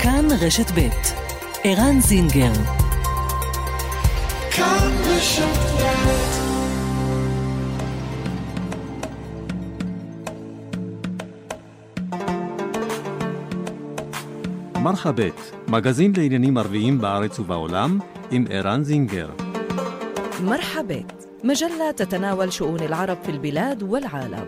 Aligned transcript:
כאן 0.00 0.28
רשת 0.40 0.70
ב' 0.78 0.88
ערן 1.64 2.00
זינגר 2.00 2.52
כאן 4.50 4.92
רשת 5.06 5.66
מרחבת, 14.86 15.52
מגזין 15.68 16.12
לעניינים 16.16 16.58
ערביים 16.58 17.00
בארץ 17.00 17.38
ובעולם, 17.38 17.98
עם 18.30 18.44
ערן 18.50 18.84
זינגר. 18.84 19.30
مرحبا 20.44 21.04
مجلة 21.44 21.90
تتناول 21.96 22.52
شؤون 22.52 22.80
العرب 22.80 23.18
في 23.22 23.30
البلاد 23.30 23.82
والعالم 23.82 24.46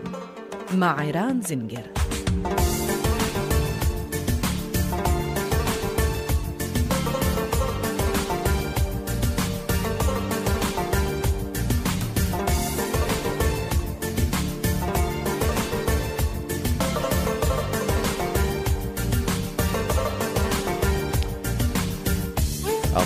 مع 0.77 0.99
عيران 0.99 1.41
زنجر 1.41 1.87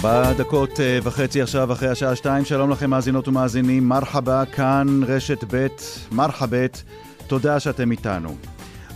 ארבע 0.04 0.32
דקות 0.32 0.80
אה, 0.80 0.98
וחצי 1.02 1.42
עכשיו 1.42 1.72
אחרי 1.72 1.88
השעה 1.88 2.16
שתיים, 2.16 2.44
שלום 2.44 2.70
לכם 2.70 2.90
מאזינות 2.90 3.28
ומאזינים, 3.28 3.88
מרחבה, 3.88 4.44
כאן 4.44 5.00
רשת 5.06 5.44
ב', 5.50 5.66
מרחבת, 6.12 6.82
תודה 7.26 7.60
שאתם 7.60 7.90
איתנו. 7.90 8.36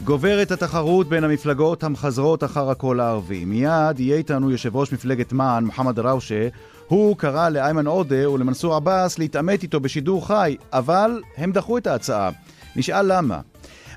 גוברת 0.04 0.50
התחרות 0.50 1.08
בין 1.08 1.24
המפלגות 1.24 1.84
המחזרות 1.84 2.44
אחר 2.44 2.70
הקול 2.70 3.00
הערבי. 3.00 3.44
מיד 3.44 4.00
יהיה 4.00 4.16
איתנו 4.16 4.50
יושב 4.50 4.76
ראש 4.76 4.92
מפלגת 4.92 5.32
מען, 5.32 5.64
מוחמד 5.64 5.98
ראושה. 5.98 6.48
הוא 6.88 7.16
קרא 7.16 7.48
לאיימן 7.48 7.86
עודה 7.86 8.30
ולמנסור 8.30 8.74
עבאס 8.74 9.18
להתעמת 9.18 9.62
איתו 9.62 9.80
בשידור 9.80 10.26
חי, 10.26 10.56
אבל 10.72 11.22
הם 11.36 11.52
דחו 11.52 11.78
את 11.78 11.86
ההצעה. 11.86 12.30
נשאל 12.76 13.16
למה. 13.16 13.40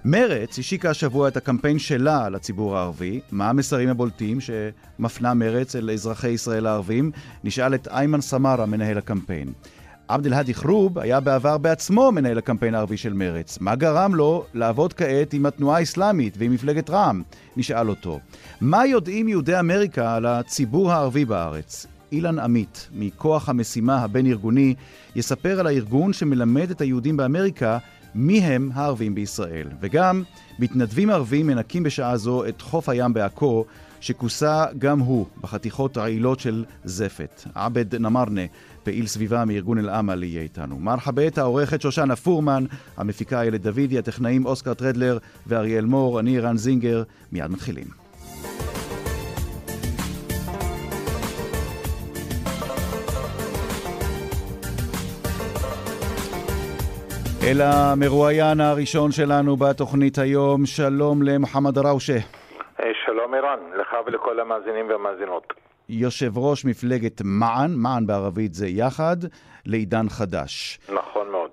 מרץ 0.08 0.60
השיקה 0.60 0.90
השבוע 0.90 1.28
את 1.28 1.38
הקמפיין 1.38 1.80
שלה 1.80 2.30
לציבור 2.30 2.78
הערבי. 2.78 3.20
מה 3.32 3.50
המסרים 3.50 3.90
הבולטים 3.90 4.38
שמפנה 4.42 5.34
מרץ 5.34 5.76
אל 5.76 5.90
אזרחי 5.92 6.30
ישראל 6.30 6.66
הערבים? 6.66 7.12
נשאל 7.44 7.76
את 7.76 7.88
איימן 7.88 8.22
סמארה, 8.22 8.66
מנהל 8.66 8.98
הקמפיין. 8.98 9.54
עבד 10.08 10.26
אל-האדי 10.26 10.54
חרוב 10.54 11.00
היה 11.00 11.20
בעבר 11.20 11.58
בעצמו 11.58 12.12
מנהל 12.12 12.38
הקמפיין 12.38 12.76
הערבי 12.76 12.98
של 12.98 13.14
מרץ. 13.14 13.58
מה 13.62 13.76
גרם 13.76 14.16
לו 14.16 14.46
לעבוד 14.54 14.94
כעת 14.94 15.34
עם 15.34 15.46
התנועה 15.46 15.78
האסלאמית 15.78 16.36
ועם 16.38 16.52
מפלגת 16.52 16.90
רע"מ? 16.90 17.22
נשאל 17.58 17.90
אותו. 17.90 18.20
מה 18.62 18.86
יודעים 18.86 19.28
יהודי 19.28 19.60
אמריקה 19.60 20.16
על 20.16 20.26
הציבור 20.26 20.92
הערבי 20.92 21.26
בארץ? 21.26 21.88
אילן 22.12 22.40
עמית, 22.40 22.90
מכוח 22.94 23.50
המשימה 23.50 23.98
הבין-ארגוני, 23.98 24.76
יספר 25.16 25.60
על 25.60 25.68
הארגון 25.68 26.14
שמלמד 26.14 26.70
את 26.72 26.82
היהודים 26.82 27.18
באמריקה 27.18 27.78
מי 28.16 28.40
הם 28.40 28.70
הערבים 28.74 29.16
בישראל. 29.16 29.68
וגם 29.82 30.24
מתנדבים 30.60 31.10
ערבים 31.10 31.48
מנקים 31.48 31.84
בשעה 31.84 32.18
זו 32.18 32.46
את 32.46 32.62
חוף 32.62 32.90
הים 32.90 33.14
בעכו, 33.14 33.66
שכוסה 34.00 34.66
גם 34.78 35.00
הוא 35.00 35.26
בחתיכות 35.42 35.98
רעילות 35.98 36.40
של 36.40 36.66
זפת. 36.84 37.44
עבד 37.56 37.96
נמרנה, 37.96 38.42
פעיל 38.84 39.08
סביבה 39.08 39.46
מארגון 39.46 39.78
אל-עמל, 39.78 40.24
יהיה 40.24 40.42
איתנו. 40.42 40.80
מרחבת, 40.80 41.38
העורכת 41.38 41.82
שושנה 41.82 42.16
פורמן, 42.16 42.66
המפיקה 42.98 43.42
איילת 43.42 43.62
דוידי, 43.62 43.98
הטכנאים 43.98 44.46
אוסקר 44.46 44.74
טרדלר 44.74 45.18
ואריאל 45.48 45.86
מור, 45.86 46.20
אני 46.20 46.40
רן 46.40 46.58
זינגר, 46.58 47.04
מיד 47.32 47.52
מתחילים. 47.52 48.05
אל 57.48 57.62
המרואיין 57.62 58.60
הראשון 58.60 59.12
שלנו 59.12 59.56
בתוכנית 59.56 60.18
היום, 60.18 60.66
שלום 60.66 61.22
למוחמד 61.24 61.78
ראושה. 61.78 62.20
אה, 62.80 62.92
שלום 63.06 63.34
ערן, 63.34 63.60
לך 63.80 63.96
ולכל 64.06 64.40
המאזינים 64.40 64.90
והמאזינות. 64.90 65.54
יושב 65.90 66.38
ראש 66.38 66.66
מפלגת 66.66 67.22
מען, 67.24 67.72
מען 67.84 68.08
בערבית 68.08 68.54
זה 68.54 68.68
יחד, 68.68 69.18
לעידן 69.66 70.06
חדש. 70.10 70.80
נכון 70.94 71.30
מאוד. 71.32 71.52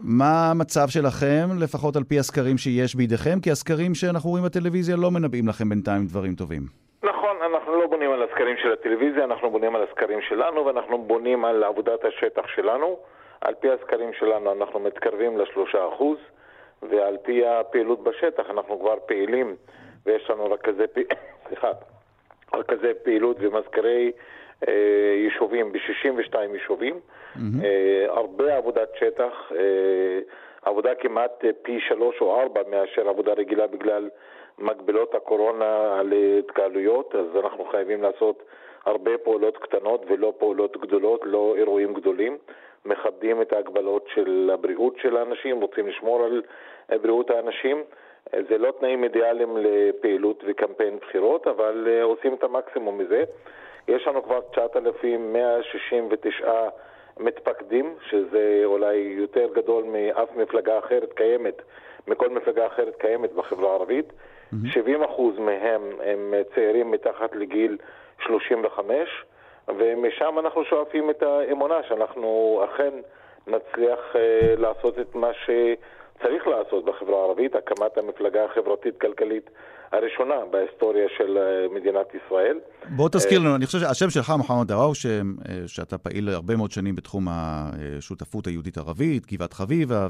מה 0.00 0.50
המצב 0.50 0.86
שלכם, 0.88 1.46
לפחות 1.62 1.96
על 1.96 2.04
פי 2.04 2.18
הסקרים 2.18 2.58
שיש 2.58 2.94
בידיכם? 2.94 3.40
כי 3.42 3.50
הסקרים 3.50 3.94
שאנחנו 3.94 4.30
רואים 4.30 4.44
בטלוויזיה 4.44 4.96
לא 4.96 5.10
מנבאים 5.10 5.48
לכם 5.48 5.68
בינתיים 5.68 6.06
דברים 6.06 6.34
טובים. 6.34 6.62
נכון, 7.02 7.36
אנחנו 7.50 7.72
לא 7.80 7.86
בונים 7.86 8.10
על 8.12 8.22
הסקרים 8.22 8.56
של 8.62 8.72
הטלוויזיה, 8.72 9.24
אנחנו 9.24 9.50
בונים 9.50 9.76
על 9.76 9.82
הסקרים 9.88 10.18
שלנו 10.28 10.66
ואנחנו 10.66 10.98
בונים 10.98 11.44
על 11.44 11.64
עבודת 11.64 12.04
השטח 12.04 12.46
שלנו. 12.54 12.96
על 13.44 13.54
פי 13.54 13.70
הסקרים 13.70 14.12
שלנו 14.12 14.52
אנחנו 14.52 14.80
מתקרבים 14.80 15.38
לשלושה 15.38 15.88
אחוז, 15.88 16.18
ועל 16.82 17.16
פי 17.22 17.46
הפעילות 17.46 18.04
בשטח 18.04 18.50
אנחנו 18.50 18.80
כבר 18.80 18.94
פעילים, 19.06 19.56
ויש 20.06 20.30
לנו 20.30 20.50
רכזי, 20.52 20.84
סליחה, 21.48 21.70
רכזי 22.54 22.92
פעילות 23.02 23.36
ומזכירי 23.40 24.12
אה, 24.68 25.14
יישובים 25.24 25.72
ב-62 25.72 26.38
יישובים. 26.54 26.94
Mm-hmm. 26.94 27.64
אה, 27.64 28.06
הרבה 28.08 28.56
עבודת 28.56 28.88
שטח, 29.00 29.52
אה, 29.56 30.20
עבודה 30.62 30.94
כמעט 30.94 31.44
פי 31.62 31.80
שלוש 31.88 32.20
או 32.20 32.40
ארבע 32.40 32.60
מאשר 32.70 33.08
עבודה 33.08 33.32
רגילה 33.32 33.66
בגלל 33.66 34.08
מגבילות 34.58 35.14
הקורונה 35.14 35.98
על 36.00 36.12
התקהלויות, 36.38 37.14
אז 37.14 37.44
אנחנו 37.44 37.64
חייבים 37.64 38.02
לעשות 38.02 38.42
הרבה 38.86 39.18
פעולות 39.18 39.58
קטנות 39.58 40.04
ולא 40.08 40.32
פעולות 40.38 40.76
גדולות, 40.76 41.20
לא 41.24 41.54
אירועים 41.56 41.94
גדולים. 41.94 42.38
מכבדים 42.84 43.42
את 43.42 43.52
ההגבלות 43.52 44.06
של 44.14 44.50
הבריאות 44.52 44.96
של 45.02 45.16
האנשים, 45.16 45.60
רוצים 45.60 45.88
לשמור 45.88 46.24
על 46.24 46.42
בריאות 47.02 47.30
האנשים. 47.30 47.82
זה 48.48 48.58
לא 48.58 48.72
תנאים 48.80 49.04
אידיאליים 49.04 49.56
לפעילות 49.56 50.44
וקמפיין 50.46 50.98
בחירות, 50.98 51.46
אבל 51.46 51.88
אה, 51.90 52.02
עושים 52.02 52.34
את 52.34 52.44
המקסימום 52.44 52.98
מזה. 52.98 53.24
יש 53.88 54.06
לנו 54.06 54.22
כבר 54.22 54.40
9,169 54.40 56.68
מתפקדים, 57.20 57.94
שזה 58.10 58.60
אולי 58.64 58.96
יותר 58.96 59.48
גדול 59.54 59.84
מאף 59.84 60.36
מפלגה 60.36 60.78
אחרת 60.78 61.12
קיימת, 61.12 61.62
מכל 62.08 62.28
מפלגה 62.28 62.66
אחרת 62.66 62.96
קיימת 62.96 63.32
בחברה 63.32 63.70
הערבית. 63.70 64.06
Mm-hmm. 64.08 64.78
70% 65.38 65.40
מהם 65.40 65.82
הם 66.04 66.34
צעירים 66.54 66.90
מתחת 66.90 67.36
לגיל 67.36 67.76
35, 68.26 69.24
ומשם 69.68 70.38
אנחנו 70.38 70.64
שואפים 70.64 71.10
את 71.10 71.22
האמונה 71.22 71.82
שאנחנו 71.88 72.60
אכן 72.64 72.94
נצליח 73.46 74.16
אה, 74.16 74.54
לעשות 74.56 74.98
את 74.98 75.14
מה 75.14 75.30
שצריך 76.22 76.46
לעשות 76.46 76.84
בחברה 76.84 77.20
הערבית, 77.20 77.54
הקמת 77.54 77.98
המפלגה 77.98 78.44
החברתית-כלכלית 78.44 79.50
הראשונה 79.92 80.34
בהיסטוריה 80.50 81.08
של 81.16 81.38
אה, 81.38 81.74
מדינת 81.74 82.06
ישראל. 82.14 82.58
בוא 82.96 83.08
תזכיר 83.08 83.38
לנו, 83.38 83.56
אני 83.56 83.66
חושב 83.66 83.78
שהשם 83.78 84.10
שלך, 84.10 84.32
מוחמד 84.38 84.68
דראו, 84.68 84.92
שאתה 85.66 85.98
פעיל 85.98 86.28
הרבה 86.28 86.56
מאוד 86.56 86.70
שנים 86.70 86.96
בתחום 86.96 87.26
השותפות 87.30 88.46
היהודית-ערבית, 88.46 89.32
גבעת 89.32 89.52
חביבה, 89.52 90.08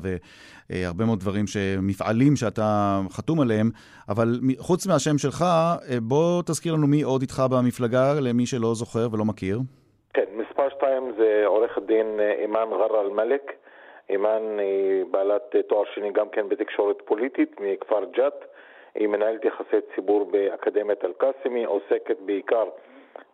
והרבה 0.70 1.04
מאוד 1.04 1.18
דברים, 1.20 1.44
מפעלים 1.82 2.36
שאתה 2.36 3.00
חתום 3.10 3.40
עליהם, 3.40 3.70
אבל 4.08 4.26
חוץ 4.58 4.86
מהשם 4.86 5.18
שלך, 5.18 5.44
בוא 6.02 6.42
תזכיר 6.42 6.72
לנו 6.72 6.86
מי 6.86 7.02
עוד 7.02 7.20
איתך 7.20 7.42
במפלגה, 7.50 8.14
למי 8.20 8.46
שלא 8.46 8.74
זוכר 8.74 9.08
ולא 9.12 9.24
מכיר. 9.24 9.58
כן, 10.14 10.24
מספר 10.36 10.68
שתיים 10.70 11.12
זה 11.18 11.42
עורך 11.46 11.78
הדין 11.78 12.06
אה, 12.20 12.32
אימאן 12.42 12.68
ג'רה 12.70 13.00
אל-מלק. 13.00 13.52
אימאן 14.12 14.58
היא 14.58 15.04
בעלת 15.10 15.56
תואר 15.66 15.84
שני 15.94 16.10
גם 16.12 16.28
כן 16.28 16.48
בתקשורת 16.48 17.02
פוליטית 17.04 17.60
מכפר 17.60 18.04
ג'ת. 18.04 18.44
היא 18.94 19.08
מנהלת 19.08 19.44
יחסי 19.44 19.76
ציבור 19.94 20.24
באקדמיית 20.24 21.04
אל-קאסם, 21.04 21.54
היא 21.54 21.66
עוסקת 21.66 22.16
בעיקר 22.20 22.64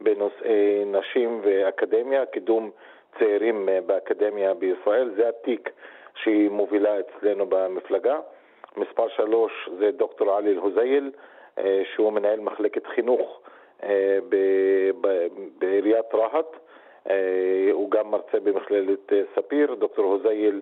בנושאי 0.00 0.84
נשים 0.86 1.40
ואקדמיה, 1.42 2.26
קידום 2.26 2.70
צעירים 3.18 3.68
באקדמיה 3.86 4.54
בישראל, 4.54 5.10
זה 5.16 5.28
התיק 5.28 5.70
שהיא 6.14 6.50
מובילה 6.50 7.00
אצלנו 7.00 7.46
במפלגה. 7.48 8.18
מספר 8.76 9.08
שלוש 9.08 9.68
זה 9.78 9.90
דוקטור 9.90 10.36
עלי 10.36 10.50
אל-הוזייל, 10.50 11.10
אה, 11.58 11.82
שהוא 11.94 12.12
מנהל 12.12 12.40
מחלקת 12.40 12.86
חינוך 12.86 13.40
אה, 13.82 14.18
בעיריית 15.58 16.14
רהט. 16.14 16.56
הוא 17.72 17.90
גם 17.90 18.10
מרצה 18.10 18.40
במכללת 18.40 19.12
ספיר. 19.34 19.74
דוקטור 19.74 20.04
הוזייל 20.04 20.60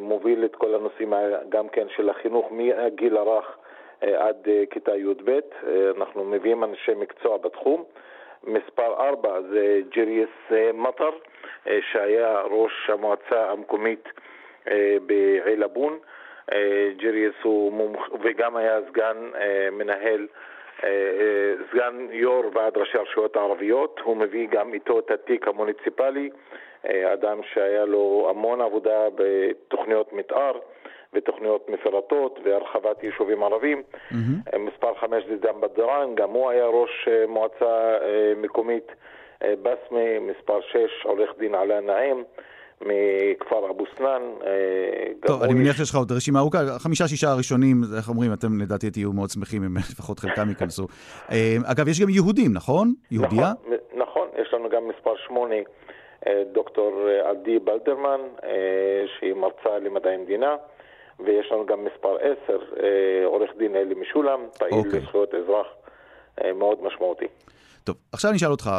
מוביל 0.00 0.44
את 0.44 0.56
כל 0.56 0.74
הנושאים 0.74 1.12
גם 1.48 1.68
כן 1.68 1.86
של 1.96 2.10
החינוך 2.10 2.52
מהגיל 2.52 3.16
הרך 3.16 3.56
אה, 4.04 4.28
עד 4.28 4.48
אה, 4.48 4.62
כיתה 4.70 4.96
י"ב. 4.96 5.28
אה, 5.30 5.40
אנחנו 5.96 6.24
מביאים 6.24 6.64
אנשי 6.64 6.94
מקצוע 6.94 7.36
בתחום. 7.36 7.84
מספר 8.44 8.94
ארבע 9.08 9.40
זה 9.40 9.80
ג'ריאס 9.96 10.72
מטר, 10.74 11.10
שהיה 11.92 12.40
ראש 12.40 12.90
המועצה 12.90 13.50
המקומית 13.50 14.08
בעילבון. 15.06 15.98
ג'ריאס 16.96 17.34
הוא 17.42 17.72
מומח... 17.72 18.08
וגם 18.22 18.56
היה 18.56 18.78
סגן 18.88 19.16
מנהל 19.72 20.26
סגן 21.70 22.06
יו"ר 22.10 22.44
ועד 22.54 22.76
ראשי 22.76 22.98
הרשויות 22.98 23.36
הערביות, 23.36 24.00
הוא 24.04 24.16
מביא 24.16 24.48
גם 24.50 24.74
איתו 24.74 24.98
את 24.98 25.10
התיק 25.10 25.48
המוניציפלי, 25.48 26.30
אדם 27.12 27.40
שהיה 27.52 27.84
לו 27.84 28.26
המון 28.30 28.60
עבודה 28.60 29.08
בתוכניות 29.14 30.12
מתאר 30.12 30.58
ותוכניות 31.12 31.68
מפרטות 31.68 32.38
והרחבת 32.44 33.04
יישובים 33.04 33.42
ערבים. 33.42 33.82
Mm-hmm. 34.10 34.58
מספר 34.58 34.94
חמש 34.94 35.24
זה 35.28 35.36
דם 35.36 35.60
בדרן, 35.60 36.14
גם 36.14 36.30
הוא 36.30 36.50
היה 36.50 36.66
ראש 36.66 37.08
מועצה 37.28 37.98
מקומית 38.36 38.92
בסמה, 39.40 40.20
מספר 40.20 40.60
שש 40.60 41.04
עורך 41.04 41.30
דין 41.38 41.54
עלה 41.54 41.80
נעים. 41.80 42.24
מכפר 42.80 43.70
אבו 43.70 43.84
סנאן. 43.96 44.22
אה, 44.46 45.12
טוב, 45.26 45.42
אני 45.42 45.54
מניח 45.54 45.76
שיש 45.76 45.90
לך 45.90 45.96
עוד 45.96 46.12
רשימה 46.12 46.38
ארוכה, 46.38 46.58
חמישה-שישה 46.78 47.28
הראשונים, 47.28 47.82
איך 47.96 48.08
אומרים, 48.08 48.32
אתם 48.32 48.60
לדעתי 48.60 48.90
תהיו 48.90 49.12
מאוד 49.12 49.30
שמחים 49.30 49.64
אם 49.64 49.76
לפחות 49.92 50.18
חלקם 50.18 50.48
ייכנסו. 50.48 50.86
אה, 51.30 51.56
אגב, 51.64 51.88
יש 51.88 52.00
גם 52.00 52.08
יהודים, 52.08 52.52
נכון? 52.54 52.94
יהודייה? 53.10 53.52
נכון, 53.62 53.78
נכון, 53.96 54.28
יש 54.42 54.54
לנו 54.54 54.68
גם 54.68 54.88
מספר 54.88 55.14
שמונה, 55.26 55.54
אה, 56.26 56.42
דוקטור 56.52 57.08
עדי 57.24 57.58
בלדרמן, 57.58 58.20
שהיא 59.18 59.34
מרצה 59.34 59.78
למדעי 59.78 60.14
המדינה. 60.14 60.56
ויש 61.20 61.52
לנו 61.52 61.66
גם 61.66 61.84
מספר 61.84 62.16
עשר, 62.16 62.58
עורך 63.24 63.50
דין 63.58 63.76
אלי 63.76 63.94
משולם, 63.94 64.40
פעיל 64.58 64.72
okay. 64.72 64.76
אוקיי. 64.76 65.00
לזכויות 65.00 65.34
אזרח 65.34 65.66
מאוד 66.54 66.82
משמעותי. 66.82 67.26
טוב, 67.84 67.96
עכשיו 68.12 68.30
אני 68.30 68.36
אשאל 68.36 68.50
אותך, 68.50 68.70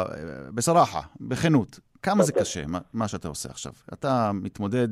בסרחה, 0.54 1.00
בכנות, 1.20 1.80
כמה 2.02 2.24
זה 2.24 2.32
קשה, 2.32 2.66
מה, 2.66 2.78
מה 2.92 3.08
שאתה 3.08 3.28
עושה 3.28 3.48
עכשיו? 3.48 3.72
אתה 3.92 4.30
מתמודד 4.34 4.88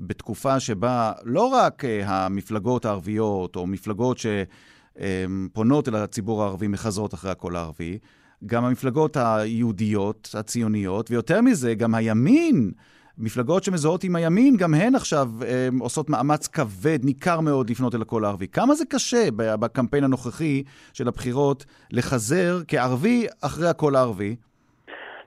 בתקופה 0.00 0.60
שבה 0.60 1.12
לא 1.24 1.46
רק 1.46 1.84
אה, 1.84 2.24
המפלגות 2.24 2.84
הערביות, 2.84 3.56
או 3.56 3.66
מפלגות 3.66 4.18
שפונות 4.18 5.88
אל 5.88 5.94
הציבור 5.94 6.42
הערבי 6.42 6.68
מחזרות 6.68 7.14
אחרי 7.14 7.30
הקול 7.30 7.56
הערבי, 7.56 7.98
גם 8.46 8.64
המפלגות 8.64 9.16
היהודיות, 9.16 10.34
הציוניות, 10.38 11.10
ויותר 11.10 11.40
מזה, 11.40 11.74
גם 11.74 11.94
הימין, 11.94 12.72
מפלגות 13.18 13.62
שמזוהות 13.64 14.00
עם 14.04 14.16
הימין, 14.16 14.54
גם 14.62 14.74
הן 14.74 14.94
עכשיו 14.94 15.26
אה, 15.42 15.68
עושות 15.80 16.06
מאמץ 16.10 16.48
כבד, 16.48 16.98
ניכר 17.04 17.40
מאוד, 17.40 17.70
לפנות 17.70 17.94
אל 17.94 18.02
הקול 18.02 18.24
הערבי. 18.24 18.48
כמה 18.48 18.74
זה 18.74 18.84
קשה 18.92 19.24
בקמפיין 19.60 20.04
הנוכחי 20.04 20.62
של 20.92 21.08
הבחירות 21.08 21.64
לחזר 21.92 22.52
כערבי 22.68 23.26
אחרי 23.46 23.68
הקול 23.70 23.96
הערבי? 23.96 24.32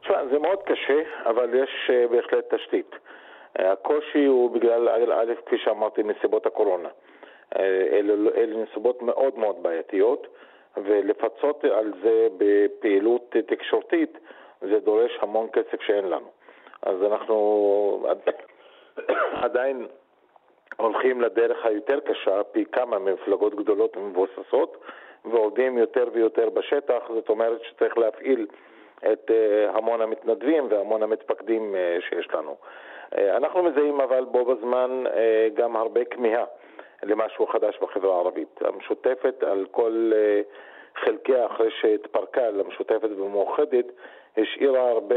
תשמע, 0.01 0.19
זה 0.31 0.39
מאוד 0.39 0.59
קשה, 0.65 0.99
אבל 1.29 1.49
יש 1.63 1.71
uh, 1.87 2.11
בהחלט 2.11 2.53
תשתית. 2.53 2.91
Uh, 2.91 3.61
הקושי 3.61 4.25
הוא 4.25 4.51
בגלל, 4.51 4.89
א', 4.89 5.31
כפי 5.45 5.57
שאמרתי, 5.63 6.03
נסיבות 6.03 6.45
הקורונה. 6.45 6.89
אלה, 7.55 8.13
אלה 8.37 8.63
נסיבות 8.63 9.01
מאוד 9.01 9.37
מאוד 9.37 9.55
בעייתיות, 9.61 10.27
ולפצות 10.77 11.63
על 11.63 11.93
זה 12.03 12.27
בפעילות 12.37 13.35
תקשורתית, 13.47 14.17
זה 14.61 14.79
דורש 14.85 15.11
המון 15.21 15.47
כסף 15.53 15.81
שאין 15.81 16.05
לנו. 16.05 16.36
אז 16.81 17.03
אנחנו 17.03 18.07
עדיין 19.45 19.87
הולכים 20.77 21.21
לדרך 21.21 21.65
היותר 21.65 21.99
קשה, 21.99 22.43
פי 22.43 22.65
כמה 22.65 22.99
ממפלגות 22.99 23.55
גדולות 23.55 23.97
ומבוססות, 23.97 24.77
ועובדים 25.25 25.77
יותר 25.77 26.07
ויותר 26.13 26.49
בשטח, 26.49 27.03
זאת 27.13 27.29
אומרת 27.29 27.63
שצריך 27.63 27.97
להפעיל 27.97 28.47
את 29.11 29.31
אה, 29.31 29.69
המון 29.77 30.01
המתנדבים 30.01 30.67
והמון 30.69 31.03
המתפקדים 31.03 31.75
אה, 31.75 31.97
שיש 32.09 32.27
לנו. 32.33 32.55
אה, 33.17 33.37
אנחנו 33.37 33.63
מזהים 33.63 34.01
אבל 34.01 34.25
בו 34.25 34.45
בזמן 34.45 35.03
גם 35.53 35.75
הרבה 35.75 36.05
כמיהה 36.05 36.45
למשהו 37.03 37.47
חדש 37.47 37.77
בחברה 37.81 38.15
הערבית. 38.15 38.59
המשותפת 38.61 39.43
על 39.43 39.65
כל 39.71 40.11
חלקיה 40.95 41.45
אחרי 41.45 41.71
שהתפרקה 41.71 42.49
למשותפת 42.49 43.09
ומאוחדת 43.17 43.85
השאירה 44.37 44.89
הרבה 44.89 45.15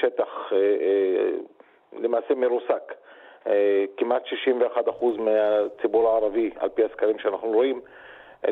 שטח 0.00 0.52
למעשה 1.98 2.34
מרוסק. 2.34 2.94
כמעט 3.96 4.22
61% 4.26 4.68
מהציבור 5.18 6.08
הערבי, 6.08 6.50
על 6.56 6.68
פי 6.68 6.84
הסקרים 6.84 7.18
שאנחנו 7.18 7.48
רואים, 7.48 7.80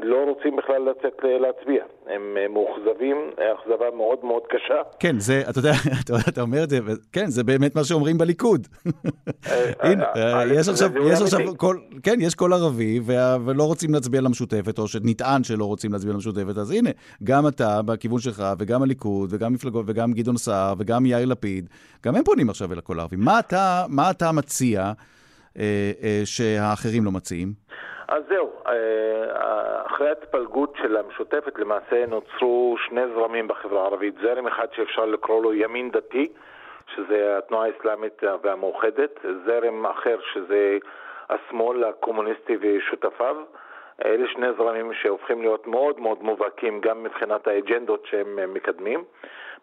לא 0.02 0.24
רוצים 0.28 0.56
בכלל 0.56 0.82
לצאת 0.90 1.20
להצביע. 1.24 1.84
הם 2.06 2.36
מאוכזבים, 2.50 3.30
אכזבה 3.36 3.90
מאוד 3.96 4.24
מאוד 4.24 4.42
קשה. 4.48 4.82
כן, 5.00 5.18
זה, 5.18 5.42
אתה 5.50 5.58
יודע, 5.58 5.72
אתה 6.28 6.40
אומר 6.40 6.64
את 6.64 6.70
זה, 6.70 6.78
כן, 7.12 7.26
זה 7.26 7.44
באמת 7.44 7.76
מה 7.76 7.84
שאומרים 7.84 8.18
בליכוד. 8.18 8.66
אה, 9.46 9.72
הנה, 9.80 10.04
אה, 10.16 10.38
אה, 10.38 10.54
יש 10.54 10.68
עכשיו, 10.68 10.88
יש 11.12 11.22
עכשיו, 11.22 11.40
כן, 12.02 12.14
יש 12.20 12.34
קול 12.34 12.52
ערבי, 12.52 13.00
ולא 13.46 13.62
רוצים 13.62 13.94
להצביע 13.94 14.20
למשותפת, 14.20 14.78
או 14.78 14.88
שנטען 14.88 15.44
שלא 15.44 15.64
רוצים 15.64 15.92
להצביע 15.92 16.12
למשותפת, 16.12 16.58
אז 16.58 16.70
הנה, 16.70 16.90
גם 17.24 17.48
אתה 17.48 17.80
בכיוון 17.86 18.18
שלך, 18.18 18.42
וגם 18.58 18.82
הליכוד, 18.82 19.28
וגם 19.32 19.52
מפלגות, 19.52 19.84
וגם 19.88 20.12
גדעון 20.12 20.36
סער, 20.36 20.74
וגם 20.78 21.06
יאיר 21.06 21.26
לפיד, 21.26 21.68
גם 22.04 22.14
הם 22.16 22.24
פונים 22.24 22.50
עכשיו 22.50 22.72
אל 22.72 22.78
הקול 22.78 22.98
הערבי. 22.98 23.16
מה 23.88 24.10
אתה 24.10 24.32
מציע 24.32 24.92
שהאחרים 26.24 27.04
לא 27.04 27.12
מציעים? 27.12 27.68
אז 28.08 28.22
זהו, 28.28 28.50
אה, 28.66 29.77
אחרי 29.98 30.08
ההתפלגות 30.08 30.74
של 30.82 30.96
המשותפת 30.96 31.58
למעשה 31.58 32.06
נוצרו 32.06 32.76
שני 32.86 33.00
זרמים 33.14 33.48
בחברה 33.48 33.82
הערבית. 33.82 34.14
זרם 34.22 34.46
אחד 34.46 34.66
שאפשר 34.72 35.04
לקרוא 35.04 35.42
לו 35.42 35.54
ימין 35.54 35.90
דתי, 35.90 36.28
שזה 36.94 37.38
התנועה 37.38 37.66
האסלאמית 37.66 38.22
והמאוחדת, 38.42 39.20
זרם 39.46 39.86
אחר 39.86 40.18
שזה 40.32 40.78
השמאל 41.30 41.84
הקומוניסטי 41.84 42.56
ושותפיו. 42.60 43.36
אלה 44.04 44.28
שני 44.28 44.46
זרמים 44.58 44.92
שהופכים 44.92 45.40
להיות 45.40 45.66
מאוד 45.66 46.00
מאוד 46.00 46.22
מובהקים 46.22 46.80
גם 46.80 47.02
מבחינת 47.02 47.46
האג'נדות 47.46 48.06
שהם 48.06 48.54
מקדמים. 48.54 49.04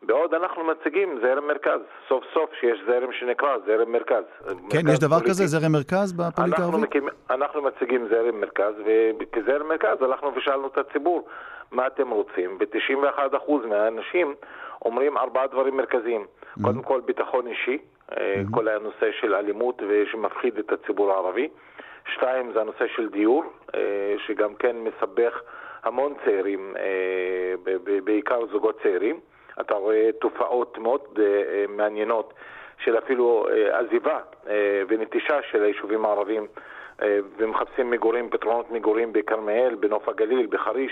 בעוד 0.02 0.34
אנחנו 0.34 0.64
מציגים 0.64 1.20
זרם 1.22 1.48
מרכז, 1.48 1.80
סוף 2.08 2.24
סוף 2.34 2.50
שיש 2.60 2.80
זרם 2.88 3.12
שנקרא 3.12 3.58
זרם 3.66 3.92
מרכז. 3.92 4.24
כן, 4.46 4.54
מרכז 4.64 4.94
יש 4.94 5.00
דבר 5.00 5.10
פוליטי. 5.10 5.30
כזה, 5.30 5.46
זרם 5.46 5.72
מרכז 5.72 6.14
בפוליטיקה 6.14 6.62
הערבית? 6.62 6.94
אנחנו 7.30 7.62
מציגים 7.62 8.08
זרם 8.10 8.42
מרכז, 8.42 8.74
וכזרם 9.20 9.68
מרכז 9.68 10.02
הלכנו 10.02 10.32
ושאלנו 10.36 10.68
את 10.68 10.78
הציבור 10.78 11.28
מה 11.72 11.88
אתם 11.88 12.10
רוצים, 12.10 12.58
ו-91% 12.60 13.52
מהאנשים 13.70 14.36
אומרים 14.86 15.18
ארבעה 15.18 15.48
דברים 15.48 15.78
מרכזיים. 15.78 16.26
Mm-hmm. 16.26 16.64
קודם 16.64 16.82
כל 16.82 17.02
ביטחון 17.06 17.48
אישי, 17.48 17.78
mm-hmm. 17.78 18.16
כל 18.52 18.68
הנושא 18.68 19.12
של 19.22 19.36
אלימות 19.36 19.82
ושמפחיד 19.88 20.58
את 20.58 20.72
הציבור 20.72 21.12
הערבי. 21.12 21.48
שתיים, 22.14 22.52
זה 22.54 22.62
הנושא 22.62 22.86
של 22.96 23.10
דיור, 23.10 23.44
אה, 23.76 24.16
שגם 24.26 24.56
כן 24.56 24.76
מסבך 24.78 25.42
המון 25.84 26.14
צעירים, 26.26 26.74
אה, 26.80 27.74
בעיקר 28.04 28.46
זוגות 28.52 28.80
צעירים. 28.84 29.20
אתה 29.62 29.74
רואה 29.74 30.10
תופעות 30.20 30.78
מאוד 30.78 31.02
אה, 31.20 31.66
מעניינות 31.70 32.34
של 32.78 32.98
אפילו 32.98 33.48
עזיבה 33.72 34.20
ונטישה 34.88 35.40
של 35.52 35.64
היישובים 35.64 36.06
הערבים 36.06 36.48
ומחפשים 37.38 37.92
מגורים, 37.92 38.30
פתרונות 38.30 38.72
מגורים 38.72 39.14
בכרמיאל, 39.14 39.76
בנוף 39.76 40.10
הגליל, 40.10 40.48
בחריש, 40.50 40.92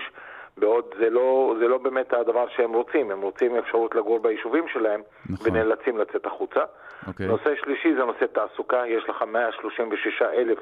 בעוד 0.58 0.86
זה 1.00 1.10
לא, 1.10 1.56
זה 1.60 1.68
לא 1.68 1.78
באמת 1.78 2.14
הדבר 2.14 2.48
שהם 2.48 2.74
רוצים, 2.74 3.12
הם 3.12 3.22
רוצים 3.22 3.56
אפשרות 3.56 3.96
לגור 3.96 4.20
ביישובים 4.20 4.68
שלהם 4.68 5.02
נכון. 5.30 5.48
ונאלצים 5.52 5.98
לצאת 5.98 6.26
החוצה. 6.26 6.60
Okay. 6.60 7.08
אוקיי. 7.08 7.28
נושא 7.28 7.56
שלישי 7.56 7.94
זה 7.96 8.06
נושא 8.06 8.26
תעסוקה, 8.26 8.84
יש 8.88 9.10
לך 9.10 9.22
136 9.28 10.22
אלף 10.22 10.60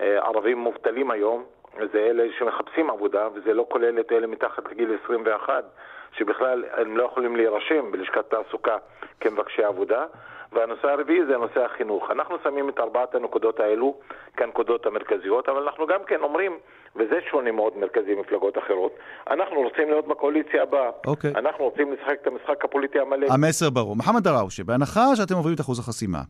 אה, 0.00 0.18
ערבים 0.18 0.58
מובטלים 0.58 1.10
היום, 1.10 1.44
זה 1.92 1.98
אלה 1.98 2.24
שמחפשים 2.38 2.90
עבודה, 2.90 3.28
וזה 3.34 3.54
לא 3.54 3.66
כולל 3.70 4.00
את 4.00 4.12
אלה 4.12 4.26
מתחת 4.26 4.70
לגיל 4.70 4.96
21, 5.04 5.64
שבכלל 6.12 6.64
הם 6.72 6.96
לא 6.96 7.04
יכולים 7.04 7.36
להירשם 7.36 7.92
בלשכת 7.92 8.30
תעסוקה 8.30 8.76
כמבקשי 9.20 9.62
עבודה. 9.64 10.04
והנושא 10.52 10.88
הרביעי 10.88 11.26
זה 11.26 11.36
נושא 11.36 11.64
החינוך. 11.64 12.10
אנחנו 12.10 12.36
שמים 12.44 12.68
את 12.68 12.78
ארבעת 12.78 13.14
הנקודות 13.14 13.60
האלו 13.60 13.98
כנקודות 14.36 14.86
המרכזיות, 14.86 15.48
אבל 15.48 15.62
אנחנו 15.62 15.86
גם 15.86 16.00
כן 16.06 16.20
אומרים, 16.22 16.52
וזה 16.96 17.18
שונה 17.30 17.52
מאוד 17.52 17.76
מרכזי 17.76 18.14
מפלגות 18.14 18.58
אחרות, 18.58 18.92
אנחנו 19.30 19.56
רוצים 19.56 19.88
להיות 19.88 20.08
בקואליציה 20.08 20.62
הבאה. 20.62 20.90
אוקיי. 21.06 21.32
אנחנו 21.36 21.64
רוצים 21.64 21.92
לשחק 21.92 22.18
את 22.22 22.26
המשחק 22.26 22.64
הפוליטי 22.64 22.98
המלא. 22.98 23.26
המסר 23.30 23.70
ברור. 23.70 23.96
מוחמד 23.96 24.22
דראושה, 24.22 24.64
בהנחה 24.64 25.16
שאתם 25.16 25.34
עוברים 25.34 25.54
את 25.54 25.60
אחוז 25.60 25.78
החסימה, 25.78 26.22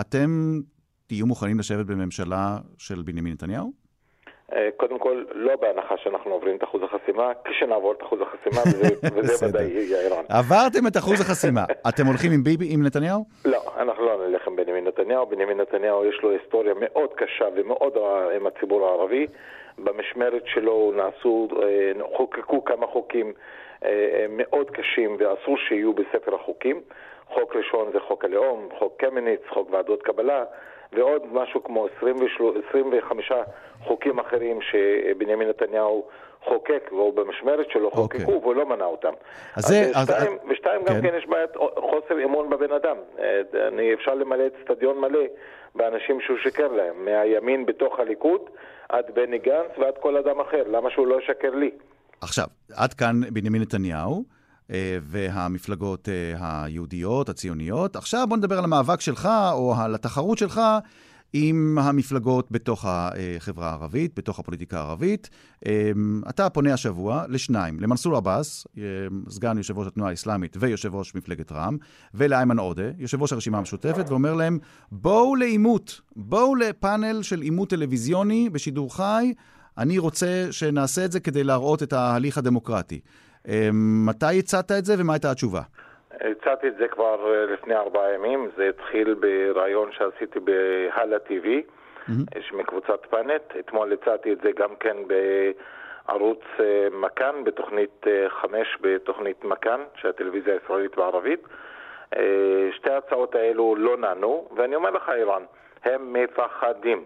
אתם 0.00 0.28
תהיו 1.06 1.26
מוכנים 1.26 1.58
לשבת 1.58 1.86
בממשלה 1.86 2.56
של 2.78 3.02
בנימין 3.02 3.32
נתניהו? 3.32 3.81
אה, 4.52 4.68
קודם 4.76 4.98
כל, 4.98 5.24
לא 5.32 5.56
בהנחה 5.56 5.94
שאנחנו 5.96 6.30
עוברים 6.30 6.56
את 6.56 6.64
אחוז 6.64 6.82
החסימה, 6.82 7.32
כשנעבור 7.44 7.92
את 7.92 8.02
אחוז 8.02 8.20
החסימה, 8.20 8.62
וזה, 9.14 9.46
ודאי 9.46 9.64
יהיה 9.64 10.00
איראן. 10.00 10.24
עברתם 10.28 10.86
את 10.86 10.96
אחוז 10.96 11.20
החסימה. 11.20 11.64
אתם 11.88 12.06
הולכים 12.06 12.32
עם 12.32 12.42
ביבי, 12.44 12.66
עם 12.70 12.86
נתניהו? 12.86 13.24
לא, 13.44 13.62
אנחנו 13.76 14.04
לא 14.04 14.28
נלך 14.28 14.46
עם 14.46 14.56
בנימין 14.56 14.84
נתניהו. 14.84 15.26
בנימין 15.26 15.60
נתניהו 15.60 16.04
יש 16.04 16.20
לו 16.22 16.30
היסטוריה 16.30 16.74
מאוד 16.80 17.10
קשה 17.14 17.44
ומאוד 17.56 17.96
רעה 17.96 18.36
עם 18.36 18.46
הציבור 18.46 18.86
הערבי. 18.86 19.26
במשמרת 19.78 20.42
שלו 20.46 20.92
נעשו, 20.96 21.48
אה, 21.62 21.92
חוקקו 22.16 22.64
כמה 22.64 22.86
חוקים 22.86 23.32
אה, 23.84 24.26
מאוד 24.28 24.70
קשים 24.70 25.16
ואסור 25.18 25.56
שיהיו 25.68 25.92
בספר 25.92 26.34
החוקים. 26.34 26.80
חוק 27.34 27.56
ראשון 27.56 27.90
זה 27.92 28.00
חוק 28.00 28.24
הלאום, 28.24 28.68
חוק 28.78 28.94
קמיניץ, 28.98 29.40
חוק 29.48 29.70
ועדות 29.70 30.02
קבלה. 30.02 30.44
ועוד 30.92 31.22
משהו 31.32 31.62
כמו 31.64 31.86
25 31.98 33.32
חוקים 33.84 34.18
אחרים 34.18 34.58
שבנימין 34.62 35.48
נתניהו 35.48 36.04
חוקק, 36.44 36.88
או 36.92 37.12
במשמרת 37.12 37.66
שלו 37.70 37.88
אוקיי. 37.92 38.20
חוקקו, 38.20 38.42
והוא 38.42 38.54
לא 38.54 38.66
מנע 38.66 38.84
אותם. 38.84 39.12
אז 39.56 39.64
זה- 39.64 39.90
אז 39.94 40.10
אז- 40.10 40.16
שתיים, 40.16 40.38
ושתיים, 40.50 40.80
גם 40.84 40.94
כן. 40.94 41.10
כן 41.10 41.18
יש 41.18 41.26
בעיית 41.26 41.50
חוסר 41.76 42.24
אמון 42.24 42.50
בבן 42.50 42.72
אדם. 42.72 42.96
אה, 43.18 43.40
אני, 43.68 43.94
אפשר 43.94 44.14
למלא 44.14 44.46
את 44.46 44.52
סטדיון 44.64 44.98
מלא 45.00 45.20
באנשים 45.74 46.20
שהוא 46.20 46.36
שיקר 46.42 46.68
להם, 46.68 47.04
מהימין 47.04 47.66
בתוך 47.66 47.98
הליכוד 48.00 48.40
עד 48.88 49.04
בני 49.14 49.38
גנץ 49.38 49.70
ועד 49.78 49.94
כל 50.00 50.16
אדם 50.16 50.40
אחר. 50.40 50.62
למה 50.70 50.90
שהוא 50.90 51.06
לא 51.06 51.18
ישקר 51.22 51.50
לי? 51.54 51.70
עכשיו, 52.20 52.44
עד 52.76 52.94
כאן 52.94 53.20
בנימין 53.32 53.62
נתניהו 53.62 54.24
והמפלגות 55.02 56.08
אה, 56.08 56.62
היהודיות, 56.64 57.28
הציוניות. 57.28 57.96
עכשיו 57.96 58.26
בוא 58.28 58.36
נדבר 58.36 58.58
על 58.58 58.64
המאבק 58.64 59.00
שלך, 59.00 59.28
או 59.52 59.74
על 59.78 59.94
התחרות 59.94 60.38
שלך 60.38 60.60
עם 61.32 61.78
המפלגות 61.80 62.50
בתוך 62.50 62.84
החברה 62.88 63.68
הערבית, 63.70 64.12
בתוך 64.16 64.38
הפוליטיקה 64.38 64.78
הערבית. 64.78 65.30
אה, 65.66 65.90
אתה 66.28 66.50
פונה 66.50 66.72
השבוע 66.72 67.24
לשניים, 67.28 67.80
למנסור 67.80 68.16
עבאס, 68.16 68.66
אה, 68.78 68.82
סגן 69.28 69.58
יושב 69.58 69.78
ראש 69.78 69.86
התנועה 69.86 70.10
האסלאמית 70.10 70.56
ויושב 70.60 70.94
ראש 70.94 71.14
מפלגת 71.14 71.52
רע"מ, 71.52 71.76
ולאיימן 72.14 72.58
עודה, 72.58 72.90
יושב 72.98 73.22
ראש 73.22 73.32
הרשימה 73.32 73.58
המשותפת, 73.58 74.04
ואומר 74.08 74.34
להם, 74.34 74.58
בואו 74.92 75.36
לעימות, 75.36 76.00
בואו 76.16 76.54
לפאנל 76.54 77.22
של 77.22 77.40
עימות 77.40 77.70
טלוויזיוני 77.70 78.50
בשידור 78.50 78.96
חי. 78.96 79.32
אני 79.78 79.98
רוצה 79.98 80.46
שנעשה 80.50 81.04
את 81.04 81.12
זה 81.12 81.20
כדי 81.20 81.44
להראות 81.44 81.82
את 81.82 81.92
ההליך 81.92 82.38
הדמוקרטי. 82.38 83.00
אה, 83.48 83.68
מתי 84.08 84.38
הצעת 84.38 84.70
את 84.78 84.84
זה 84.84 84.94
ומה 84.98 85.12
הייתה 85.12 85.30
התשובה? 85.30 85.60
הצעתי 86.20 86.68
את 86.68 86.76
זה 86.76 86.88
כבר 86.88 87.34
אה, 87.34 87.46
לפני 87.46 87.74
ארבעה 87.74 88.14
ימים, 88.14 88.50
זה 88.56 88.68
התחיל 88.68 89.14
בריאיון 89.14 89.92
שעשיתי 89.92 90.40
בהלא 90.40 91.16
TV, 91.28 91.46
יש 92.38 92.52
מקבוצת 92.52 93.06
פאנט, 93.10 93.42
אתמול 93.60 93.92
הצעתי 93.92 94.32
את 94.32 94.38
זה 94.42 94.50
גם 94.56 94.76
כן 94.80 94.96
בערוץ 95.06 96.40
אה, 96.60 96.88
מכאן, 96.92 97.44
בתוכנית 97.44 98.06
אה, 98.06 98.30
חמש, 98.30 98.78
בתוכנית 98.80 99.44
מכאן, 99.44 99.80
של 99.94 100.08
הטלוויזיה 100.08 100.54
הישראלית 100.54 100.96
בערבית. 100.96 101.40
שתי 102.72 102.90
ההצעות 102.90 103.34
האלו 103.34 103.76
לא 103.76 103.96
נענו, 103.96 104.48
ואני 104.56 104.74
אומר 104.74 104.90
לך 104.90 105.10
אירן, 105.14 105.42
הם 105.84 106.12
מפחדים. 106.12 107.04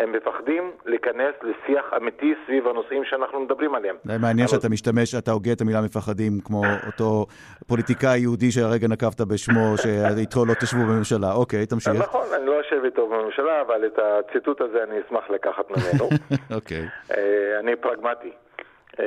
הם 0.00 0.12
מפחדים 0.12 0.70
להיכנס 0.86 1.34
לשיח 1.42 1.84
אמיתי 1.96 2.34
סביב 2.46 2.68
הנושאים 2.68 3.04
שאנחנו 3.04 3.40
מדברים 3.40 3.74
עליהם. 3.74 3.96
זה 4.04 4.18
מעניין 4.18 4.48
שאתה 4.48 4.68
משתמש, 4.68 5.14
אתה 5.14 5.30
הוגה 5.30 5.52
את 5.52 5.60
המילה 5.60 5.80
מפחדים, 5.80 6.32
כמו 6.44 6.62
אותו 6.86 7.26
פוליטיקאי 7.66 8.18
יהודי 8.18 8.50
שהרגע 8.50 8.88
נקבת 8.88 9.20
בשמו, 9.20 9.76
שאיתו 9.76 10.44
לא 10.44 10.54
תשבו 10.54 10.80
בממשלה. 10.80 11.32
אוקיי, 11.32 11.66
תמשיך. 11.66 11.92
נכון, 11.98 12.26
אני 12.36 12.46
לא 12.46 12.60
אשב 12.60 12.84
איתו 12.84 13.08
בממשלה, 13.08 13.60
אבל 13.60 13.86
את 13.86 13.98
הציטוט 13.98 14.60
הזה 14.60 14.84
אני 14.84 14.96
אשמח 15.06 15.30
לקחת 15.30 15.64
ממנו. 15.70 16.08
אוקיי. 16.56 16.84
אה, 17.10 17.58
אני 17.60 17.76
פרגמטי. 17.76 18.30
אה, 19.00 19.04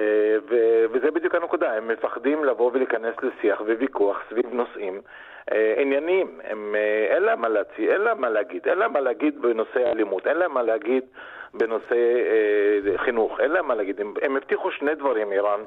וזה 0.92 1.12
בדיוק 1.12 1.36
הנקודה, 1.36 1.74
הם 1.74 1.88
מפחדים 1.88 2.46
לבוא 2.46 2.72
ולהיכנס 2.74 3.16
לשיח 3.24 3.62
וויכוח 3.62 4.18
סביב 4.30 4.46
נושאים 4.54 5.02
ענייניים. 5.78 6.40
הם, 6.44 6.76
אה, 6.76 7.16
אין 7.16 7.24
להם 7.24 7.42
מה 7.42 7.50
להציע, 7.50 7.94
אין 7.94 8.02
להם 8.02 8.22
מה 8.22 8.30
להגיד. 8.30 8.68
אין 8.68 8.78
להם 8.78 8.94
מה 8.94 9.00
להגיד 9.00 9.42
בנושא 9.42 9.92
אלימות, 9.92 10.28
אין 10.28 10.38
להם 10.38 10.54
מה 10.54 10.64
להגיד 10.64 11.04
בנושא 11.54 11.96
אה, 11.96 12.98
חינוך, 12.98 13.40
אין 13.40 13.52
להם 13.52 13.68
מה 13.68 13.76
להגיד. 13.76 14.02
הם, 14.02 14.14
הם 14.22 14.38
הבטיחו 14.38 14.72
שני 14.72 14.96
דברים, 14.96 15.32
איראן, 15.32 15.60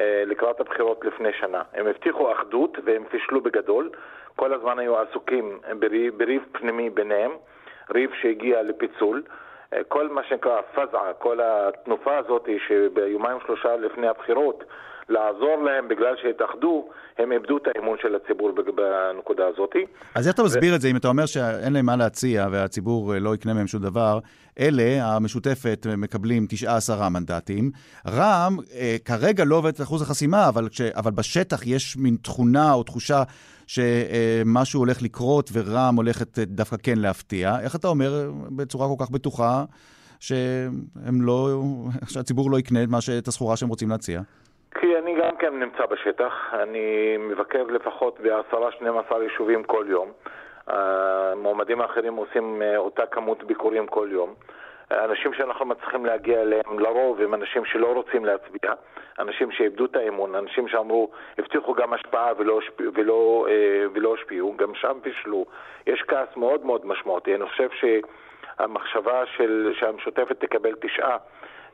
אה, 0.00 0.22
לקראת 0.26 0.60
הבחירות 0.60 1.04
לפני 1.04 1.32
שנה. 1.32 1.62
הם 1.74 1.86
הבטיחו 1.86 2.32
אחדות 2.32 2.78
והם 2.84 3.04
פישלו 3.04 3.40
בגדול. 3.40 3.90
כל 4.36 4.54
הזמן 4.54 4.78
היו 4.78 4.98
עסוקים 4.98 5.58
בריב, 5.78 6.18
בריב 6.18 6.44
פנימי 6.52 6.90
ביניהם, 6.90 7.30
ריב 7.90 8.10
שהגיע 8.20 8.62
לפיצול. 8.62 9.22
אה, 9.72 9.84
כל 9.88 10.08
מה 10.08 10.24
שנקרא 10.24 10.60
פזעה, 10.74 11.12
כל 11.18 11.38
התנופה 11.42 12.18
הזאת 12.18 12.48
שביומיים 12.68 13.38
שלושה 13.46 13.76
לפני 13.76 14.08
הבחירות 14.08 14.64
לעזור 15.08 15.62
להם 15.64 15.88
בגלל 15.88 16.14
שהתאחדו, 16.22 16.88
הם 17.18 17.32
איבדו 17.32 17.56
את 17.56 17.62
האמון 17.74 17.98
של 18.02 18.14
הציבור 18.14 18.52
בנקודה 18.52 19.46
הזאת. 19.46 19.76
אז 20.14 20.26
איך 20.26 20.34
אתה 20.34 20.42
מסביר 20.42 20.74
את 20.74 20.80
זה 20.80 20.88
אם 20.88 20.96
אתה 20.96 21.08
אומר 21.08 21.26
שאין 21.26 21.72
להם 21.72 21.86
מה 21.86 21.96
להציע 21.96 22.46
והציבור 22.50 23.14
אה, 23.14 23.18
לא 23.18 23.34
יקנה 23.34 23.54
מהם 23.54 23.66
שום 23.66 23.82
דבר? 23.82 24.18
אלה, 24.60 25.14
המשותפת, 25.16 25.86
אה, 25.90 25.96
מקבלים 25.96 26.46
9-10 26.66 27.08
מנדטים. 27.08 27.70
רע"מ 28.06 28.56
אה, 28.74 28.96
כרגע 29.04 29.44
לא 29.44 29.56
עובד 29.56 29.72
את 29.74 29.80
אחוז 29.80 30.02
החסימה, 30.02 30.48
אבל, 30.48 30.68
כש, 30.68 30.80
אבל 30.80 31.10
בשטח 31.10 31.66
יש 31.66 31.96
מין 31.96 32.16
תכונה 32.22 32.72
או 32.72 32.82
תחושה 32.82 33.22
שמשהו 33.66 34.80
הולך 34.80 35.02
לקרות 35.02 35.50
ורע"מ 35.52 35.96
הולכת 35.96 36.38
אה, 36.38 36.44
דווקא 36.44 36.76
כן 36.82 36.98
להפתיע. 36.98 37.60
איך 37.60 37.76
אתה 37.76 37.88
אומר 37.88 38.14
אה, 38.14 38.26
בצורה 38.56 38.88
כל 38.88 39.04
כך 39.04 39.10
בטוחה 39.10 39.64
שהם 40.20 41.22
לא, 41.22 41.62
שהציבור 42.08 42.50
לא 42.50 42.58
יקנה 42.58 42.80
את 43.18 43.28
הסחורה 43.28 43.56
שהם 43.56 43.68
רוצים 43.68 43.90
להציע? 43.90 44.20
כי 44.80 44.98
אני 44.98 45.14
גם 45.14 45.36
כן 45.36 45.58
נמצא 45.60 45.86
בשטח, 45.86 46.32
אני 46.52 47.16
מבקר 47.18 47.62
לפחות 47.62 48.20
ב-10-12 48.20 49.22
יישובים 49.22 49.62
כל 49.64 49.84
יום. 49.88 50.12
המועמדים 50.66 51.80
האחרים 51.80 52.14
עושים 52.14 52.62
אה, 52.62 52.76
אותה 52.76 53.06
כמות 53.06 53.44
ביקורים 53.44 53.86
כל 53.86 54.08
יום. 54.10 54.34
אנשים 54.90 55.34
שאנחנו 55.34 55.66
מצליחים 55.66 56.06
להגיע 56.06 56.42
אליהם 56.42 56.78
לרוב 56.78 57.20
הם 57.20 57.34
אנשים 57.34 57.64
שלא 57.64 57.92
רוצים 57.92 58.24
להצביע, 58.24 58.72
אנשים 59.18 59.50
שאיבדו 59.50 59.84
את 59.84 59.96
האמון, 59.96 60.34
אנשים 60.34 60.68
שאמרו, 60.68 61.10
הבטיחו 61.38 61.74
גם 61.74 61.92
השפעה 61.92 62.32
ולא, 62.38 62.60
ולא, 62.94 63.46
אה, 63.50 63.86
ולא 63.92 64.14
השפיעו, 64.14 64.56
גם 64.56 64.74
שם 64.74 64.98
פישלו. 65.02 65.44
יש 65.86 66.02
כעס 66.08 66.36
מאוד 66.36 66.64
מאוד 66.64 66.86
משמעותי. 66.86 67.34
אני 67.34 67.46
חושב 67.48 67.68
שהמחשבה 67.70 69.26
של, 69.26 69.72
שהמשותפת 69.78 70.40
תקבל 70.40 70.74
תשעה 70.80 71.16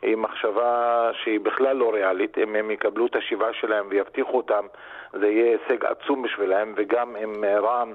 היא 0.02 0.16
מחשבה 0.16 1.11
שהיא 1.23 1.40
בכלל 1.40 1.76
לא 1.76 1.92
ריאלית. 1.95 2.38
אם 2.38 2.57
הם 2.57 2.71
יקבלו 2.71 3.07
את 3.07 3.16
השיבה 3.16 3.47
שלהם 3.52 3.87
ויבטיחו 3.90 4.37
אותם, 4.37 4.66
זה 5.12 5.26
יהיה 5.26 5.57
הישג 5.59 5.85
עצום 5.85 6.23
בשבילם, 6.23 6.73
וגם 6.76 7.16
אם 7.16 7.45
אה, 7.45 7.61
רע"מ 7.61 7.95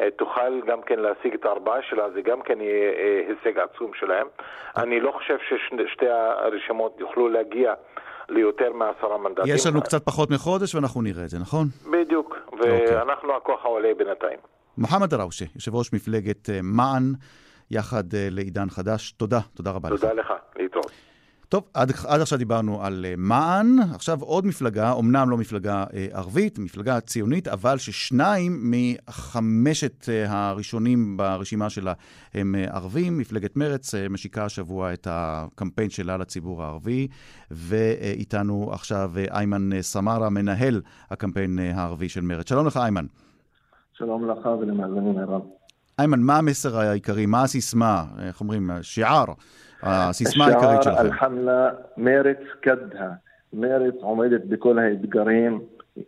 אה, 0.00 0.08
תוכל 0.16 0.60
גם 0.66 0.82
כן 0.82 0.98
להשיג 0.98 1.34
את 1.34 1.44
הארבעה 1.44 1.82
שלה, 1.90 2.10
זה 2.10 2.20
גם 2.22 2.42
כן 2.42 2.60
יהיה 2.60 2.92
אה, 2.92 3.20
הישג 3.28 3.58
עצום 3.58 3.90
שלהם. 3.94 4.26
אני 4.76 5.00
לא 5.00 5.12
חושב 5.12 5.36
ששתי 5.48 6.08
הרשימות 6.08 6.96
יוכלו 7.00 7.28
להגיע 7.28 7.74
ליותר 8.28 8.72
מעשרה 8.72 9.18
מנדטים. 9.18 9.54
יש 9.54 9.66
לנו 9.66 9.82
קצת 9.82 10.04
פחות 10.04 10.30
מחודש 10.30 10.74
ואנחנו 10.74 11.02
נראה 11.02 11.24
את 11.24 11.28
זה, 11.28 11.38
נכון? 11.38 11.66
בדיוק, 11.90 12.36
אוקיי. 12.52 12.96
ואנחנו 12.96 13.36
הכוח 13.36 13.64
העולה 13.64 13.88
בינתיים. 13.96 14.38
מוחמד 14.78 15.08
דראושה, 15.10 15.44
יושב 15.54 15.74
ראש 15.74 15.92
מפלגת 15.92 16.48
מען, 16.62 17.02
יחד 17.70 18.04
לעידן 18.30 18.70
חדש. 18.70 19.12
תודה, 19.12 19.38
תודה 19.56 19.70
רבה 19.70 19.90
לך. 19.90 20.00
תודה 20.00 20.12
לך, 20.12 20.32
להתראות. 20.56 21.11
טוב, 21.52 21.64
עד, 21.74 21.92
עד 22.06 22.20
עכשיו 22.20 22.38
דיברנו 22.38 22.84
על 22.84 23.06
אה, 23.08 23.14
מען, 23.16 23.78
עכשיו 23.94 24.22
עוד 24.22 24.46
מפלגה, 24.46 24.92
אמנם 24.98 25.30
לא 25.30 25.36
מפלגה 25.36 25.84
אה, 25.94 26.06
ערבית, 26.12 26.58
מפלגה 26.58 27.00
ציונית, 27.00 27.48
אבל 27.48 27.78
ששניים 27.78 28.70
מחמשת 28.70 30.08
אה, 30.08 30.48
הראשונים 30.48 31.16
ברשימה 31.16 31.70
שלה 31.70 31.92
הם 32.34 32.54
אה, 32.54 32.76
ערבים. 32.76 33.18
מפלגת 33.18 33.56
מרץ 33.56 33.94
אה, 33.94 34.08
משיקה 34.08 34.44
השבוע 34.44 34.92
את 34.92 35.06
הקמפיין 35.10 35.90
שלה 35.90 36.16
לציבור 36.16 36.62
הערבי, 36.62 37.08
ואיתנו 37.50 38.70
עכשיו 38.72 39.12
אה, 39.16 39.24
איימן 39.30 39.72
אה, 39.72 39.82
סמארה, 39.82 40.30
מנהל 40.30 40.80
הקמפיין 41.10 41.58
אה, 41.58 41.74
הערבי 41.74 42.08
של 42.08 42.20
מרץ. 42.20 42.48
שלום 42.48 42.66
לך, 42.66 42.76
איימן. 42.76 43.06
שלום 43.92 44.30
לך 44.30 44.46
ולמאזינים 44.46 45.18
ערב. 45.18 45.42
איימן, 45.98 46.20
מה 46.20 46.38
המסר 46.38 46.78
העיקרי? 46.78 47.26
מה 47.26 47.42
הסיסמה? 47.42 48.04
איך 48.18 48.40
אומרים? 48.40 48.70
שיער. 48.82 49.24
הסיסמה 49.82 50.46
העיקרית 50.46 50.82
שלכם. 50.82 51.06
אל-חמלה, 51.06 51.70
מרץ 51.96 52.38
כדהה. 52.62 53.10
מרץ 53.52 53.94
עומדת 54.00 54.44
בכל 54.44 54.78
האתגרים, 54.78 55.60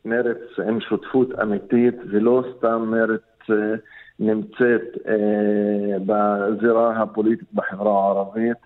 מרץ 0.04 0.38
עם 0.68 0.80
שותפות 0.80 1.28
אמיתית, 1.42 1.94
ולא 2.10 2.44
סתם 2.58 2.84
מרץ 2.86 3.20
אה, 3.50 3.74
נמצאת 4.20 4.82
אה, 5.08 5.96
בזירה 6.06 7.02
הפוליטית 7.02 7.48
בחברה 7.54 7.92
הערבית. 7.92 8.56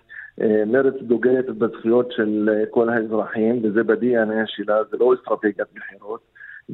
אה, 0.41 0.63
מרץ 0.65 0.93
דוגלת 1.01 1.49
בזכויות 1.49 2.11
של 2.11 2.49
כל 2.69 2.89
האזרחים, 2.89 3.59
וזה 3.63 3.83
ב-DNA 3.83 4.45
שלה, 4.45 4.75
זה 4.91 4.97
לא 4.99 5.13
אסטרטגיית 5.13 5.67
בחירות. 5.75 6.21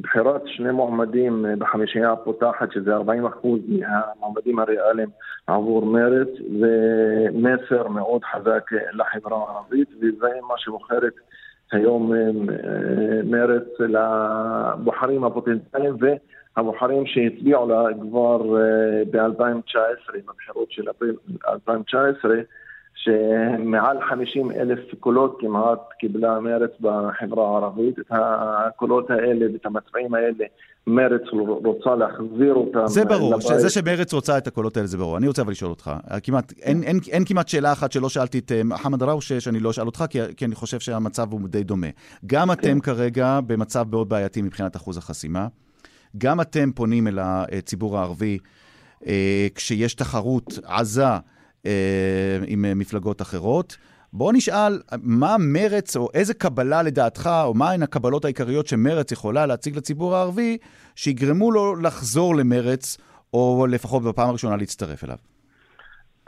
בחירת 0.00 0.42
שני 0.46 0.72
מועמדים 0.72 1.46
אה, 1.46 1.56
בחמישייה 1.56 2.12
הפותחת, 2.12 2.72
שזה 2.72 2.94
40 2.94 3.26
אחוז 3.26 3.60
מהמועמדים 3.68 4.58
הריאליים 4.58 5.08
עבור 5.46 5.86
מרץ, 5.86 6.28
זה 6.60 6.76
מסר 7.32 7.88
מאוד 7.88 8.24
חזק 8.24 8.72
אה, 8.72 8.78
לחברה 8.92 9.38
הערבית, 9.38 9.88
וזה 10.00 10.28
מה 10.48 10.54
שבוחרת 10.58 11.12
היום 11.72 12.14
אה, 12.14 12.30
מרץ 13.24 13.64
לבוחרים 13.78 15.24
הפוטנציאליים 15.24 15.94
והבוחרים 16.56 17.06
שהצביעו 17.06 17.68
לה 17.68 17.84
כבר 18.00 18.42
ב-2019, 19.10 20.12
בבחירות 20.28 20.70
של 20.70 20.90
אפריל 20.90 21.16
2019, 21.48 22.34
שמעל 22.96 23.96
50 24.08 24.50
אלף 24.50 24.78
קולות 25.00 25.36
כמעט 25.40 25.80
קיבלה 25.98 26.40
מרץ 26.40 26.70
בחברה 26.80 27.48
הערבית. 27.48 27.98
את 27.98 28.06
הקולות 28.10 29.10
האלה 29.10 29.46
ואת 29.52 29.66
המצביעים 29.66 30.14
האלה 30.14 30.44
מרץ 30.86 31.22
רוצה 31.64 31.94
להחזיר 31.94 32.54
אותם. 32.54 32.86
זה 32.86 33.04
ברור, 33.04 33.34
לבית. 33.34 33.46
שזה 33.46 33.70
שמרץ 33.70 34.12
רוצה 34.12 34.38
את 34.38 34.46
הקולות 34.46 34.76
האלה 34.76 34.86
זה 34.86 34.98
ברור. 34.98 35.16
אני 35.16 35.28
רוצה 35.28 35.42
אבל 35.42 35.50
לשאול 35.50 35.70
אותך, 35.70 35.90
כמעט, 36.22 36.52
אין, 36.62 36.82
אין, 36.82 36.98
אין 37.10 37.24
כמעט 37.24 37.48
שאלה 37.48 37.72
אחת 37.72 37.92
שלא 37.92 38.08
שאלתי 38.08 38.38
את 38.38 38.52
מוחמד 38.64 39.02
ראוש, 39.02 39.32
שאני 39.32 39.60
לא 39.60 39.70
אשאל 39.70 39.86
אותך, 39.86 40.04
כי, 40.10 40.18
כי 40.36 40.44
אני 40.44 40.54
חושב 40.54 40.80
שהמצב 40.80 41.32
הוא 41.32 41.40
די 41.48 41.62
דומה. 41.62 41.86
גם 42.26 42.46
כן. 42.48 42.52
אתם 42.52 42.80
כרגע 42.80 43.40
במצב 43.46 43.84
מאוד 43.90 44.08
בעייתי 44.08 44.42
מבחינת 44.42 44.76
אחוז 44.76 44.96
החסימה. 44.96 45.46
גם 46.18 46.40
אתם 46.40 46.72
פונים 46.72 47.08
אל 47.08 47.18
הציבור 47.22 47.98
הערבי 47.98 48.38
אה, 49.06 49.46
כשיש 49.54 49.94
תחרות 49.94 50.58
עזה 50.64 51.04
אה, 51.04 51.18
עם 52.46 52.64
מפלגות 52.78 53.22
אחרות. 53.22 53.76
בוא 54.12 54.32
נשאל, 54.32 54.72
מה 55.02 55.36
מרץ, 55.52 55.96
או 55.96 56.08
איזה 56.14 56.34
קבלה 56.34 56.82
לדעתך, 56.82 57.30
או 57.44 57.54
מהן 57.54 57.82
הקבלות 57.82 58.24
העיקריות 58.24 58.66
שמרץ 58.66 59.12
יכולה 59.12 59.46
להציג 59.46 59.76
לציבור 59.76 60.16
הערבי, 60.16 60.58
שיגרמו 60.96 61.50
לו 61.52 61.76
לחזור 61.76 62.36
למרץ, 62.36 62.98
או 63.34 63.66
לפחות 63.70 64.02
בפעם 64.02 64.28
הראשונה 64.28 64.56
להצטרף 64.56 65.04
אליו? 65.04 65.16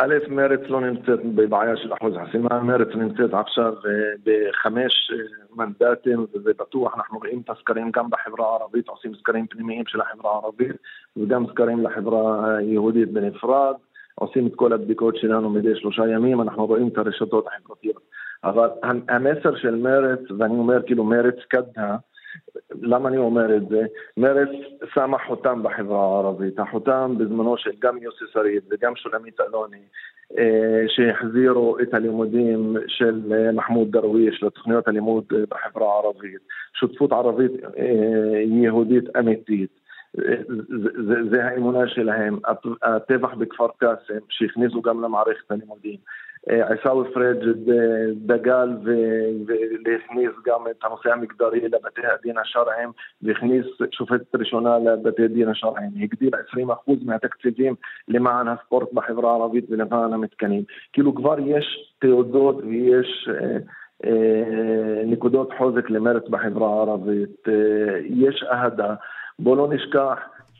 א', 0.00 0.14
מרץ 0.28 0.60
לא 0.68 0.80
נמצאת 0.80 1.24
בבעיה 1.24 1.76
של 1.76 1.92
אחוז 1.92 2.14
חסימה, 2.28 2.60
מרץ 2.62 2.88
נמצאת 2.94 3.34
עכשיו 3.34 3.72
אה, 3.72 3.90
בחמש 4.24 5.10
אה, 5.12 5.16
מנדטים, 5.56 6.26
וזה 6.34 6.50
בטוח, 6.58 6.94
אנחנו 6.96 7.18
רואים 7.18 7.40
את 7.44 7.50
הסקרים 7.50 7.90
גם 7.90 8.10
בחברה 8.10 8.46
הערבית, 8.46 8.88
עושים 8.88 9.14
סקרים 9.14 9.46
פנימיים 9.46 9.84
של 9.86 10.00
החברה 10.00 10.32
הערבית, 10.32 10.76
וגם 11.16 11.46
סקרים 11.50 11.82
לחברה 11.84 12.56
היהודית 12.56 13.12
בנפרד. 13.12 13.74
עושים 14.18 14.46
את 14.46 14.54
כל 14.54 14.72
הבדיקות 14.72 15.16
שלנו 15.16 15.50
מדי 15.50 15.74
שלושה 15.74 16.08
ימים, 16.08 16.40
אנחנו 16.40 16.66
רואים 16.66 16.88
את 16.88 16.98
הרשתות 16.98 17.46
החברתיות. 17.46 18.02
אבל 18.44 18.68
המסר 19.08 19.56
של 19.56 19.74
מרץ, 19.74 20.20
ואני 20.38 20.54
אומר 20.54 20.82
כאילו 20.86 21.04
מרץ 21.04 21.34
קדנה, 21.48 21.96
למה 22.82 23.08
אני 23.08 23.16
אומר 23.16 23.56
את 23.56 23.68
זה? 23.68 23.82
מרץ 24.16 24.48
שמה 24.94 25.16
חותם 25.26 25.62
בחברה 25.62 25.98
הערבית. 25.98 26.58
החותם 26.58 27.14
בזמנו 27.18 27.56
של 27.56 27.70
גם 27.78 27.96
יוסי 28.02 28.24
שריד 28.32 28.62
וגם 28.70 28.96
שולמית 28.96 29.40
אלוני, 29.40 29.82
אה, 30.38 30.84
שהחזירו 30.88 31.78
את 31.78 31.94
הלימודים 31.94 32.76
של 32.86 33.32
אה, 33.32 33.52
מחמוד 33.52 33.90
דרוויש 33.90 34.42
לתוכניות 34.42 34.88
הלימוד 34.88 35.24
בחברה 35.48 35.92
הערבית. 35.92 36.40
שותפות 36.74 37.12
ערבית 37.12 37.52
אה, 37.78 38.42
יהודית 38.44 39.16
אמיתית. 39.16 39.70
זה, 41.06 41.14
זה 41.30 41.44
האמונה 41.44 41.88
שלהם. 41.88 42.38
הטבח 42.82 43.34
בכפר 43.34 43.68
קאסם, 43.78 44.18
שהכניסו 44.28 44.82
גם 44.82 45.02
למערכת 45.02 45.50
הלימודים. 45.50 45.96
אה, 46.50 46.72
עיסאווי 46.72 47.12
פריג' 47.14 47.38
דגל 48.26 48.68
והכניס 49.84 50.30
גם 50.46 50.60
את 50.70 50.84
הנושא 50.84 51.12
המגדרי 51.12 51.60
לבתי 51.60 52.06
הדין 52.14 52.38
השרעיים 52.38 52.90
והכניס 53.22 53.66
שופטת 53.90 54.34
ראשונה 54.34 54.78
לבתי 54.78 55.24
הדין 55.24 55.48
השרעיים. 55.48 55.90
הגדיל 56.02 56.30
20% 56.88 57.04
מהתקציבים 57.04 57.74
למען 58.08 58.48
הספורט 58.48 58.92
בחברה 58.92 59.30
הערבית 59.30 59.64
ולמען 59.70 60.12
המתקנים. 60.12 60.62
כאילו 60.92 61.14
כבר 61.14 61.36
יש 61.46 61.94
תעודות 61.98 62.56
ויש... 62.64 63.28
אה, 63.34 63.58
אה, 64.04 65.02
נקודות 65.04 65.50
חוזק 65.58 65.90
למרץ 65.90 66.28
בחברה 66.28 66.68
הערבית, 66.68 67.48
יש 68.08 68.44
אהדה, 68.52 68.94
בואו 69.38 69.56
לא 69.56 69.68
נשכח 69.70 70.18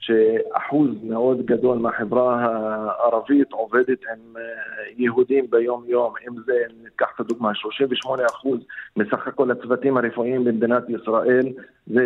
שאחוז 0.09 0.89
מאוד 1.03 1.47
גדול 1.47 1.79
מהחברה 1.79 2.45
הערבית 2.45 3.53
עובדת 3.53 3.99
עם 4.13 4.37
אה, 4.37 4.43
יהודים 4.97 5.47
ביום-יום, 5.51 6.13
אם 6.29 6.35
זה, 6.47 6.53
ניקח 6.85 7.07
את 7.15 7.21
הדוגמה, 7.21 7.55
38 7.55 8.23
אחוז 8.27 8.59
מסך 8.97 9.27
הכל 9.27 9.51
הצוותים 9.51 9.97
הרפואיים 9.97 10.45
במדינת 10.45 10.83
ישראל 10.89 11.47
זה 11.87 12.03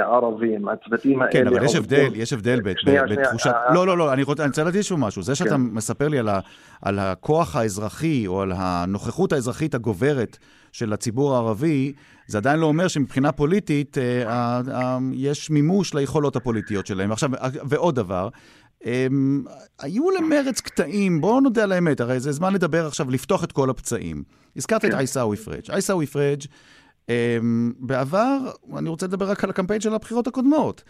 ערבים. 0.00 0.68
הצוותים 0.68 1.22
האלה... 1.22 1.32
כן, 1.32 1.46
אבל 1.46 1.64
יש 1.64 1.76
הבדל, 1.76 2.08
יש 2.14 2.32
הבדל 2.32 2.60
בתחושת... 2.60 3.50
לא, 3.74 3.86
לא, 3.86 3.98
לא, 3.98 4.12
אני 4.12 4.22
רוצה 4.22 4.64
להגיד 4.64 4.82
שוב 4.82 5.00
משהו. 5.00 5.22
זה 5.22 5.34
שאתה 5.34 5.50
כן. 5.50 5.56
מספר 5.60 6.08
לי 6.08 6.18
על 6.82 6.98
הכוח 6.98 7.56
האזרחי, 7.56 8.26
או 8.26 8.42
על 8.42 8.52
הנוכחות 8.56 9.32
האזרחית 9.32 9.74
הגוברת 9.74 10.38
של 10.72 10.92
הציבור 10.92 11.34
הערבי, 11.34 11.92
זה 12.26 12.38
עדיין 12.38 12.60
לא 12.60 12.66
אומר 12.66 12.88
שמבחינה 12.88 13.32
פוליטית 13.32 13.98
אה, 13.98 14.60
אה, 14.72 14.98
יש 15.12 15.50
מימוש 15.50 15.94
ליכולות 15.94 16.36
הפוליטיות 16.36 16.86
שלהם. 16.86 17.12
עכשיו, 17.12 17.30
ועוד 17.42 17.94
דבר, 17.94 18.28
הם, 18.84 19.44
היו 19.80 20.10
למרץ 20.10 20.60
קטעים, 20.60 21.20
בואו 21.20 21.40
נודה 21.40 21.62
על 21.62 21.72
האמת, 21.72 22.00
הרי 22.00 22.20
זה 22.20 22.32
זמן 22.32 22.52
לדבר 22.52 22.86
עכשיו, 22.86 23.10
לפתוח 23.10 23.44
את 23.44 23.52
כל 23.52 23.70
הפצעים. 23.70 24.22
הזכרת 24.56 24.82
כן. 24.82 24.88
את 24.88 24.94
עיסאווי 24.94 25.36
פריג'. 25.36 25.70
עיסאווי 25.70 26.06
פריג', 26.06 26.42
בעבר, 27.78 28.38
אני 28.76 28.88
רוצה 28.88 29.06
לדבר 29.06 29.30
רק 29.30 29.44
על 29.44 29.50
הקמפיין 29.50 29.80
של 29.80 29.94
הבחירות 29.94 30.26
הקודמות. 30.26 30.82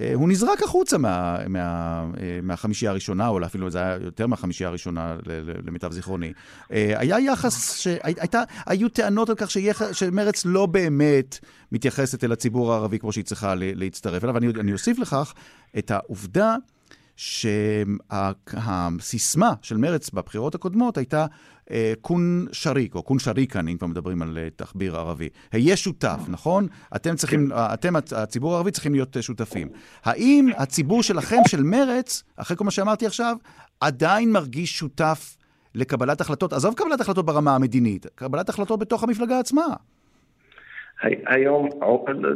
אה, 0.00 0.10
הוא 0.14 0.28
נזרק 0.28 0.62
החוצה 0.62 0.98
מה, 0.98 1.38
מה, 1.48 2.04
אה, 2.20 2.38
מהחמישייה 2.42 2.90
הראשונה, 2.90 3.28
או 3.28 3.44
אפילו 3.44 3.70
זה 3.70 3.78
היה 3.78 3.96
יותר 4.04 4.26
מהחמישייה 4.26 4.68
הראשונה, 4.68 5.16
למיטב 5.64 5.92
זיכרוני. 5.92 6.32
אה, 6.72 6.92
היה 6.96 7.18
יחס, 7.18 7.78
שהייתה, 7.78 8.42
היו 8.66 8.88
טענות 8.88 9.28
על 9.28 9.34
כך 9.34 9.50
שיח, 9.50 9.92
שמרץ 9.92 10.44
לא 10.44 10.66
באמת 10.66 11.38
מתייחסת 11.72 12.24
אל 12.24 12.32
הציבור 12.32 12.72
הערבי 12.72 12.98
כמו 12.98 13.12
שהיא 13.12 13.24
צריכה 13.24 13.54
להצטרף 13.56 14.24
אליו. 14.24 14.34
ואני 14.34 14.72
אוסיף 14.72 14.98
לכך 14.98 15.34
את 15.78 15.90
העובדה 15.90 16.56
שהסיסמה 18.00 19.52
של 19.62 19.76
מרץ 19.76 20.10
בבחירות 20.10 20.54
הקודמות 20.54 20.96
הייתה 20.98 21.26
קון 22.00 22.46
שריק, 22.52 22.94
או 22.94 23.02
קון 23.02 23.18
שריקן, 23.18 23.68
אם 23.68 23.76
כבר 23.76 23.86
מדברים 23.86 24.22
על 24.22 24.38
אה, 24.38 24.48
תחביר 24.56 24.96
ערבי. 24.96 25.28
היה 25.52 25.76
שותף, 25.76 26.20
נכון? 26.28 26.66
אתם 26.96 27.16
צריכים, 27.16 27.48
כן. 27.48 27.54
אתם, 27.56 27.96
הציבור 27.96 28.54
הערבי, 28.54 28.70
צריכים 28.70 28.92
להיות 28.92 29.16
אה, 29.16 29.22
שותפים. 29.22 29.68
האם 30.04 30.48
הציבור 30.56 31.02
שלכם, 31.02 31.36
של 31.48 31.62
מרץ, 31.62 32.22
אחרי 32.36 32.56
כל 32.56 32.64
מה 32.64 32.70
שאמרתי 32.70 33.06
עכשיו, 33.06 33.36
עדיין 33.80 34.32
מרגיש 34.32 34.78
שותף 34.78 35.36
לקבלת 35.74 36.20
החלטות? 36.20 36.52
עזוב 36.52 36.74
קבלת 36.74 37.00
החלטות 37.00 37.26
ברמה 37.26 37.54
המדינית, 37.54 38.06
קבלת 38.14 38.48
החלטות 38.48 38.80
בתוך 38.80 39.02
המפלגה 39.02 39.38
עצמה. 39.38 39.66
היום, 41.02 41.68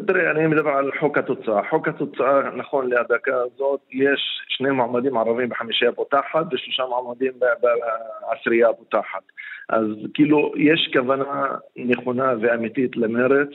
תראה, 0.06 0.30
אני 0.30 0.46
מדבר 0.46 0.70
על 0.70 0.90
חוק 1.00 1.18
התוצאה. 1.18 1.60
חוק 1.70 1.88
התוצאה, 1.88 2.50
נכון 2.56 2.90
לדקה 2.90 3.36
הזאת, 3.36 3.80
יש 3.90 4.40
שני 4.48 4.70
מועמדים 4.70 5.16
ערבים 5.16 5.48
בחמישייה 5.48 5.92
פותחת 5.92 6.44
ושלושה 6.52 6.82
מועמדים 6.86 7.32
בעשירייה 7.60 8.68
הפותחת. 8.68 9.22
אז 9.68 9.86
כאילו, 10.14 10.52
יש 10.56 10.90
כוונה 10.92 11.46
נכונה 11.76 12.34
ואמיתית 12.40 12.96
למרץ 12.96 13.48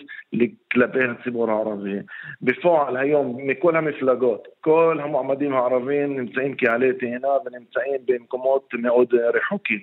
כלפי 0.71 0.99
הציבור 1.03 1.51
הערבי. 1.51 1.99
בפועל, 2.41 2.97
היום, 2.97 3.37
מכל 3.47 3.75
המפלגות, 3.75 4.47
כל 4.61 4.99
המועמדים 5.03 5.53
הערבים 5.53 6.19
נמצאים 6.19 6.55
כעלי 6.57 6.93
תאנה 6.93 7.27
ונמצאים 7.45 8.01
במקומות 8.05 8.73
מאוד 8.73 9.13
רחוקים. 9.13 9.79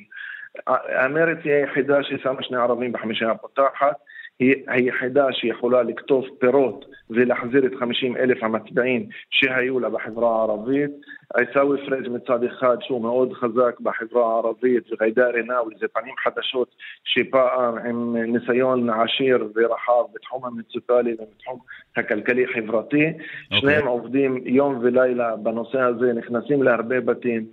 המרץ 0.88 1.38
היא 1.44 1.52
היחידה 1.52 2.02
ששמה 2.02 2.42
שני 2.42 2.56
ערבים 2.56 2.92
בחמישייה 2.92 3.30
הפותחת. 3.30 3.96
היא 4.38 4.54
היחידה 4.66 5.32
שיכולה 5.32 5.82
לקטוף 5.82 6.26
פירות 6.38 6.84
ולהחזיר 7.10 7.66
את 7.66 7.72
50 7.80 8.16
אלף 8.16 8.42
המצביעים 8.42 9.06
שהיו 9.30 9.80
לה 9.80 9.88
בחברה 9.88 10.38
הערבית. 10.38 10.90
עיסאווי 11.34 11.86
פריג' 11.86 12.08
מצד 12.08 12.44
אחד 12.44 12.76
שהוא 12.80 13.02
מאוד 13.02 13.32
חזק 13.32 13.80
בחברה 13.80 14.34
הערבית 14.34 14.92
וג'ידא 14.92 15.26
רינאוי 15.26 15.74
זה 15.80 15.86
פנים 15.88 16.14
חדשות 16.24 16.68
שפעם 17.04 17.78
עם 17.78 18.16
ניסיון 18.16 18.90
עשיר 18.90 19.48
ורחב 19.54 20.04
בתחום 20.14 20.44
המוניציפלי 20.44 21.16
ובתחום 21.18 21.58
הכלכלי-חברתי. 21.96 23.06
Okay. 23.06 23.10
אוקיי. 23.44 23.60
שניהם 23.60 23.86
עובדים 23.86 24.42
יום 24.44 24.78
ולילה 24.82 25.36
בנושא 25.36 25.80
הזה, 25.80 26.12
נכנסים 26.12 26.62
להרבה 26.62 27.00
בתים, 27.00 27.46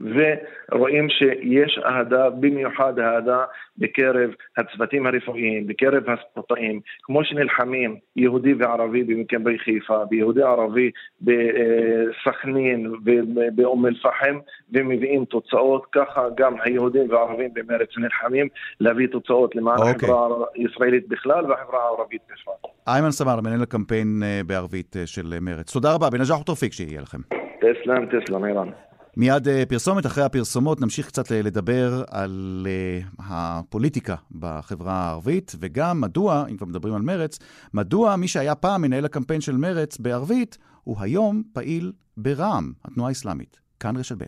ורואים 0.00 1.08
שיש 1.08 1.78
אהדה, 1.84 2.30
במיוחד 2.30 2.98
אהדה 2.98 3.44
בקרב 3.78 4.30
הצוותים 4.56 5.06
הרפואיים, 5.06 5.66
בקרב 5.66 6.02
הספורטאים, 6.10 6.80
כמו 7.02 7.24
שנלחמים 7.24 7.96
יהודי 8.16 8.54
וערבי 8.54 9.04
במכבי 9.04 9.58
חיפה, 9.58 9.98
ויהודי 10.10 10.42
ערבי 10.42 10.90
בסכנין 11.22 12.92
ובאום 13.04 13.86
אל-פחם, 13.86 14.38
ומביאים 14.72 15.24
תוצאות, 15.24 15.86
ככה 15.92 16.22
גם 16.36 16.54
היהודים 16.64 17.10
והערבים 17.10 17.50
במרץ 17.54 17.88
נלחמים 17.98 18.48
להביא 18.80 19.06
תוצאות 19.06 19.56
למען 19.56 19.78
okay. 19.78 19.80
אוקיי. 19.80 20.08
החברה 20.08 20.46
הישראלית 20.54 21.08
בכלל 21.08 21.50
והחברה 21.50 21.82
הערבית 21.82 22.20
בפרט. 22.24 22.72
איימן 22.88 23.10
סמאר, 23.10 23.40
מנהל 23.40 23.62
הקמפיין 23.62 24.22
אה, 24.24 24.40
בערבית 24.46 24.96
אה, 24.96 25.06
של 25.06 25.34
מרץ. 25.40 25.72
תודה 25.72 25.94
רבה, 25.94 26.10
בנג'אח 26.10 26.40
ותופיק 26.40 26.72
שיהיה 26.72 27.00
לכם. 27.00 27.18
תסלם, 27.60 28.06
תסלם, 28.06 28.44
איראן. 28.44 28.68
מיד 29.16 29.48
אה, 29.48 29.62
פרסומת, 29.68 30.06
אחרי 30.06 30.24
הפרסומות 30.24 30.80
נמשיך 30.80 31.06
קצת 31.06 31.30
לדבר 31.30 32.04
על 32.10 32.66
אה, 32.70 33.00
הפוליטיקה 33.18 34.14
בחברה 34.32 34.92
הערבית, 34.92 35.54
וגם 35.60 36.00
מדוע, 36.00 36.44
אם 36.50 36.56
כבר 36.56 36.66
מדברים 36.66 36.94
על 36.94 37.02
מרץ, 37.02 37.38
מדוע 37.74 38.16
מי 38.16 38.28
שהיה 38.28 38.54
פעם 38.54 38.82
מנהל 38.82 39.04
הקמפיין 39.04 39.40
של 39.40 39.56
מרץ 39.56 39.98
בערבית, 39.98 40.58
הוא 40.84 40.96
היום 41.00 41.42
פעיל 41.52 41.92
ברע"מ, 42.16 42.72
התנועה 42.84 43.08
האסלאמית. 43.08 43.60
כאן 43.80 43.96
רשת 43.96 44.16
ב'. 44.18 44.26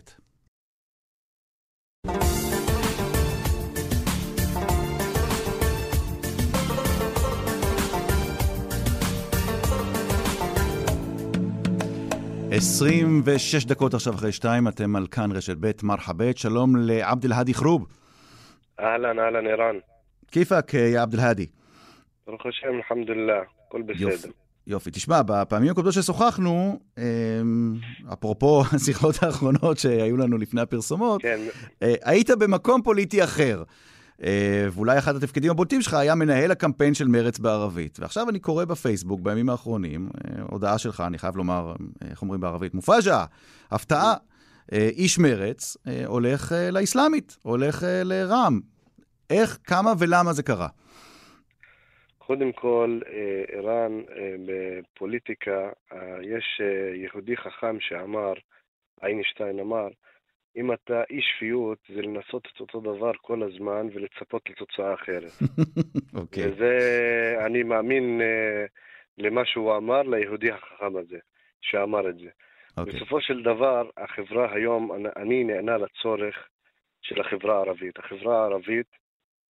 26 12.51 13.65
דקות 13.65 13.93
עכשיו 13.93 14.13
אחרי 14.13 14.31
שתיים, 14.31 14.67
אתם 14.67 14.95
על 14.95 15.07
כאן 15.07 15.31
רשת 15.31 15.57
ב' 15.59 15.71
מרחבת. 15.83 16.37
שלום 16.37 16.75
לעבד 16.75 17.25
אל-האדי 17.25 17.53
חרוב. 17.53 17.87
אהלן, 18.79 19.19
אהלן, 19.19 19.47
ערן. 19.47 19.75
כיפאק, 20.31 20.73
יא 20.73 21.01
עבד 21.01 21.13
אל-האדי? 21.13 21.45
ברוך 22.27 22.41
השם, 22.45 22.67
אלחמדולillah, 22.67 23.67
הכל 23.67 23.81
בסדר. 23.81 24.29
יופי. 24.67 24.91
תשמע, 24.91 25.21
בפעמים 25.21 25.71
הקודמות 25.71 25.93
ששוחחנו, 25.93 26.79
אמ, 26.97 27.03
אפרופו 28.13 28.61
השיחות 28.75 29.23
האחרונות 29.23 29.77
שהיו 29.77 30.17
לנו 30.17 30.37
לפני 30.37 30.61
הפרסומות, 30.61 31.21
כן. 31.21 31.39
אה, 31.83 31.93
היית 32.03 32.29
במקום 32.29 32.81
פוליטי 32.81 33.23
אחר. 33.23 33.63
אה, 34.23 34.67
ואולי 34.71 34.97
אחד 34.97 35.15
התפקידים 35.15 35.51
הבולטים 35.51 35.81
שלך 35.81 35.93
היה 35.93 36.15
מנהל 36.15 36.51
הקמפיין 36.51 36.93
של 36.93 37.07
מרץ 37.07 37.39
בערבית. 37.39 37.99
ועכשיו 37.99 38.29
אני 38.29 38.39
קורא 38.39 38.65
בפייסבוק 38.65 39.21
בימים 39.21 39.49
האחרונים, 39.49 40.09
אה, 40.15 40.41
הודעה 40.51 40.77
שלך, 40.77 41.03
אני 41.07 41.17
חייב 41.17 41.37
לומר, 41.37 41.73
איך 42.09 42.21
אומרים 42.21 42.41
בערבית? 42.41 42.73
מופאז'ה, 42.73 43.25
הפתעה. 43.71 44.13
איש 44.71 45.19
מרץ 45.19 45.77
הולך 46.05 46.51
לאסלאמית, 46.71 47.37
הולך 47.43 47.83
לרע"מ. 48.03 48.59
איך, 49.29 49.57
כמה 49.63 49.93
ולמה 49.99 50.33
זה 50.33 50.43
קרה? 50.43 50.67
קודם 52.29 52.51
כל, 52.51 52.99
אה, 53.07 53.43
ערן, 53.57 54.01
אה, 54.17 54.35
בפוליטיקה, 54.45 55.69
אה, 55.93 56.17
יש 56.21 56.61
יהודי 56.95 57.37
חכם 57.37 57.79
שאמר, 57.79 58.33
איינשטיין 59.03 59.59
אמר, 59.59 59.87
אם 60.55 60.73
אתה 60.73 61.03
אי 61.09 61.21
שפיות, 61.21 61.77
זה 61.89 62.01
לנסות 62.01 62.47
את 62.53 62.59
אותו 62.59 62.79
דבר 62.79 63.11
כל 63.21 63.43
הזמן 63.43 63.87
ולצפות 63.93 64.49
לתוצאה 64.49 64.93
אחרת. 64.93 65.31
אוקיי. 66.21 66.43
okay. 66.43 66.47
וזה, 66.47 67.35
אני 67.45 67.63
מאמין 67.63 68.21
למה 69.17 69.45
שהוא 69.45 69.77
אמר, 69.77 70.01
ליהודי 70.01 70.51
החכם 70.51 70.97
הזה, 70.97 71.17
שאמר 71.61 72.09
את 72.09 72.17
זה. 72.17 72.29
Okay. 72.29 72.79
אוקיי. 72.79 72.93
בסופו 72.93 73.21
של 73.21 73.43
דבר, 73.43 73.89
החברה 73.97 74.53
היום, 74.53 74.91
אני 75.15 75.43
נענה 75.43 75.77
לצורך 75.77 76.47
של 77.01 77.21
החברה 77.21 77.55
הערבית. 77.57 77.99
החברה 77.99 78.41
הערבית, 78.41 78.87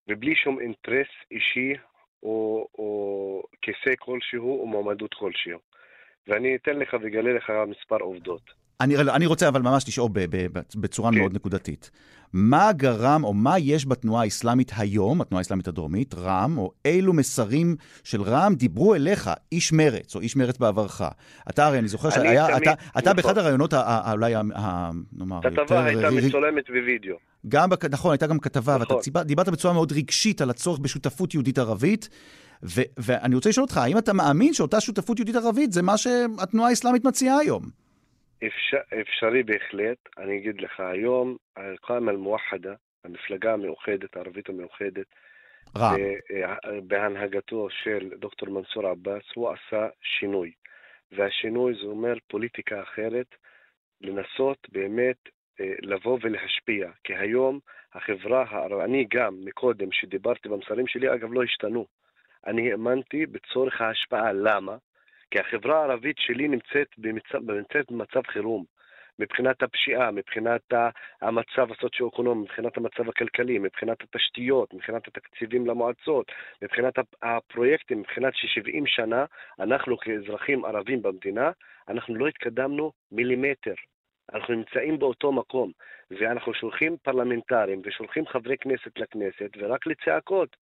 ובלי 0.07 0.35
שום 0.35 0.59
אינטרס 0.59 1.07
אישי 1.31 1.73
או, 2.23 2.67
או 2.77 3.43
כיסא 3.61 3.95
כלשהו 3.99 4.61
או 4.61 4.67
מועמדות 4.67 5.13
כלשהו. 5.13 5.59
ואני 6.27 6.55
אתן 6.55 6.79
לך 6.79 6.93
ואגלה 7.01 7.33
לך 7.33 7.53
מספר 7.67 7.97
עובדות. 8.01 8.51
אני, 8.81 8.97
אני 8.97 9.25
רוצה 9.25 9.47
אבל 9.47 9.61
ממש 9.61 9.87
לשאול 9.87 10.09
בצורה 10.75 11.11
כן. 11.11 11.17
מאוד 11.17 11.33
נקודתית. 11.33 11.91
מה 12.33 12.71
גרם, 12.71 13.23
או 13.23 13.33
מה 13.33 13.59
יש 13.59 13.85
בתנועה 13.85 14.23
האסלאמית 14.23 14.71
היום, 14.77 15.21
התנועה 15.21 15.39
האסלאמית 15.39 15.67
הדרומית, 15.67 16.13
רע"מ, 16.13 16.57
או 16.57 16.71
אילו 16.85 17.13
מסרים 17.13 17.75
של 18.03 18.21
רע"מ 18.21 18.55
דיברו 18.55 18.95
אליך, 18.95 19.29
איש 19.51 19.73
מרץ, 19.73 20.15
או 20.15 20.21
איש 20.21 20.35
מרץ 20.35 20.57
בעברך? 20.57 21.01
אתה 21.49 21.67
הרי, 21.67 21.79
אני 21.79 21.87
זוכר 21.87 22.09
שהיה, 22.09 22.57
אתה, 22.57 22.73
אתה 22.97 23.13
באחד 23.13 23.37
הרעיונות, 23.37 23.73
אולי, 23.73 24.33
נאמר, 25.13 25.39
יותר... 25.43 25.65
כתבה 25.65 25.85
הייתה 25.85 26.11
מצולמת 26.11 26.69
בווידאו. 26.69 27.15
גם, 27.47 27.69
נכון, 27.91 28.11
הייתה 28.11 28.27
גם 28.27 28.39
כתבה, 28.39 28.77
נכון. 28.77 28.97
ואתה 28.97 29.23
דיברת 29.23 29.49
בצורה 29.49 29.73
מאוד 29.73 29.91
רגשית 29.91 30.41
על 30.41 30.49
הצורך 30.49 30.79
בשותפות 30.79 31.33
יהודית-ערבית, 31.33 32.09
ואני 32.97 33.35
רוצה 33.35 33.49
לשאול 33.49 33.63
אותך, 33.63 33.77
האם 33.77 33.97
אתה 33.97 34.13
מאמין 34.13 34.53
שאותה 34.53 34.81
שותפות 34.81 35.19
יהודית-ערבית 35.19 35.73
זה 35.73 35.81
מה 35.81 35.97
שהתנועה 35.97 36.69
האסלאמית 36.69 37.05
מציעה 37.05 37.37
היום? 37.37 37.63
אפשר, 38.47 38.77
אפשרי 39.01 39.43
בהחלט. 39.43 39.97
אני 40.17 40.37
אגיד 40.37 40.61
לך, 40.61 40.79
היום 40.79 41.37
אל-קאמה 41.57 42.11
אל-מואחדה, 42.11 42.73
המפלגה 43.03 43.53
המאוחדת, 43.53 44.15
הערבית 44.15 44.49
המאוחדת, 44.49 45.05
רע. 45.77 45.95
אה, 46.31 46.81
בהנהגתו 46.83 47.69
של 47.69 48.09
דוקטור 48.19 48.49
מנסור 48.49 48.87
עבאס, 48.87 49.23
הוא 49.35 49.49
עשה 49.49 49.87
שינוי. 50.01 50.51
והשינוי 51.11 51.73
זה 51.73 51.87
אומר 51.87 52.13
פוליטיקה 52.27 52.83
אחרת, 52.83 53.35
לנסות 54.01 54.67
באמת 54.71 55.17
אה, 55.59 55.73
לבוא 55.81 56.19
ולהשפיע. 56.21 56.91
כי 57.03 57.15
היום 57.15 57.59
החברה, 57.93 58.65
אני 58.83 59.07
גם, 59.13 59.35
מקודם, 59.45 59.91
שדיברתי 59.91 60.49
במסרים 60.49 60.87
שלי, 60.87 61.13
אגב, 61.13 61.33
לא 61.33 61.43
השתנו. 61.43 61.85
אני 62.47 62.71
האמנתי 62.71 63.25
בצורך 63.25 63.81
ההשפעה. 63.81 64.33
למה? 64.33 64.77
כי 65.31 65.39
החברה 65.39 65.79
הערבית 65.79 66.15
שלי 66.19 66.47
נמצאת 66.47 66.87
במצב, 66.97 67.51
נמצאת 67.51 67.91
במצב 67.91 68.21
חירום. 68.27 68.65
מבחינת 69.19 69.63
הפשיעה, 69.63 70.11
מבחינת 70.11 70.61
המצב 71.21 71.71
הסוציו-אקונומי, 71.71 72.41
מבחינת 72.41 72.77
המצב 72.77 73.09
הכלכלי, 73.09 73.59
מבחינת 73.59 73.97
התשתיות, 74.01 74.73
מבחינת 74.73 75.07
התקציבים 75.07 75.67
למועצות, 75.67 76.31
מבחינת 76.61 76.93
הפרויקטים, 77.21 77.99
מבחינת 77.99 78.35
ש-70 78.35 78.83
שנה 78.85 79.25
אנחנו 79.59 79.97
כאזרחים 79.97 80.65
ערבים 80.65 81.01
במדינה, 81.01 81.51
אנחנו 81.89 82.15
לא 82.15 82.27
התקדמנו 82.27 82.91
מילימטר. 83.11 83.73
אנחנו 84.33 84.53
נמצאים 84.53 84.99
באותו 84.99 85.31
מקום, 85.31 85.71
ואנחנו 86.11 86.53
שולחים 86.53 86.97
פרלמנטרים 86.97 87.81
ושולחים 87.83 88.27
חברי 88.27 88.57
כנסת 88.57 88.99
לכנסת, 88.99 89.49
ורק 89.57 89.87
לצעקות. 89.87 90.55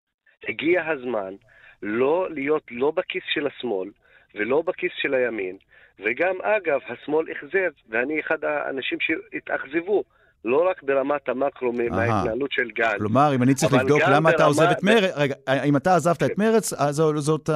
הגיע 0.47 0.87
הזמן 0.87 1.35
לא 1.81 2.27
להיות 2.31 2.63
לא 2.71 2.91
בכיס 2.91 3.23
של 3.33 3.47
השמאל 3.47 3.89
ולא 4.37 4.61
בכיס 4.61 4.91
של 5.01 5.13
הימין, 5.13 5.57
וגם, 5.99 6.35
אגב, 6.41 6.79
השמאל 6.89 7.25
אכזב, 7.31 7.71
ואני 7.89 8.19
אחד 8.19 8.43
האנשים 8.43 8.97
שהתאכזבו. 9.01 10.03
לא 10.45 10.69
רק 10.69 10.83
ברמת 10.83 11.29
המקרו 11.29 11.71
מההתנהלות 11.71 12.51
של 12.51 12.69
גנץ. 12.71 12.97
כלומר, 12.97 13.31
אם 13.35 13.43
אני 13.43 13.53
צריך 13.53 13.73
לבדוק 13.73 14.01
למה 14.11 14.29
אתה 14.29 14.45
עוזב 14.45 14.67
את 14.71 14.83
מרצ, 14.83 15.13
רגע, 15.17 15.35
אם 15.65 15.77
אתה 15.77 15.95
עזבת 15.95 16.23
את 16.23 16.27
כן. 16.27 16.33
מרצ, 16.37 16.73
אז 16.73 16.95
זאת, 17.15 17.49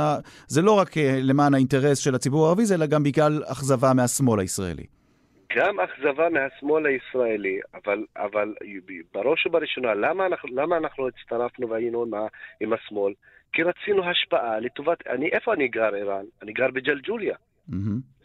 זה 0.48 0.62
לא 0.62 0.80
רק 0.80 0.98
אה, 0.98 1.20
למען 1.22 1.54
האינטרס 1.54 1.98
של 1.98 2.16
הציבור 2.16 2.46
הערבי, 2.46 2.64
אלא 2.76 2.86
גם 2.86 3.04
בגלל 3.04 3.44
אכזבה 3.52 3.94
מהשמאל 3.96 4.40
הישראלי. 4.40 4.86
גם 5.56 5.80
אכזבה 5.80 6.30
מהשמאל 6.30 6.86
הישראלי, 6.86 7.60
אבל, 7.74 8.06
אבל 8.18 8.54
בראש 9.14 9.48
ובראשונה, 9.48 9.94
למה 9.94 10.26
אנחנו, 10.26 10.50
למה 10.56 10.78
אנחנו 10.78 11.08
הצטרפנו 11.08 11.70
והיינו 11.70 12.04
עם, 12.04 12.12
עם 12.62 12.74
השמאל? 12.74 13.14
כי 13.54 13.64
רצינו 13.64 14.10
השפעה 14.10 14.60
לטובת... 14.60 15.08
אני, 15.08 15.30
איפה 15.30 15.54
אני 15.54 15.68
גר, 15.68 15.96
ערן? 15.96 16.26
אני 16.42 16.54
גר 16.54 16.72
בג'לג'וליה. 16.72 17.36
Mm-hmm. 17.70 17.74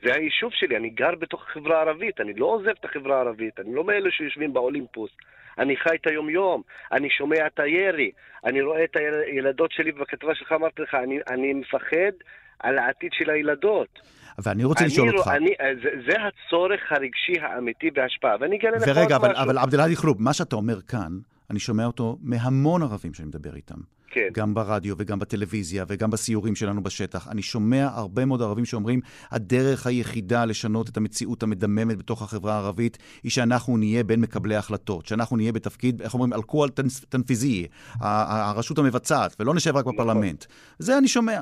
זה 0.02 0.14
היישוב 0.14 0.50
שלי, 0.54 0.76
אני 0.76 0.90
גר 0.90 1.14
בתוך 1.18 1.42
החברה 1.50 1.78
הערבית, 1.78 2.20
אני 2.20 2.34
לא 2.34 2.46
עוזב 2.46 2.74
את 2.80 2.84
החברה 2.84 3.16
הערבית, 3.16 3.60
אני 3.60 3.74
לא 3.74 3.84
מאלה 3.84 4.10
שיושבים 4.10 4.52
באולימפוס. 4.52 5.10
אני 5.58 5.76
חי 5.76 5.96
את 6.02 6.06
היום-יום, 6.06 6.62
אני 6.92 7.10
שומע 7.10 7.46
את 7.46 7.58
הירי, 7.58 8.10
אני 8.44 8.62
רואה 8.62 8.84
את 8.84 8.96
הילדות 8.96 9.72
שלי, 9.72 9.90
ובכתבה 9.90 10.34
שלך 10.34 10.52
אמרתי 10.52 10.82
לך, 10.82 10.94
אני, 10.94 11.18
אני 11.30 11.52
מפחד 11.52 12.14
על 12.58 12.78
העתיד 12.78 13.10
של 13.12 13.30
הילדות. 13.30 13.98
ואני 14.38 14.64
רוצה 14.64 14.80
אני 14.80 14.88
לשאול 14.88 15.18
אותך. 15.18 15.28
אני, 15.28 15.50
זה, 15.82 15.88
זה 16.06 16.14
הצורך 16.26 16.92
הרגשי 16.92 17.40
האמיתי 17.40 17.90
בהשפעה, 17.90 18.36
ואני 18.40 18.56
אגלה 18.56 18.70
לך 18.70 18.76
עוד 18.76 18.90
משהו. 18.90 19.02
ורגע, 19.02 19.16
אבל 19.16 19.58
עבד 19.58 19.74
אלעדי 19.74 19.96
חלוב, 19.96 20.22
מה 20.22 20.32
שאתה 20.32 20.56
אומר 20.56 20.82
כאן, 20.82 21.12
אני 21.50 21.58
שומע 21.58 21.84
אותו 21.84 22.18
מהמון 22.22 22.82
ערבים 22.82 23.14
שאני 23.14 23.28
מדבר 23.28 23.56
איתם. 23.56 23.95
כן. 24.10 24.28
גם 24.32 24.54
ברדיו 24.54 24.94
וגם 24.98 25.18
בטלוויזיה 25.18 25.84
וגם 25.88 26.10
בסיורים 26.10 26.54
שלנו 26.54 26.82
בשטח. 26.82 27.28
אני 27.28 27.42
שומע 27.42 27.88
הרבה 27.92 28.24
מאוד 28.24 28.42
ערבים 28.42 28.64
שאומרים, 28.64 29.00
הדרך 29.30 29.86
היחידה 29.86 30.44
לשנות 30.44 30.88
את 30.88 30.96
המציאות 30.96 31.42
המדממת 31.42 31.98
בתוך 31.98 32.22
החברה 32.22 32.54
הערבית 32.54 32.98
היא 33.22 33.30
שאנחנו 33.30 33.76
נהיה 33.76 34.04
בין 34.04 34.20
מקבלי 34.20 34.56
ההחלטות, 34.56 35.06
שאנחנו 35.06 35.36
נהיה 35.36 35.52
בתפקיד, 35.52 36.02
איך 36.02 36.14
אומרים, 36.14 36.32
אלכוהול 36.32 36.68
תנפיזי, 37.08 37.66
הרשות 38.00 38.78
המבצעת, 38.78 39.36
ולא 39.40 39.54
נשב 39.54 39.76
רק 39.76 39.80
נכון. 39.80 39.94
בפרלמנט. 39.94 40.44
זה 40.78 40.98
אני 40.98 41.08
שומע. 41.08 41.40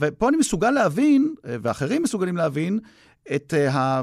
ופה 0.00 0.28
אני 0.28 0.36
מסוגל 0.36 0.70
להבין, 0.70 1.34
ואחרים 1.44 2.02
מסוגלים 2.02 2.36
להבין, 2.36 2.78
את 3.34 3.54
אה, 3.54 4.00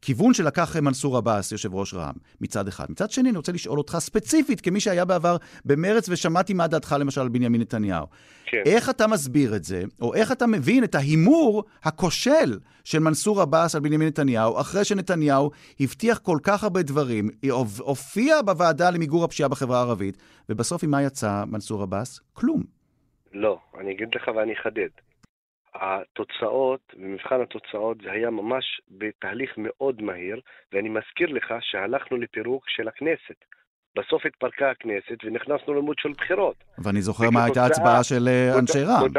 הכיוון 0.00 0.34
שלקח 0.34 0.76
מנסור 0.76 1.16
עבאס, 1.16 1.52
יושב 1.52 1.74
ראש 1.74 1.94
רע"מ, 1.94 2.14
מצד 2.40 2.68
אחד. 2.68 2.86
מצד 2.88 3.10
שני, 3.10 3.28
אני 3.30 3.36
רוצה 3.36 3.52
לשאול 3.52 3.78
אותך 3.78 3.96
ספציפית, 3.98 4.60
כמי 4.60 4.80
שהיה 4.80 5.04
בעבר 5.04 5.36
במרץ 5.64 6.08
ושמעתי 6.08 6.54
מה 6.54 6.66
דעתך 6.66 6.96
למשל 7.00 7.20
על 7.20 7.28
בנימין 7.28 7.60
נתניהו. 7.60 8.06
כן. 8.46 8.62
איך 8.66 8.90
אתה 8.90 9.06
מסביר 9.06 9.56
את 9.56 9.64
זה, 9.64 9.82
או 10.00 10.14
איך 10.14 10.32
אתה 10.32 10.46
מבין 10.46 10.84
את 10.84 10.94
ההימור 10.94 11.64
הכושל 11.82 12.58
של 12.84 12.98
מנסור 12.98 13.40
עבאס 13.40 13.74
על 13.74 13.80
בנימין 13.80 14.08
נתניהו, 14.08 14.60
אחרי 14.60 14.84
שנתניהו 14.84 15.50
הבטיח 15.80 16.18
כל 16.18 16.38
כך 16.42 16.64
הרבה 16.64 16.82
דברים, 16.82 17.30
הופיע 17.78 18.42
בוועדה 18.42 18.90
למיגור 18.90 19.24
הפשיעה 19.24 19.48
בחברה 19.48 19.78
הערבית, 19.78 20.16
ובסוף 20.48 20.84
עם 20.84 20.90
מה 20.90 21.02
יצא 21.02 21.44
מנסור 21.46 21.82
עבאס? 21.82 22.20
כלום. 22.32 22.62
לא, 23.32 23.58
אני 23.80 23.92
אגיד 23.92 24.08
לך 24.14 24.28
ואני 24.36 24.52
אחדד. 24.52 25.09
התוצאות, 25.74 26.80
במבחן 26.96 27.40
התוצאות 27.40 27.96
זה 28.02 28.12
היה 28.12 28.30
ממש 28.30 28.80
בתהליך 28.90 29.54
מאוד 29.56 30.02
מהיר, 30.02 30.40
ואני 30.72 30.88
מזכיר 30.88 31.28
לך 31.28 31.54
שהלכנו 31.60 32.16
לפירוק 32.16 32.68
של 32.68 32.88
הכנסת. 32.88 33.44
בסוף 33.96 34.26
התפרקה 34.26 34.70
הכנסת 34.70 35.24
ונכנסנו 35.24 35.74
למוד 35.74 35.98
של 35.98 36.12
בחירות. 36.12 36.64
ואני 36.84 37.02
זוכר 37.02 37.30
מה 37.30 37.44
הייתה 37.44 37.62
ההצבעה 37.62 38.04
של 38.04 38.28
אה, 38.28 38.58
אנשי 38.58 38.84
רע"מ. 38.84 39.12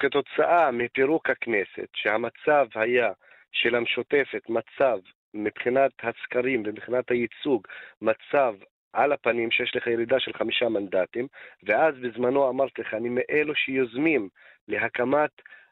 כתוצאה 0.00 0.70
מפירוק 0.70 1.30
הכנסת, 1.30 1.88
שהמצב 1.94 2.66
היה 2.74 3.12
של 3.52 3.74
המשותפת, 3.74 4.42
מצב 4.48 4.98
מבחינת 5.34 5.90
הסקרים 6.02 6.62
ומבחינת 6.66 7.10
הייצוג, 7.10 7.66
מצב 8.02 8.54
על 8.92 9.12
הפנים 9.12 9.50
שיש 9.50 9.76
לך 9.76 9.86
ירידה 9.86 10.20
של 10.20 10.32
חמישה 10.32 10.68
מנדטים, 10.68 11.26
ואז 11.62 11.94
בזמנו 11.94 12.48
אמרתי 12.48 12.82
לך, 12.82 12.94
אני 12.94 13.08
מאלו 13.08 13.54
שיוזמים 13.54 14.28
להקמת 14.68 15.30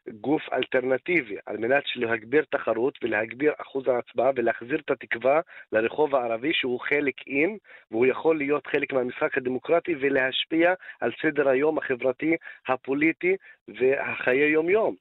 גוף 0.09 0.41
אלטרנטיבי, 0.53 1.35
על 1.45 1.57
מנת 1.57 1.83
להגביר 1.95 2.45
תחרות 2.51 2.99
ולהגביר 3.03 3.53
אחוז 3.57 3.87
ההצבעה 3.87 4.31
ולהחזיר 4.35 4.79
את 4.79 4.91
התקווה 4.91 5.41
לרחוב 5.71 6.15
הערבי 6.15 6.53
שהוא 6.53 6.79
חלק 6.79 7.13
אין, 7.27 7.57
והוא 7.91 8.05
יכול 8.05 8.37
להיות 8.37 8.67
חלק 8.67 8.93
מהמשחק 8.93 9.37
הדמוקרטי 9.37 9.95
ולהשפיע 9.99 10.73
על 11.01 11.11
סדר 11.21 11.49
היום 11.49 11.77
החברתי, 11.77 12.35
הפוליטי 12.67 13.35
והחיי 13.67 14.49
יום-יום. 14.49 14.95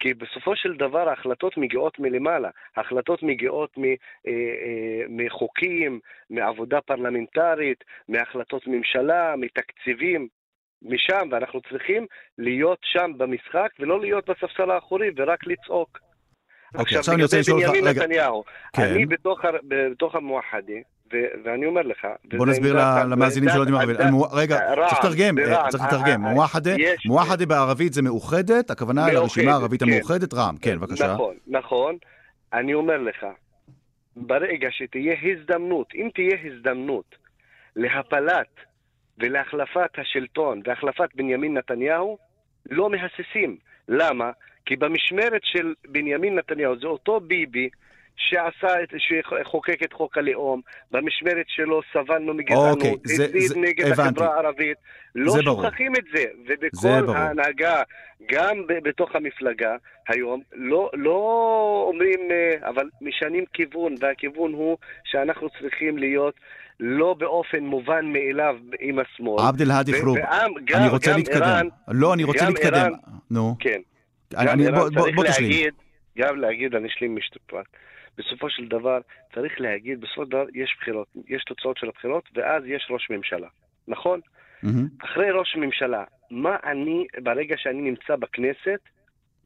כי 0.00 0.14
בסופו 0.14 0.56
של 0.56 0.76
דבר 0.76 1.08
ההחלטות 1.08 1.56
מגיעות 1.56 1.98
מלמעלה, 1.98 2.50
ההחלטות 2.76 3.22
מגיעות 3.22 3.70
אה, 3.78 3.94
אה, 4.26 5.04
מחוקים, 5.08 6.00
מעבודה 6.30 6.80
פרלמנטרית, 6.80 7.84
מהחלטות 8.08 8.66
ממשלה, 8.66 9.34
מתקציבים, 9.36 10.28
משם, 10.82 11.28
ואנחנו 11.30 11.60
צריכים 11.70 12.06
להיות 12.38 12.78
שם 12.82 13.10
במשחק 13.16 13.68
ולא 13.78 14.00
להיות 14.00 14.30
בספסל 14.30 14.70
האחורי 14.70 15.10
ורק 15.16 15.46
לצעוק. 15.46 15.98
אוקיי, 16.74 16.98
עכשיו 16.98 17.14
אני 17.14 17.22
רוצה 17.22 17.38
לשאול 17.38 17.64
אותך, 17.64 17.76
רגע. 17.82 18.02
נתניהו, 18.02 18.44
כן. 18.72 18.82
אני 18.82 19.06
בתוך, 19.06 19.40
בתוך 19.68 20.14
המואחדי, 20.14 20.82
ואני 21.44 21.66
אומר 21.66 21.82
לך... 21.82 22.06
בוא 22.24 22.46
נסביר 22.46 22.76
למאזינים 23.10 23.50
שלא 23.50 23.60
יודעים 23.60 23.76
ערבית. 23.76 23.96
רגע, 24.32 24.58
צריך 24.88 25.04
לתרגם, 25.04 25.34
צריך 25.68 25.84
לתרגם. 25.84 26.20
מואחדה 27.04 27.46
בערבית 27.46 27.92
זה 27.92 28.02
מאוחדת, 28.02 28.70
הכוונה 28.70 29.12
לרשימה 29.12 29.52
הערבית 29.52 29.82
כן. 29.82 29.90
המאוחדת, 29.90 30.34
רע"מ. 30.34 30.56
כן, 30.56 30.78
בבקשה. 30.78 31.12
נכון, 31.14 31.34
נכון. 31.46 31.96
אני 32.52 32.74
אומר 32.74 32.98
לך, 32.98 33.26
ברגע 34.16 34.68
שתהיה 34.70 35.14
הזדמנות, 35.22 35.86
אם 35.94 36.08
תהיה 36.14 36.36
הזדמנות 36.44 37.14
להפלת 37.76 38.67
ולהחלפת 39.18 39.98
השלטון 39.98 40.60
והחלפת 40.64 41.08
בנימין 41.14 41.58
נתניהו, 41.58 42.18
לא 42.70 42.90
מהססים. 42.90 43.56
למה? 43.88 44.30
כי 44.66 44.76
במשמרת 44.76 45.40
של 45.44 45.74
בנימין 45.88 46.34
נתניהו, 46.34 46.78
זה 46.80 46.86
אותו 46.86 47.20
ביבי 47.20 47.68
שעשה 48.18 48.82
את, 48.82 48.88
שחוקק 48.98 49.82
את 49.82 49.92
חוק 49.92 50.18
הלאום, 50.18 50.60
במשמרת 50.90 51.46
שלו 51.48 51.80
סבלנו 51.92 52.34
מגזענות, 52.34 52.78
אוקיי, 52.78 52.94
הזיז 53.04 53.56
נגד 53.56 53.84
הבנתי. 53.84 54.02
החברה 54.02 54.34
הערבית. 54.34 54.76
לא 55.14 55.32
שוכחים 55.42 55.92
את 55.96 56.04
זה, 56.14 56.24
ובכל 56.46 57.16
ההנהגה, 57.16 57.82
גם 58.30 58.56
בתוך 58.66 59.16
המפלגה 59.16 59.76
היום, 60.08 60.42
לא, 60.52 60.90
לא 60.94 61.84
אומרים, 61.88 62.30
אה, 62.30 62.68
אבל 62.68 62.88
משנים 63.00 63.44
כיוון, 63.52 63.94
והכיוון 64.00 64.52
הוא 64.52 64.76
שאנחנו 65.04 65.48
צריכים 65.50 65.98
להיות 65.98 66.34
לא 66.80 67.14
באופן 67.14 67.64
מובן 67.64 68.12
מאליו 68.12 68.56
עם 68.80 68.98
השמאל. 68.98 69.42
עבד 69.48 69.62
אל-האדי 69.62 69.92
חרוב, 69.92 70.18
אני 70.74 70.88
רוצה 70.88 71.16
להתקדם. 71.16 71.42
איראן, 71.42 71.66
לא, 71.88 72.14
אני 72.14 72.24
רוצה 72.24 72.48
להתקדם. 72.48 72.74
איראן, 72.74 72.92
נו. 73.30 73.56
כן. 73.60 73.80
אני, 74.36 74.70
בוא, 74.70 74.88
בוא, 74.94 75.08
בוא 75.14 75.24
תשלים. 75.24 75.50
להגיד, 75.50 75.74
גם 76.18 76.36
להגיד, 76.36 76.74
אני 76.74 76.88
אשלים 76.88 77.16
משפט. 77.16 77.66
בסופו 78.18 78.50
של 78.50 78.68
דבר, 78.68 78.98
צריך 79.34 79.60
להגיד, 79.60 80.00
בסופו 80.00 80.24
של 80.24 80.30
דבר 80.30 80.44
יש 80.54 80.76
בחירות, 80.80 81.06
יש 81.28 81.44
תוצאות 81.44 81.76
של 81.76 81.88
הבחירות, 81.88 82.24
ואז 82.34 82.62
יש 82.66 82.88
ראש 82.90 83.10
ממשלה, 83.10 83.48
נכון? 83.88 84.20
Mm-hmm. 84.64 85.04
אחרי 85.04 85.30
ראש 85.30 85.56
ממשלה, 85.56 86.04
מה 86.30 86.56
אני, 86.64 87.06
ברגע 87.22 87.54
שאני 87.58 87.80
נמצא 87.80 88.16
בכנסת, 88.16 88.80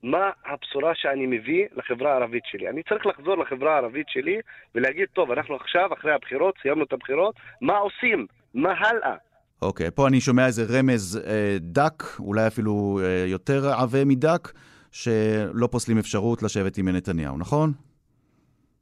מה 0.03 0.31
הבשורה 0.47 0.93
שאני 0.95 1.27
מביא 1.27 1.67
לחברה 1.77 2.13
הערבית 2.13 2.43
שלי. 2.47 2.69
אני 2.69 2.83
צריך 2.83 3.07
לחזור 3.07 3.39
לחברה 3.39 3.75
הערבית 3.75 4.07
שלי 4.09 4.37
ולהגיד, 4.75 5.07
טוב, 5.13 5.31
אנחנו 5.31 5.57
עכשיו, 5.57 5.93
אחרי 5.93 6.13
הבחירות, 6.13 6.55
סיימנו 6.63 6.85
את 6.85 6.93
הבחירות, 6.93 7.35
מה 7.61 7.77
עושים? 7.77 8.27
מה 8.55 8.73
הלאה? 8.79 9.17
אוקיי, 9.63 9.87
okay, 9.87 9.91
פה 9.91 10.09
אני 10.09 10.21
שומע 10.21 10.47
איזה 10.47 10.79
רמז 10.79 11.23
אה, 11.27 11.57
דק, 11.61 12.03
אולי 12.19 12.47
אפילו 12.47 13.01
אה, 13.05 13.25
יותר 13.27 13.69
עבה 13.69 14.05
מדק, 14.05 14.53
שלא 14.93 15.67
פוסלים 15.71 15.99
אפשרות 15.99 16.43
לשבת 16.43 16.79
עם 16.79 16.89
נתניהו, 16.89 17.39
נכון? 17.39 17.73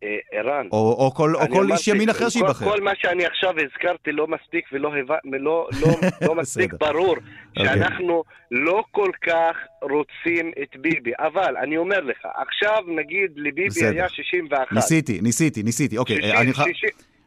אה, 0.04 0.16
ערן. 0.32 0.66
או, 0.72 0.96
או 0.98 1.14
כל, 1.14 1.36
או 1.36 1.48
כל 1.48 1.72
איש 1.72 1.88
ימין 1.88 2.08
אחר 2.08 2.28
שייבחר. 2.28 2.64
כל 2.64 2.80
מה 2.80 2.90
שאני 2.98 3.26
עכשיו 3.26 3.54
הזכרתי 3.64 4.12
לא 4.12 4.26
מספיק 4.26 4.68
ולא 4.72 4.90
לא, 5.24 5.68
לא, 5.80 5.88
לא 6.28 6.34
מספיק 6.34 6.72
ברור, 6.74 7.16
אוקיי. 7.16 7.64
שאנחנו 7.64 8.22
okay. 8.26 8.34
לא 8.50 8.82
כל 8.90 9.10
כך 9.22 9.56
רוצים 9.82 10.52
את 10.62 10.76
ביבי. 10.76 11.12
אבל 11.18 11.56
אני 11.56 11.76
אומר 11.76 12.00
לך, 12.00 12.28
עכשיו 12.36 12.84
נגיד 12.86 13.30
לביבי 13.36 13.66
בסדר. 13.68 13.90
היה 13.90 14.08
61. 14.08 14.72
ניסיתי, 14.72 15.20
ניסיתי, 15.20 15.62
ניסיתי. 15.62 15.98
אוקיי, 15.98 16.16
60, 16.16 16.36
אני, 16.36 16.52
60, 16.52 16.64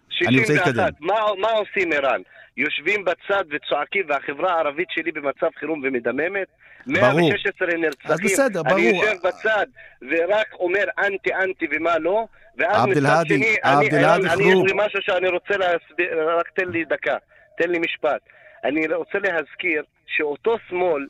61. 0.09 0.27
אני 0.27 0.39
רוצה 0.39 0.53
להתקדם. 0.53 0.89
מה, 0.99 1.15
מה 1.39 1.51
עושים 1.51 1.91
ערן? 1.91 2.21
יושבים 2.57 3.05
בצד 3.05 3.43
וצועקים 3.49 4.05
והחברה 4.07 4.53
הערבית 4.53 4.87
שלי 4.91 5.11
במצב 5.11 5.47
חירום 5.59 5.81
ומדממת? 5.83 6.47
ברור. 6.87 7.21
116 7.21 7.67
נרצחים. 7.67 8.11
אז 8.11 8.19
בסדר, 8.23 8.63
ברור. 8.63 8.77
אני 8.77 8.87
יושב 8.87 9.17
בצד 9.23 9.65
ורק 10.01 10.53
אומר 10.53 10.83
אנטי 10.97 11.33
אנטי 11.33 11.67
ומה 11.71 11.97
לא, 11.97 12.25
ואז 12.57 12.85
מצד 12.85 13.23
שני, 13.27 13.55
אני, 13.63 13.89
אני, 13.89 14.33
אני, 14.33 14.43
יש 14.43 14.57
לי 14.65 14.73
משהו 14.75 15.01
שאני 15.01 15.29
רוצה 15.29 15.57
להסביר, 15.57 16.29
רק 16.39 16.49
תן 16.55 16.69
לי 16.69 16.85
דקה, 16.85 17.17
תן 17.57 17.69
לי 17.69 17.79
משפט. 17.79 18.21
אני 18.63 18.87
רוצה 18.87 19.19
להזכיר 19.19 19.83
שאותו 20.07 20.55
שמאל, 20.69 21.07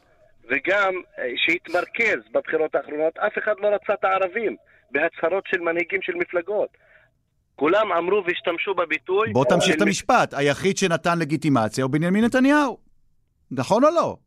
וגם 0.49 0.93
אה, 1.19 1.29
שהתמרכז 1.35 2.19
בבחירות 2.31 2.75
האחרונות, 2.75 3.17
אף 3.17 3.37
אחד 3.37 3.53
לא 3.59 3.67
רצה 3.67 3.93
את 3.93 4.03
הערבים 4.03 4.55
בהצהרות 4.91 5.43
של 5.47 5.59
מנהיגים 5.59 6.01
של 6.01 6.15
מפלגות. 6.15 6.69
כולם 7.55 7.91
אמרו 7.91 8.23
והשתמשו 8.25 8.73
בביטוי... 8.73 9.33
בוא 9.33 9.45
תמשיך 9.45 9.75
את 9.75 9.81
המשפט. 9.81 10.33
היחיד 10.33 10.77
שנתן 10.77 11.19
לגיטימציה 11.19 11.83
הוא 11.83 11.91
בנימין 11.91 12.25
נתניהו. 12.25 12.77
נכון 13.51 13.83
או 13.83 13.89
לא? 13.89 14.17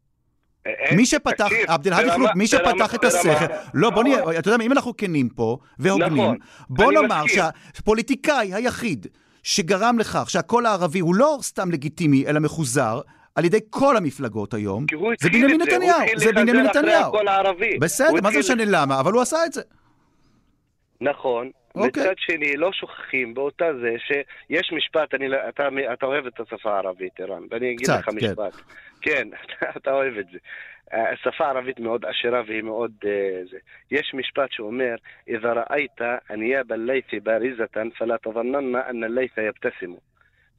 מי 0.97 1.07
שפתח, 1.07 1.49
עבד 1.67 1.87
אל-האדי 1.87 2.11
חלוק, 2.11 2.31
מי 2.35 2.47
שפתח 2.47 2.95
את 2.95 3.05
הסכר, 3.05 3.47
לא 3.75 3.91
בוא 3.91 4.03
נהיה, 4.03 4.39
אתה 4.39 4.49
יודע 4.49 4.57
מה, 4.57 4.65
אם 4.65 4.73
אנחנו 4.73 4.97
כנים 4.97 5.29
פה 5.29 5.59
והוגנים, 5.79 6.23
נכון, 6.23 6.37
בוא 6.69 6.93
נאמר 6.93 7.23
שהפוליטיקאי 7.27 8.55
היחיד 8.55 9.07
שגרם 9.43 9.99
לכך 9.99 10.31
שהקול 10.31 10.67
הערבי 10.67 10.99
הוא 10.99 11.15
לא 11.15 11.39
סתם 11.43 11.71
לגיטימי, 11.71 12.27
אלא 12.27 12.41
מחוזר, 12.41 13.01
על 13.35 13.45
ידי 13.45 13.59
כל 13.71 13.97
המפלגות 13.97 14.55
היום, 14.55 14.87
זה 15.21 15.29
בנימין 15.31 15.63
נתניהו, 15.63 15.99
זה 16.17 16.33
בנימין 16.33 16.67
נתניהו. 16.67 17.13
בסדר, 17.81 18.21
מה 18.23 18.31
זה 18.31 18.39
משנה 18.39 18.65
למה, 18.67 19.01
אבל 19.01 19.13
הוא 19.13 19.23
עשה 19.23 19.39
את 19.47 19.53
זה. 19.53 19.63
נכון. 21.01 21.51
Okay. 21.76 21.80
אוקיי. 21.80 22.04
מצד 22.04 22.14
שני, 22.18 22.58
לא 22.58 22.72
שוכחים 22.72 23.34
באותה 23.34 23.74
זה 23.74 23.96
שיש 24.00 24.74
משפט, 24.74 25.14
אני, 25.14 25.28
לא- 25.28 25.50
אתה, 25.50 25.70
אתה 25.94 26.06
אוהב 26.06 26.26
את 26.26 26.40
השפה 26.40 26.74
הערבית, 26.74 27.20
ערן, 27.20 27.44
ואני 27.52 27.68
אגיד 27.72 27.82
קצת, 27.88 28.00
לך 28.00 28.06
כן. 28.06 28.16
משפט. 28.16 28.54
כן, 29.02 29.28
אתה 29.78 29.94
אוהב 29.94 30.18
את 30.18 30.26
זה. 30.32 30.38
השפה 30.92 31.46
הערבית 31.46 31.80
מאוד 31.80 32.06
עשירה 32.06 32.42
והיא 32.48 32.62
מאוד... 32.62 32.92
Uh, 33.02 33.52
זה. 33.52 33.58
יש 33.92 34.14
משפט 34.14 34.52
שאומר, 34.52 34.96
إذا 35.28 35.54
رأيت 35.54 36.02
أنياب 36.32 36.74
الليث 36.74 37.16
بارزة 37.16 37.92
فلا 37.98 38.18
تظنن 38.18 38.76
أن 38.76 39.04
الليث 39.04 39.38
يبتسم. 39.38 39.94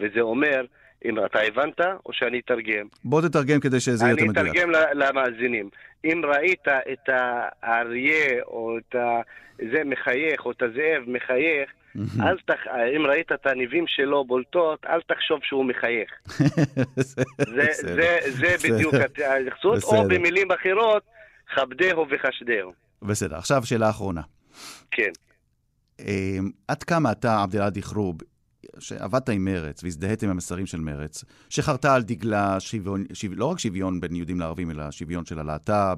וזה 0.01 0.21
אומר, 0.21 0.65
אם 1.06 1.26
אתה 1.26 1.40
הבנת, 1.40 1.80
או 2.06 2.14
שאני 2.14 2.40
אתרגם? 2.40 2.88
בוא 3.04 3.22
תתרגם 3.22 3.60
כדי 3.60 3.80
שזה 3.80 4.06
יהיה 4.06 4.12
יותר 4.12 4.26
מדויק. 4.26 4.56
אני 4.56 4.64
אתרגם 4.64 4.72
למאזינים. 4.94 5.70
אם 6.06 6.22
ראית 6.26 6.68
את 6.68 7.10
האריה, 7.10 8.44
או 8.48 8.78
את. 8.78 8.96
זה 9.58 9.84
מחייך, 9.86 10.46
או 10.46 10.52
את 10.52 10.62
הזאב 10.62 11.04
מחייך, 11.08 11.70
אל 12.20 12.38
תח... 12.46 12.60
אם 12.96 13.06
ראית 13.06 13.32
את 13.32 13.46
הניבים 13.46 13.84
שלו 13.88 14.26
בולטות, 14.26 14.86
אל 14.86 15.02
תחשוב 15.02 15.40
שהוא 15.44 15.66
מחייך. 15.66 16.12
זה, 17.56 17.68
זה, 17.82 18.18
זה 18.30 18.56
בדיוק 18.64 18.94
ההתייחסות, 18.94 19.84
או 19.84 20.08
במילים 20.08 20.48
אחרות, 20.52 21.04
כבדהו 21.56 22.06
וחשדהו. 22.10 22.74
בסדר, 23.02 23.36
עכשיו 23.36 23.66
שאלה 23.66 23.90
אחרונה. 23.90 24.22
כן. 24.92 25.12
אמ, 26.00 26.50
עד 26.68 26.84
כמה 26.84 27.12
אתה, 27.12 27.44
עבד 27.44 27.60
אל 27.60 27.82
חרוב, 27.82 28.18
שעבדת 28.80 29.30
עם 29.30 29.46
מרץ 29.46 29.84
והזדהית 29.84 30.24
עם 30.24 30.30
המסרים 30.30 30.66
של 30.66 30.80
מרץ, 30.80 31.24
שחרתה 31.50 31.96
על 31.96 32.04
דגלה 32.04 32.60
שוויון, 32.60 33.04
שו... 33.14 33.28
לא 33.36 33.46
רק 33.46 33.60
שוויון 33.60 34.00
בין 34.00 34.16
יהודים 34.16 34.40
לערבים, 34.40 34.72
אלא 34.72 34.92
שוויון 34.92 35.26
של 35.26 35.40
הלהט"ב, 35.40 35.98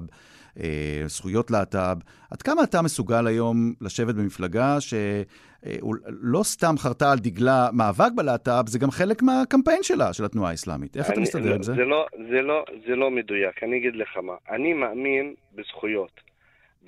אה, 0.60 1.02
זכויות 1.06 1.50
להט"ב, 1.50 1.96
עד 2.30 2.42
כמה 2.42 2.62
אתה 2.62 2.82
מסוגל 2.82 3.26
היום 3.26 3.72
לשבת 3.80 4.14
במפלגה 4.14 4.80
שלא 4.80 6.38
אה, 6.38 6.44
סתם 6.44 6.74
חרתה 6.78 7.12
על 7.12 7.18
דגלה 7.18 7.68
מאבק 7.72 8.12
בלהט"ב, 8.16 8.62
זה 8.66 8.78
גם 8.78 8.90
חלק 8.90 9.22
מהקמפיין 9.22 9.82
שלה, 9.82 10.12
של 10.12 10.24
התנועה 10.24 10.50
האסלאמית. 10.50 10.96
איך 10.96 11.06
אני, 11.06 11.12
אתה 11.12 11.20
מסתדר 11.20 11.54
עם 11.54 11.62
זה? 11.62 11.74
זה 11.74 11.84
לא, 11.84 12.06
זה, 12.30 12.42
לא, 12.42 12.64
זה 12.86 12.96
לא 12.96 13.10
מדויק, 13.10 13.62
אני 13.62 13.76
אגיד 13.76 13.96
לך 13.96 14.16
מה. 14.16 14.34
אני 14.50 14.72
מאמין 14.72 15.34
בזכויות, 15.54 16.20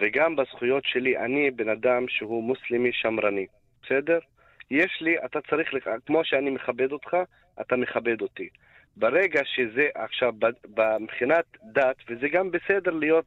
וגם 0.00 0.36
בזכויות 0.36 0.84
שלי, 0.86 1.18
אני 1.18 1.50
בן 1.50 1.68
אדם 1.68 2.04
שהוא 2.08 2.44
מוסלמי 2.44 2.90
שמרני, 2.92 3.46
בסדר? 3.82 4.18
יש 4.72 4.98
לי, 5.00 5.16
אתה 5.24 5.40
צריך, 5.50 5.68
כמו 6.06 6.24
שאני 6.24 6.50
מכבד 6.50 6.92
אותך, 6.92 7.16
אתה 7.60 7.76
מכבד 7.76 8.20
אותי. 8.22 8.48
ברגע 8.96 9.40
שזה 9.44 9.88
עכשיו, 9.94 10.32
מבחינת 11.00 11.44
דת, 11.64 11.96
וזה 12.08 12.28
גם 12.28 12.50
בסדר 12.50 12.90
להיות 12.90 13.24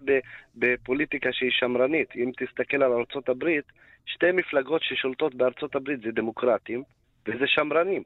בפוליטיקה 0.56 1.30
שהיא 1.34 1.52
שמרנית, 1.52 2.16
אם 2.16 2.32
תסתכל 2.38 2.84
על 2.84 2.92
ארצות 2.92 3.30
הברית, 3.30 3.66
שתי 4.06 4.32
מפלגות 4.32 4.82
ששולטות 4.84 5.36
בארצות 5.36 5.76
הברית 5.76 6.02
זה 6.02 6.12
דמוקרטים 6.12 6.84
וזה 7.28 7.48
שמרנים. 7.48 8.04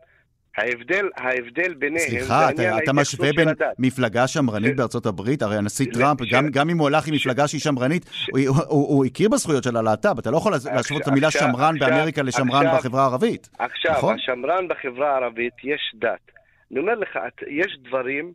ההבדל, 0.57 1.09
ההבדל 1.17 1.73
ביניהם... 1.73 2.09
סליחה, 2.09 2.49
אתה, 2.49 2.77
אתה 2.77 2.93
משווה 2.93 3.29
בין 3.35 3.47
מפלגה 3.79 4.27
שמרנית 4.27 4.73
ש... 4.73 4.77
בארצות 4.77 5.05
הברית? 5.05 5.41
הרי 5.41 5.57
הנשיא 5.57 5.85
ש... 5.85 5.97
טראמפ, 5.97 6.23
ש... 6.23 6.33
גם, 6.33 6.49
גם 6.49 6.69
אם 6.69 6.77
הוא 6.77 6.87
הלך 6.87 7.07
עם 7.07 7.13
מפלגה 7.13 7.47
שהיא 7.47 7.61
שמרנית, 7.61 8.05
ש... 8.11 8.29
הוא, 8.29 8.39
הוא, 8.47 8.57
הוא, 8.67 8.87
הוא 8.87 9.05
הכיר 9.05 9.29
בזכויות 9.29 9.63
של 9.63 9.77
הלהט"ב, 9.77 10.19
אתה 10.19 10.31
לא 10.31 10.37
יכול 10.37 10.51
להשוות 10.51 11.01
את 11.01 11.07
המילה 11.07 11.31
שמרן 11.31 11.75
עכשיו, 11.75 11.89
באמריקה 11.89 12.21
לשמרן 12.21 12.65
עכשיו, 12.65 12.79
בחברה 12.79 13.01
הערבית. 13.01 13.49
עכשיו, 13.59 13.91
נכון? 13.91 14.15
השמרן 14.15 14.67
בחברה 14.67 15.11
הערבית 15.13 15.53
יש 15.63 15.95
דת. 15.95 16.31
אני 16.71 16.79
אומר 16.79 16.95
לך, 16.95 17.19
יש 17.47 17.77
דברים 17.87 18.33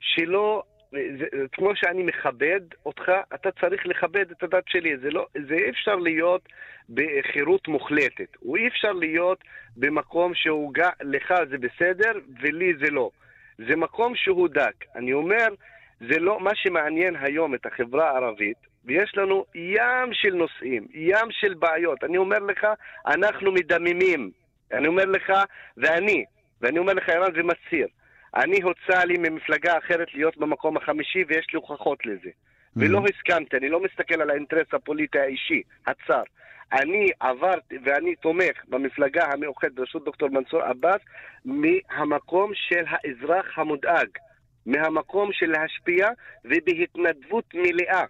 שלא 0.00 0.62
זה, 1.18 1.26
כמו 1.52 1.76
שאני 1.76 2.02
מכבד 2.02 2.60
אותך, 2.86 3.12
אתה 3.34 3.50
צריך 3.60 3.86
לכבד 3.86 4.30
את 4.30 4.42
הדת 4.42 4.64
שלי. 4.68 4.96
זה 4.96 5.10
לא, 5.10 5.26
זה 5.48 5.54
אי 5.54 5.70
אפשר 5.70 5.94
להיות 5.96 6.48
בחירות 6.88 7.68
מוחלטת. 7.68 8.36
הוא 8.40 8.56
אי 8.56 8.68
אפשר 8.68 8.92
להיות 8.92 9.44
במקום 9.76 10.34
שהוא 10.34 10.74
גע, 10.74 10.90
לך 11.00 11.34
זה 11.50 11.58
בסדר 11.58 12.12
ולי 12.40 12.72
זה 12.84 12.90
לא. 12.90 13.10
זה 13.58 13.76
מקום 13.76 14.16
שהוא 14.16 14.48
דק. 14.48 14.84
אני 14.94 15.12
אומר, 15.12 15.48
זה 16.00 16.18
לא 16.18 16.40
מה 16.40 16.50
שמעניין 16.54 17.16
היום 17.16 17.54
את 17.54 17.66
החברה 17.66 18.10
הערבית, 18.10 18.56
ויש 18.84 19.16
לנו 19.16 19.44
ים 19.54 20.12
של 20.12 20.34
נושאים, 20.34 20.86
ים 20.94 21.30
של 21.30 21.54
בעיות. 21.54 22.04
אני 22.04 22.16
אומר 22.16 22.38
לך, 22.38 22.66
אנחנו 23.06 23.52
מדממים. 23.52 24.30
אני 24.72 24.86
אומר 24.86 25.04
לך, 25.04 25.32
ואני, 25.76 26.24
ואני 26.60 26.78
אומר 26.78 26.92
לך, 26.92 27.08
ערן, 27.08 27.30
ומצהיר. 27.34 27.86
אני 28.36 28.62
הוצע 28.62 29.04
לי 29.04 29.14
ממפלגה 29.18 29.78
אחרת 29.78 30.08
להיות 30.14 30.36
במקום 30.36 30.76
החמישי 30.76 31.24
ויש 31.28 31.46
לי 31.52 31.56
הוכחות 31.56 32.06
לזה. 32.06 32.28
Mm-hmm. 32.28 32.76
ולא 32.76 33.02
הסכמתי, 33.14 33.56
אני 33.56 33.68
לא 33.68 33.80
מסתכל 33.82 34.22
על 34.22 34.30
האינטרס 34.30 34.66
הפוליטי 34.72 35.18
האישי, 35.18 35.62
הצר. 35.86 36.22
אני 36.72 37.10
עברתי 37.20 37.76
ואני 37.84 38.14
תומך 38.16 38.56
במפלגה 38.68 39.24
המאוחדת 39.32 39.72
בראשות 39.72 40.04
דוקטור 40.04 40.28
מנסור 40.28 40.62
עבאס 40.62 41.00
מהמקום 41.44 42.50
של 42.54 42.84
האזרח 42.88 43.58
המודאג, 43.58 44.08
מהמקום 44.66 45.32
של 45.32 45.46
להשפיע 45.46 46.08
ובהתנדבות 46.44 47.44
מלאה. 47.54 48.04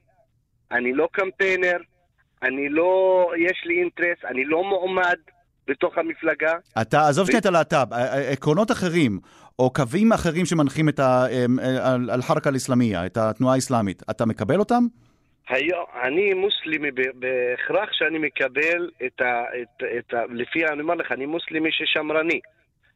אני 0.73 0.93
לא 0.93 1.09
קמפיינר, 1.13 1.77
אני 2.43 2.69
לא, 2.69 3.31
יש 3.39 3.63
לי 3.65 3.81
אינטרס, 3.81 4.25
אני 4.25 4.45
לא 4.45 4.65
מועמד 4.65 5.19
בתוך 5.67 5.99
המפלגה. 5.99 6.53
אתה, 6.83 7.09
עזוב 7.09 7.27
שנייה 7.27 7.39
ו... 7.39 7.41
את 7.41 7.47
הלהט"ב, 7.47 7.93
עקרונות 8.33 8.71
אחרים 8.71 9.19
או 9.59 9.73
קווים 9.73 10.13
אחרים 10.13 10.47
שמנחים 10.47 10.89
את 10.89 11.01
אל-חרקה 12.11 12.51
אל-אסלאמיה, 12.51 13.07
את 13.07 13.17
התנועה 13.17 13.55
האסלאמית, 13.55 14.03
אתה 14.11 14.27
מקבל 14.27 14.59
אותם? 14.59 14.85
היום, 15.49 15.85
אני 16.03 16.35
מוסלמי 16.35 16.91
בהכרח 17.15 17.89
שאני 17.93 18.19
מקבל 18.19 18.91
את 19.07 19.21
ה... 19.21 19.45
את, 19.63 19.83
את 19.99 20.15
ה 20.15 20.23
לפי, 20.31 20.67
אני 20.67 20.81
אומר 20.81 20.95
לך, 20.95 21.13
אני 21.13 21.27
מוסלמי 21.27 21.73
ששמרני. 21.73 22.41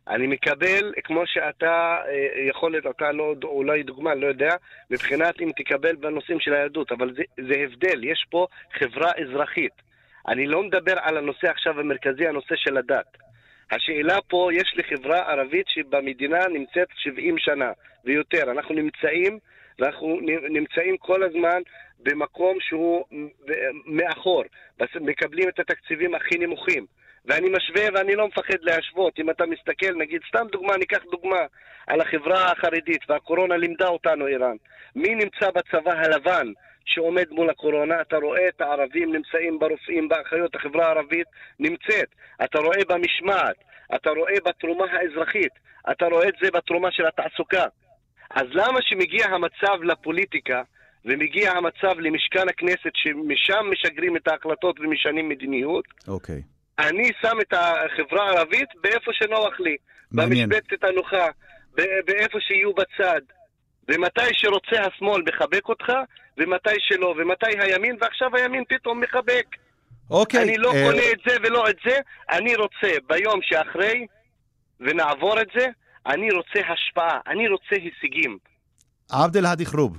אני 0.09 0.27
מקבל, 0.27 0.93
כמו 1.05 1.23
שאתה 1.27 1.97
אה, 2.09 2.49
יכול 2.49 2.71
להיות, 2.71 2.87
אתה 2.87 3.13
לא, 3.13 3.35
אולי 3.45 3.83
דוגמה, 3.83 4.15
לא 4.15 4.27
יודע, 4.27 4.57
מבחינת 4.91 5.41
אם 5.41 5.51
תקבל 5.57 5.97
בנושאים 5.97 6.41
של 6.41 6.55
היהדות, 6.55 6.93
אבל 6.93 7.15
זה, 7.15 7.23
זה 7.49 7.55
הבדל, 7.65 8.05
יש 8.05 8.27
פה 8.31 8.47
חברה 8.79 9.11
אזרחית. 9.23 9.73
אני 10.29 10.47
לא 10.47 10.63
מדבר 10.63 10.95
על 11.03 11.17
הנושא 11.17 11.51
עכשיו 11.51 11.81
המרכזי, 11.81 12.27
הנושא 12.27 12.55
של 12.57 12.77
הדת. 12.77 13.17
השאלה 13.71 14.21
פה, 14.29 14.51
יש 14.53 14.75
לי 14.77 14.83
חברה 14.83 15.19
ערבית 15.19 15.69
שבמדינה 15.69 16.47
נמצאת 16.49 16.89
70 16.97 17.39
שנה 17.39 17.73
ויותר. 18.05 18.51
אנחנו 18.51 18.75
נמצאים, 18.75 19.39
ואנחנו 19.79 20.21
נמצאים 20.51 20.97
כל 20.97 21.23
הזמן 21.23 21.61
במקום 22.01 22.57
שהוא 22.61 23.05
מאחור. 23.87 24.45
מקבלים 25.01 25.49
את 25.49 25.59
התקציבים 25.59 26.15
הכי 26.15 26.39
נמוכים. 26.39 26.87
ואני 27.25 27.49
משווה 27.49 27.83
ואני 27.95 28.15
לא 28.15 28.29
מפחד 28.29 28.59
להשוות. 28.61 29.19
אם 29.19 29.31
אתה 29.31 29.47
מסתכל, 29.47 29.95
נגיד, 29.97 30.21
סתם 30.29 30.47
דוגמה, 30.53 30.77
ניקח 30.77 31.03
דוגמה 31.11 31.41
על 31.87 32.01
החברה 32.01 32.53
החרדית, 32.53 33.11
והקורונה 33.11 33.57
לימדה 33.57 33.89
אותנו, 33.89 34.27
איראן. 34.27 34.57
מי 34.97 35.15
נמצא 35.15 35.51
בצבא 35.51 35.93
הלבן 35.93 36.53
שעומד 36.89 37.31
מול 37.31 37.51
הקורונה, 37.51 38.01
אתה 38.01 38.17
רואה 38.17 38.49
את 38.49 38.61
הערבים 38.61 39.13
נמצאים 39.13 39.59
ברופאים, 39.59 40.09
באחיות, 40.09 40.55
החברה 40.55 40.87
הערבית 40.87 41.27
נמצאת. 41.61 42.09
אתה 42.45 42.59
רואה 42.59 42.81
במשמעת, 42.89 43.57
אתה 43.95 44.11
רואה 44.11 44.35
בתרומה 44.47 44.85
האזרחית, 44.93 45.53
אתה 45.91 46.07
רואה 46.07 46.29
את 46.29 46.35
זה 46.43 46.51
בתרומה 46.51 46.93
של 46.93 47.07
התעסוקה. 47.07 47.65
אז 48.31 48.47
למה 48.51 48.79
שמגיע 48.83 49.27
המצב 49.27 49.83
לפוליטיקה 49.83 50.63
ומגיע 51.05 51.53
המצב 51.53 51.99
למשכן 51.99 52.49
הכנסת 52.49 52.91
שמשם 52.95 53.71
משגרים 53.71 54.17
את 54.17 54.29
ההחלטות 54.29 54.81
ומשנים 54.81 55.29
מדיניות? 55.29 55.85
אוקיי. 56.09 56.37
Okay. 56.37 56.59
אני 56.79 57.11
שם 57.23 57.37
את 57.41 57.53
החברה 57.53 58.29
הערבית 58.29 58.69
באיפה 58.83 59.13
שנוח 59.13 59.61
לי. 59.61 59.77
מעניין. 60.13 60.49
במשבצת 60.49 60.85
הנוחה, 60.85 61.29
באיפה 62.07 62.39
שיהיו 62.41 62.73
בצד. 62.73 63.21
ומתי 63.89 64.31
שרוצה 64.33 64.87
השמאל 64.87 65.23
מחבק 65.29 65.69
אותך, 65.69 65.93
ומתי 66.39 66.77
שלא, 66.79 67.15
ומתי 67.19 67.59
הימין, 67.59 67.97
ועכשיו 68.01 68.37
הימין 68.37 68.65
פתאום 68.69 69.01
מחבק. 69.01 69.47
אוקיי. 70.11 70.43
אני 70.43 70.59
לא 70.59 70.71
uh... 70.71 70.73
קונה 70.73 71.03
את 71.13 71.19
זה 71.29 71.37
ולא 71.43 71.71
את 71.71 71.77
זה, 71.85 71.99
אני 72.31 72.57
רוצה 72.57 72.89
ביום 73.09 73.41
שאחרי, 73.43 74.07
ונעבור 74.81 75.41
את 75.41 75.47
זה, 75.55 75.67
אני 76.07 76.31
רוצה 76.31 76.61
השפעה, 76.73 77.21
אני 77.27 77.49
רוצה 77.49 77.75
הישגים. 77.75 78.39
עבד 79.11 79.37
אל-האדי 79.37 79.67
חרוב, 79.67 79.99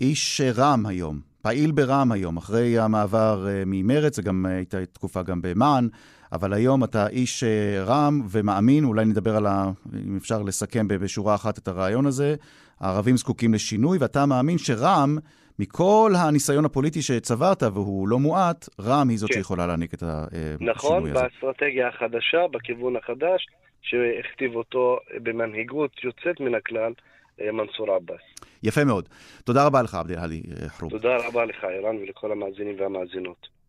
איש 0.00 0.40
רם 0.56 0.86
היום, 0.86 1.20
פעיל 1.42 1.72
ברם 1.72 2.12
היום, 2.12 2.36
אחרי 2.36 2.78
המעבר 2.78 3.46
uh, 3.46 3.50
ממרץ, 3.66 4.16
זה 4.16 4.22
גם 4.22 4.46
uh, 4.46 4.48
הייתה 4.48 4.86
תקופה 4.86 5.22
גם 5.22 5.42
במען, 5.42 5.88
אבל 6.32 6.52
היום 6.52 6.84
אתה 6.84 7.08
איש 7.08 7.44
רם 7.86 8.22
ומאמין, 8.30 8.84
אולי 8.84 9.04
נדבר 9.04 9.36
על 9.36 9.46
ה... 9.46 9.70
אם 10.06 10.16
אפשר 10.16 10.42
לסכם 10.42 10.88
בשורה 10.88 11.34
אחת 11.34 11.58
את 11.58 11.68
הרעיון 11.68 12.06
הזה, 12.06 12.34
הערבים 12.82 13.16
זקוקים 13.16 13.54
לשינוי, 13.54 13.98
ואתה 13.98 14.26
מאמין 14.26 14.58
שרע"מ, 14.58 15.18
מכל 15.58 16.12
הניסיון 16.18 16.64
הפוליטי 16.64 17.02
שצברת, 17.02 17.62
והוא 17.62 18.08
לא 18.08 18.18
מועט, 18.18 18.68
רע"מ 18.80 19.08
היא 19.08 19.18
זאת 19.18 19.30
כן. 19.30 19.36
שיכולה 19.36 19.66
להעניק 19.66 19.94
את 19.94 20.02
השינוי 20.02 20.70
נכון, 20.72 21.02
הזה. 21.02 21.12
נכון, 21.12 21.28
באסטרטגיה 21.28 21.88
החדשה, 21.88 22.46
בכיוון 22.52 22.96
החדש, 22.96 23.46
שהכתיב 23.82 24.54
אותו 24.54 24.98
במנהיגות 25.22 25.90
יוצאת 26.04 26.40
מן 26.40 26.54
הכלל, 26.54 26.92
אה, 27.40 27.52
מנסור 27.52 27.90
עבאס. 27.90 28.20
יפה 28.62 28.84
מאוד. 28.84 29.08
תודה 29.44 29.66
רבה 29.66 29.82
לך, 29.82 29.94
עבדי 29.94 30.16
עלי 30.16 30.42
אה, 30.62 30.68
חרוב. 30.68 30.90
תודה 30.90 31.16
רבה 31.28 31.44
לך, 31.44 31.64
ערן, 31.64 31.96
ולכל 31.96 32.32
המאזינים 32.32 32.76
והמאזינות. 32.78 33.62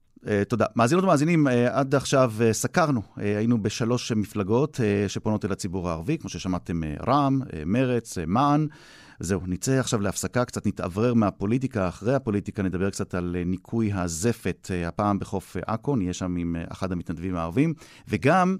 תודה. 0.47 0.65
מאזינות 0.76 1.04
ומאזינים, 1.04 1.47
עד 1.71 1.95
עכשיו 1.95 2.32
סקרנו, 2.52 3.02
היינו 3.15 3.63
בשלוש 3.63 4.12
מפלגות 4.12 4.80
שפונות 5.08 5.45
אל 5.45 5.52
הציבור 5.52 5.89
הערבי, 5.89 6.17
כמו 6.17 6.30
ששמעתם, 6.30 6.82
רע"מ, 7.08 7.41
uh, 7.41 8.19
מען. 8.28 8.67
זהו, 9.19 9.41
נצא 9.47 9.71
עכשיו 9.80 10.02
להפסקה, 10.02 10.45
קצת 10.45 10.67
נתעברר 10.67 11.13
מהפוליטיקה. 11.13 11.88
אחרי 11.88 12.15
הפוליטיקה 12.15 12.63
נדבר 12.63 12.89
קצת 12.89 13.13
על 13.15 13.36
uh, 13.41 13.47
ניקוי 13.47 13.93
הזפת, 13.93 14.67
uh, 14.71 14.88
הפעם 14.88 15.19
בחוף 15.19 15.58
עכו, 15.67 15.93
uh, 15.93 15.97
נהיה 15.97 16.13
שם 16.13 16.36
עם 16.36 16.56
אחד 16.71 16.91
המתנדבים 16.91 17.36
הערבים, 17.36 17.73
וגם 18.08 18.58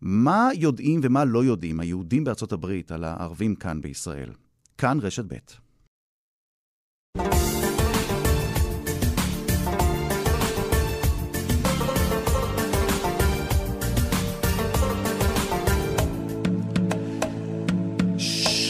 מה 0.00 0.48
יודעים 0.54 1.00
ומה 1.02 1.24
לא 1.24 1.44
יודעים 1.44 1.80
היהודים 1.80 2.24
בארצות 2.24 2.52
הברית 2.52 2.92
על 2.92 3.04
הערבים 3.04 3.54
כאן 3.54 3.80
בישראל. 3.80 4.32
כאן 4.78 4.98
רשת 5.02 5.24
ב'. 5.28 5.34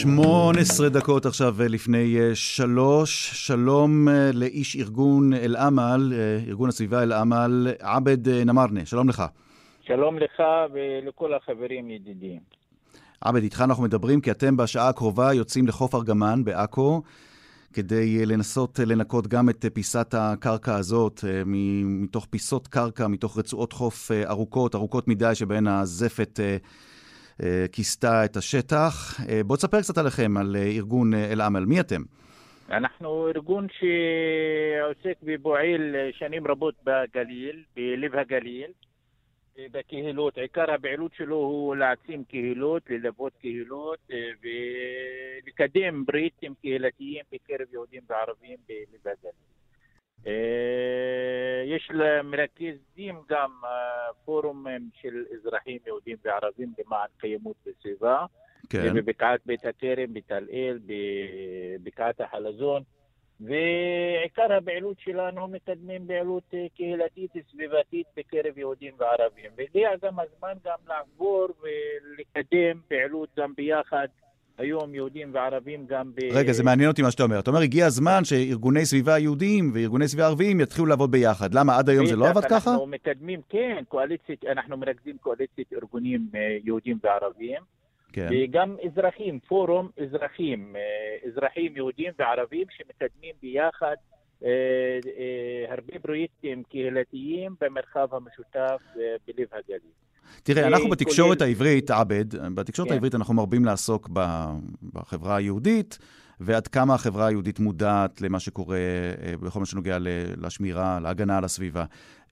שמונה 0.01 0.59
עשרה 0.59 0.89
דקות 0.89 1.25
עכשיו 1.25 1.55
לפני 1.69 2.19
אה, 2.19 2.35
שלוש. 2.35 3.31
שלום 3.47 4.09
אה, 4.09 4.29
לאיש 4.33 4.75
ארגון 4.75 5.33
אל-עמל, 5.33 6.13
אה, 6.13 6.39
ארגון 6.47 6.69
הסביבה 6.69 7.03
אל-עמל, 7.03 7.67
עבד 7.79 8.29
נמרנה. 8.29 8.85
שלום 8.85 9.09
לך. 9.09 9.23
שלום 9.81 10.17
לך 10.17 10.43
ולכל 10.73 11.33
החברים 11.33 11.89
ידידים. 11.89 12.39
עבד, 13.21 13.43
איתך 13.43 13.61
אנחנו 13.61 13.83
מדברים 13.83 14.21
כי 14.21 14.31
אתם 14.31 14.57
בשעה 14.57 14.89
הקרובה 14.89 15.33
יוצאים 15.33 15.67
לחוף 15.67 15.95
ארגמן 15.95 16.43
בעכו. 16.43 17.01
כדי 17.73 18.25
לנסות 18.25 18.79
לנקות 18.79 19.27
גם 19.27 19.49
את 19.49 19.65
פיסת 19.73 20.13
הקרקע 20.17 20.75
הזאת, 20.75 21.23
מתוך 21.85 22.27
פיסות 22.29 22.67
קרקע, 22.67 23.07
מתוך 23.07 23.37
רצועות 23.37 23.73
חוף 23.73 24.11
ארוכות, 24.11 24.75
ארוכות 24.75 25.07
מדי, 25.07 25.35
שבהן 25.35 25.67
הזפת 25.67 26.39
אה, 26.39 26.57
כיסתה 27.71 28.25
את 28.25 28.35
השטח. 28.35 29.19
אה, 29.29 29.43
בואו 29.43 29.57
תספר 29.57 29.81
קצת 29.81 29.97
עליכם, 29.97 30.37
על 30.37 30.55
אה, 30.55 30.61
ארגון 30.61 31.13
אל-עמל. 31.13 31.65
מי 31.65 31.79
אתם? 31.79 32.01
אנחנו 32.69 33.27
ארגון 33.27 33.67
שעוסק 33.69 35.17
ופועל 35.23 35.95
שנים 36.11 36.47
רבות 36.47 36.75
בגליל, 36.83 37.63
בלב 37.75 38.15
הגליל, 38.15 38.71
בקהילות. 39.71 40.37
עיקר 40.37 40.71
הפעילות 40.71 41.11
שלו 41.17 41.35
הוא 41.35 41.75
להעצים 41.75 42.23
קהילות, 42.23 42.83
ללוות 42.89 43.33
קהילות 43.41 43.99
ולקדם 44.41 46.05
בריטים 46.05 46.53
קהילתיים 46.61 47.23
בקרב 47.31 47.67
יהודים 47.73 48.01
וערבים 48.09 48.57
בלב 48.67 49.13
הגליל. 49.13 49.60
יש 51.65 51.91
למרכזים 51.93 53.15
גם 53.29 53.51
פורומים 54.25 54.89
של 55.01 55.25
אזרחים 55.33 55.77
יהודים 55.85 56.17
וערבים 56.23 56.73
למען 56.79 57.07
קיימות 57.17 57.55
בסביבה. 57.65 58.25
כן. 58.69 58.93
בבקעת 58.93 59.39
בית 59.45 59.65
הכרם, 59.65 60.13
בתל 60.13 60.47
אל, 60.53 60.79
בבקעת 60.85 62.21
החלזון. 62.21 62.83
ועיקר 63.41 64.53
הפעילות 64.53 64.99
שלנו 64.99 65.47
מקדמים 65.47 66.07
פעילות 66.07 66.43
אה, 66.53 66.65
קהילתית 66.75 67.31
סביבתית 67.51 68.07
בקרב 68.17 68.57
יהודים 68.57 68.93
וערבים. 68.97 69.51
והגיע 69.57 69.89
גם 70.01 70.19
הזמן 70.19 70.53
גם 70.63 70.77
לעבור 70.87 71.47
ולקדם 71.61 72.81
פעילות 72.87 73.29
גם 73.37 73.53
ביחד. 73.55 74.07
היום 74.61 74.95
יהודים 74.95 75.29
וערבים 75.33 75.85
גם 75.87 76.11
ב... 76.15 76.19
רגע, 76.33 76.51
זה 76.51 76.63
מעניין 76.63 76.89
אותי 76.89 77.01
מה 77.01 77.11
שאתה 77.11 77.23
אומר. 77.23 77.39
אתה 77.39 77.49
אומר, 77.49 77.61
הגיע 77.61 77.85
הזמן 77.85 78.23
שארגוני 78.23 78.85
סביבה 78.85 79.17
יהודיים 79.17 79.71
וארגוני 79.73 80.07
סביבה 80.07 80.27
ערביים 80.27 80.59
יתחילו 80.59 80.85
לעבוד 80.85 81.11
ביחד. 81.11 81.53
למה, 81.53 81.77
עד 81.77 81.89
היום 81.89 82.05
זה 82.05 82.15
לא 82.15 82.29
עבד 82.29 82.45
ככה? 82.45 82.71
אנחנו 82.71 82.87
מקדמים, 82.87 83.41
כן, 83.49 83.83
קואליציית, 83.87 84.45
אנחנו 84.45 84.77
מרכזים 84.77 85.17
קואליציית 85.17 85.73
ארגונים 85.73 86.27
אה, 86.35 86.57
יהודים 86.63 86.97
וערבים. 87.03 87.61
כן. 88.13 88.27
וגם 88.31 88.75
אזרחים, 88.85 89.39
פורום 89.39 89.89
אזרחים, 90.03 90.75
אה, 90.75 91.29
אזרחים 91.29 91.75
יהודים 91.75 92.11
וערבים 92.19 92.67
שמקדמים 92.69 93.33
ביחד 93.41 93.95
אה, 94.43 94.99
הרבה 95.69 95.99
פרויקטים 96.01 96.63
קהילתיים 96.63 97.55
במרחב 97.61 98.07
המשותף 98.15 98.81
בלב 99.27 99.47
הגליל. 99.51 99.91
תראה, 100.43 100.67
אנחנו 100.67 100.89
בתקשורת 100.89 101.37
כולל... 101.37 101.47
העברית, 101.47 101.91
עבד, 101.91 102.25
בתקשורת 102.55 102.87
כן. 102.87 102.93
העברית 102.93 103.15
אנחנו 103.15 103.33
מרבים 103.33 103.65
לעסוק 103.65 104.09
בחברה 104.93 105.35
היהודית, 105.35 105.97
ועד 106.39 106.67
כמה 106.67 106.93
החברה 106.93 107.27
היהודית 107.27 107.59
מודעת 107.59 108.21
למה 108.21 108.39
שקורה 108.39 108.77
בכל 109.41 109.59
מה 109.59 109.65
שנוגע 109.65 109.97
לשמירה, 110.37 110.99
להגנה 110.99 111.37
על 111.37 111.43
הסביבה. 111.43 111.85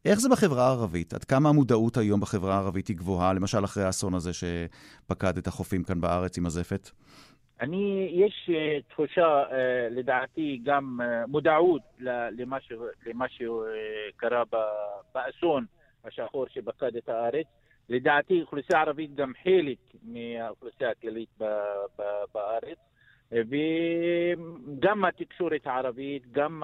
איך 0.06 0.20
זה 0.20 0.30
בחברה 0.30 0.68
הערבית? 0.68 1.14
עד 1.14 1.24
כמה 1.24 1.50
המודעות 1.50 1.98
היום 1.98 2.20
בחברה 2.20 2.56
הערבית 2.56 2.88
היא 2.88 2.98
גבוהה, 2.98 3.34
למשל 3.34 3.64
אחרי 3.64 3.84
האסון 3.84 4.14
הזה 4.14 4.32
שפקד 4.34 5.38
את 5.38 5.48
החופים 5.48 5.84
כאן 5.84 6.02
בארץ 6.02 6.38
עם 6.38 6.46
הזפת? 6.46 6.90
אני, 7.62 8.10
יש 8.14 8.50
uh, 8.50 8.92
תחושה, 8.94 9.44
לדעתי, 9.92 10.62
גם 10.64 11.00
מודעות 11.28 11.82
למה, 12.38 12.58
ש, 12.62 12.72
למה 13.06 13.26
שקרה 13.30 14.44
באסון 15.16 15.66
השחור 16.06 16.46
שפקד 16.50 16.96
את 16.96 17.10
הארץ. 17.10 17.46
לדעתי, 17.90 18.40
האוכלוסייה 18.40 18.80
הערבית 18.80 19.16
גם 19.16 19.32
חלק 19.44 19.78
מהאוכלוסייה 20.04 20.90
הכללית 20.90 21.30
בארץ, 22.34 22.78
וגם 23.32 25.06
התקשורת 25.06 25.68
הערבית, 25.68 26.32
גם 26.32 26.64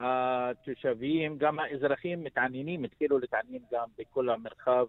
התושבים, 0.00 1.38
גם 1.38 1.58
האזרחים 1.58 2.24
מתעניינים, 2.24 2.84
התחילו 2.84 3.18
להתעניין 3.18 3.62
גם 3.72 3.88
בכל 3.98 4.28
המרחב 4.28 4.86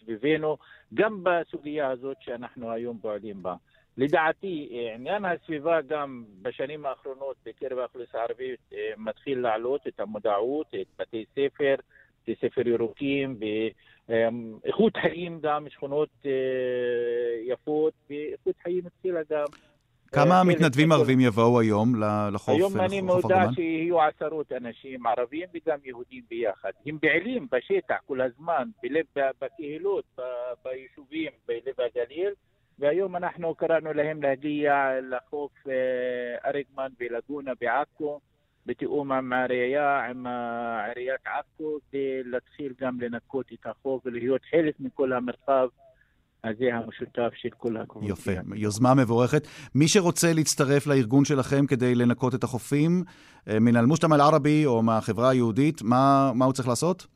סביבנו, 0.00 0.56
גם 0.94 1.24
בסוגיה 1.24 1.90
הזאת 1.90 2.16
שאנחנו 2.20 2.70
היום 2.70 2.98
פועלים 2.98 3.42
בה. 3.42 3.54
לדעתי, 3.96 4.88
עניין 4.94 5.24
הסביבה 5.24 5.80
גם 5.80 6.24
בשנים 6.42 6.86
האחרונות 6.86 7.36
בקרב 7.46 7.78
האוכלוסייה 7.78 8.22
הערבית 8.22 8.60
אה, 8.72 8.92
מתחיל 8.96 9.38
לעלות 9.38 9.86
את 9.86 10.00
המודעות, 10.00 10.66
את 10.80 10.86
בתי 10.98 11.24
ספר, 11.34 11.74
בתי 12.22 12.34
ספר 12.46 12.68
ירוקים, 12.68 13.36
ואיכות 14.08 14.96
חיים 14.96 15.40
גם, 15.42 15.66
שכונות 15.68 16.08
אה, 16.26 16.30
יפות, 17.52 17.92
ואיכות 18.10 18.54
חיים 18.62 18.86
התחילה 18.86 19.20
גם. 19.30 19.46
כמה 20.12 20.38
אה, 20.38 20.44
מתנדבים 20.44 20.92
ערבים 20.92 21.20
יבואו 21.20 21.60
היום 21.60 21.94
לחוף 22.32 22.54
היום 22.54 22.80
אני 22.80 23.00
מודע 23.00 23.44
שיהיו 23.54 24.02
עשרות 24.02 24.52
אנשים 24.52 25.06
ערבים 25.06 25.48
וגם 25.54 25.78
יהודים 25.84 26.22
ביחד. 26.30 26.70
הם 26.86 26.98
פעילים 26.98 27.46
בשטח 27.52 27.96
כל 28.06 28.20
הזמן, 28.20 28.68
בלב, 28.82 29.04
בקהילות, 29.40 30.18
ביישובים, 30.64 31.30
בלב 31.48 31.74
הגליל, 31.78 32.32
והיום 32.78 33.16
אנחנו 33.16 33.54
קראנו 33.54 33.92
להם 33.92 34.22
להגיע 34.22 34.90
לחוף 35.10 35.52
אה, 35.68 36.50
ארגמן 36.50 36.88
ולגונה 37.00 37.52
בעכו, 37.60 38.20
בתיאום 38.66 39.12
עם 39.12 39.32
העירייה, 39.32 40.06
עם 40.10 40.26
עיריית 40.86 41.20
עכו, 41.24 41.78
כדי 41.90 42.22
להתחיל 42.24 42.72
גם 42.80 43.00
לנקות 43.00 43.46
את 43.52 43.66
החוף 43.66 44.06
ולהיות 44.06 44.40
חלק 44.50 44.74
מכל 44.80 45.12
המרחב. 45.12 45.68
הזה 46.44 46.74
המשותף 46.74 47.30
של 47.34 47.48
כל 47.50 47.76
הקבוצה. 47.76 48.06
יפה, 48.12 48.30
יוזמה 48.54 48.94
מבורכת. 48.94 49.46
מי 49.74 49.88
שרוצה 49.88 50.32
להצטרף 50.32 50.86
לארגון 50.86 51.24
שלכם 51.24 51.66
כדי 51.66 51.94
לנקות 51.94 52.34
את 52.34 52.44
החופים, 52.44 53.04
אה, 53.48 53.60
מן 53.60 53.76
אל-מושתמא 53.76 54.14
אל-ערבי 54.14 54.66
או 54.66 54.82
מהחברה 54.82 55.30
היהודית, 55.30 55.82
מה, 55.82 56.32
מה 56.34 56.44
הוא 56.44 56.52
צריך 56.52 56.68
לעשות? 56.68 57.06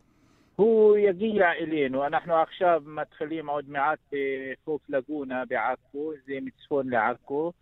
הוא 0.56 0.96
יגיע 0.96 1.52
אלינו. 1.52 2.06
אנחנו 2.06 2.34
עכשיו 2.34 2.82
מתחילים 2.86 3.48
עוד 3.48 3.64
מעט 3.68 3.98
בחוף 4.12 4.80
לגונה 4.88 5.42
בעכו, 5.48 6.12
זה 6.26 6.32
מצפון 6.42 6.88
לעכו. 6.88 7.52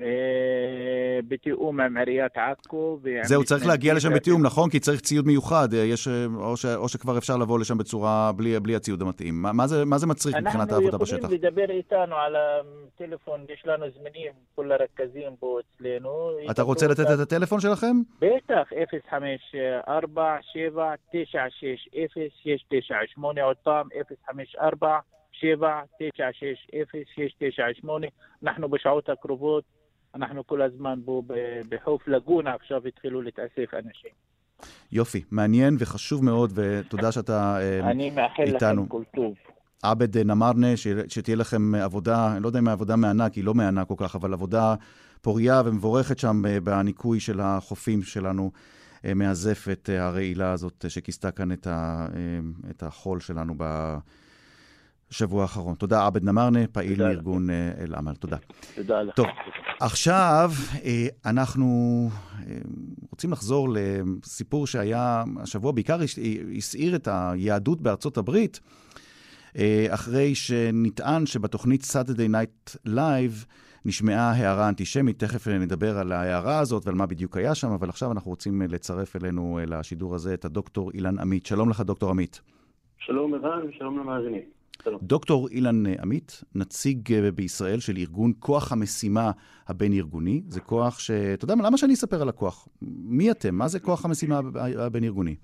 אה, 0.00 1.18
בתיאום 1.28 1.80
עם 1.80 1.96
עיריית 1.96 2.32
עכו. 2.36 2.98
זהו, 3.22 3.44
צריך 3.44 3.66
להגיע 3.66 3.94
לשם 3.94 4.14
בתיאום, 4.14 4.42
נכון? 4.46 4.70
כי 4.70 4.80
צריך 4.80 5.00
ציוד 5.00 5.26
מיוחד, 5.26 5.74
אה, 5.74 5.78
יש, 5.78 6.08
אה, 6.08 6.26
או, 6.36 6.56
ש, 6.56 6.66
או 6.66 6.88
שכבר 6.88 7.18
אפשר 7.18 7.36
לבוא 7.36 7.58
לשם 7.58 7.78
בצורה 7.78 8.32
בלי, 8.36 8.60
בלי 8.60 8.76
הציוד 8.76 9.02
המתאים. 9.02 9.42
מה, 9.42 9.52
מה, 9.52 9.66
זה, 9.66 9.84
מה 9.84 9.98
זה 9.98 10.06
מצריך 10.06 10.36
מבחינת 10.36 10.72
העבודה 10.72 10.98
בשטח? 10.98 11.14
אנחנו 11.14 11.34
יכולים 11.34 11.52
לדבר 11.52 11.70
איתנו 11.70 12.16
על 12.16 12.36
הטלפון, 12.36 13.40
יש 13.48 13.62
לנו 13.66 13.86
זמנים, 13.98 14.32
כל 14.54 14.72
הרכזים 14.72 15.36
פה 15.40 15.58
אצלנו. 15.60 16.30
אתה 16.50 16.62
רוצה 16.62 16.86
לתת 16.86 17.06
את 17.14 17.18
הטלפון 17.18 17.60
שלכם? 17.60 17.96
בטח, 18.20 18.68
054-796-0698, 23.12 23.42
עוד 23.42 23.56
פעם, 23.62 23.88
054 24.26 24.98
7 25.32 25.80
9 25.98 26.28
6 26.32 26.68
0 26.82 27.08
6 27.14 27.34
9 27.38 27.64
8 27.80 28.06
אנחנו 28.42 28.68
בשעות 28.68 29.08
הקרובות 29.08 29.64
אנחנו 30.14 30.46
כל 30.46 30.62
הזמן 30.62 31.00
פה 31.04 31.22
בחוף 31.68 32.08
לגונה, 32.08 32.54
עכשיו 32.54 32.86
התחילו 32.86 33.22
להתאסף 33.22 33.74
אנשים. 33.74 34.10
יופי, 34.92 35.22
מעניין 35.30 35.76
וחשוב 35.78 36.24
מאוד, 36.24 36.52
ותודה 36.54 37.12
שאתה 37.12 37.58
איתנו. 37.60 37.90
אני 37.94 38.10
מאחל 38.10 38.42
לכם 38.42 38.86
כל 38.86 39.02
טוב. 39.16 39.34
עבד 39.82 40.18
נמרנה, 40.18 40.76
שתהיה 41.08 41.36
לכם 41.36 41.74
עבודה, 41.74 42.32
אני 42.32 42.42
לא 42.42 42.48
יודע 42.48 42.58
אם 42.58 42.68
העבודה 42.68 42.96
מענק, 42.96 43.34
היא 43.34 43.44
לא 43.44 43.54
מענק 43.54 43.88
כל 43.88 43.94
כך, 43.98 44.16
אבל 44.16 44.32
עבודה 44.32 44.74
פוריה 45.20 45.62
ומבורכת 45.64 46.18
שם 46.18 46.46
אה, 46.46 46.60
בניקוי 46.60 47.20
של 47.20 47.40
החופים 47.40 48.02
שלנו 48.02 48.50
אה, 49.04 49.14
מהזפת 49.14 49.90
אה, 49.92 50.06
הרעילה 50.06 50.52
הזאת 50.52 50.84
שכיסתה 50.88 51.30
כאן 51.30 51.52
את 52.70 52.82
החול 52.82 53.20
שלנו 53.20 53.54
בשבוע 55.14 55.42
האחרון. 55.42 55.74
תודה, 55.74 56.06
עבד 56.06 56.24
נמרנה, 56.24 56.66
פעיל 56.66 57.02
מארגון 57.02 57.50
אל-עמל. 57.50 58.14
תודה. 58.14 58.36
תודה 58.74 59.02
לך. 59.02 59.14
טוב, 59.14 59.26
עכשיו 59.80 60.50
אה, 60.84 61.06
אנחנו 61.26 62.08
אה, 62.46 62.56
רוצים 63.10 63.32
לחזור 63.32 63.68
לסיפור 63.72 64.66
שהיה 64.66 65.24
השבוע, 65.42 65.72
בעיקר 65.72 65.98
הסעיר 66.56 66.96
את 66.96 67.08
היהדות 67.10 67.80
בארצות 67.80 68.16
הברית, 68.16 68.60
אה, 69.58 69.86
אחרי 69.88 70.34
שנטען 70.34 71.26
שבתוכנית 71.26 71.82
Saturday 71.82 72.30
Night 72.30 72.76
Live 72.88 73.46
נשמעה 73.84 74.30
הערה 74.30 74.68
אנטישמית. 74.68 75.18
תכף 75.18 75.48
נדבר 75.48 75.98
על 75.98 76.12
ההערה 76.12 76.58
הזאת 76.58 76.86
ועל 76.86 76.94
מה 76.94 77.06
בדיוק 77.06 77.36
היה 77.36 77.54
שם, 77.54 77.70
אבל 77.70 77.88
עכשיו 77.88 78.12
אנחנו 78.12 78.30
רוצים 78.30 78.62
לצרף 78.62 79.16
אלינו 79.16 79.60
לשידור 79.66 80.14
הזה 80.14 80.34
את 80.34 80.44
הדוקטור 80.44 80.90
אילן 80.94 81.18
עמית. 81.18 81.46
שלום 81.46 81.70
לך, 81.70 81.80
דוקטור 81.80 82.10
עמית. 82.10 82.40
שלום 82.98 83.34
ערן 83.34 83.68
ושלום 83.68 83.98
למאזינים. 83.98 84.53
דוקטור 85.02 85.48
אילן 85.48 85.86
עמית, 86.02 86.42
נציג 86.54 87.12
אה, 87.12 87.30
בישראל 87.30 87.80
של 87.80 87.96
ארגון 87.96 88.32
כוח 88.38 88.72
המשימה 88.72 89.30
הבין-ארגוני. 89.68 90.42
זה 90.48 90.60
כוח 90.60 90.98
ש... 90.98 91.10
אתה 91.10 91.44
יודע 91.44 91.54
מה, 91.54 91.66
למה 91.66 91.76
שאני 91.76 91.94
אספר 91.94 92.22
על 92.22 92.28
הכוח? 92.28 92.68
מי 93.04 93.30
אתם? 93.30 93.54
מה 93.54 93.68
זה 93.68 93.80
כוח 93.80 94.04
המשימה 94.04 94.40
הבין-ארגוני? 94.78 95.36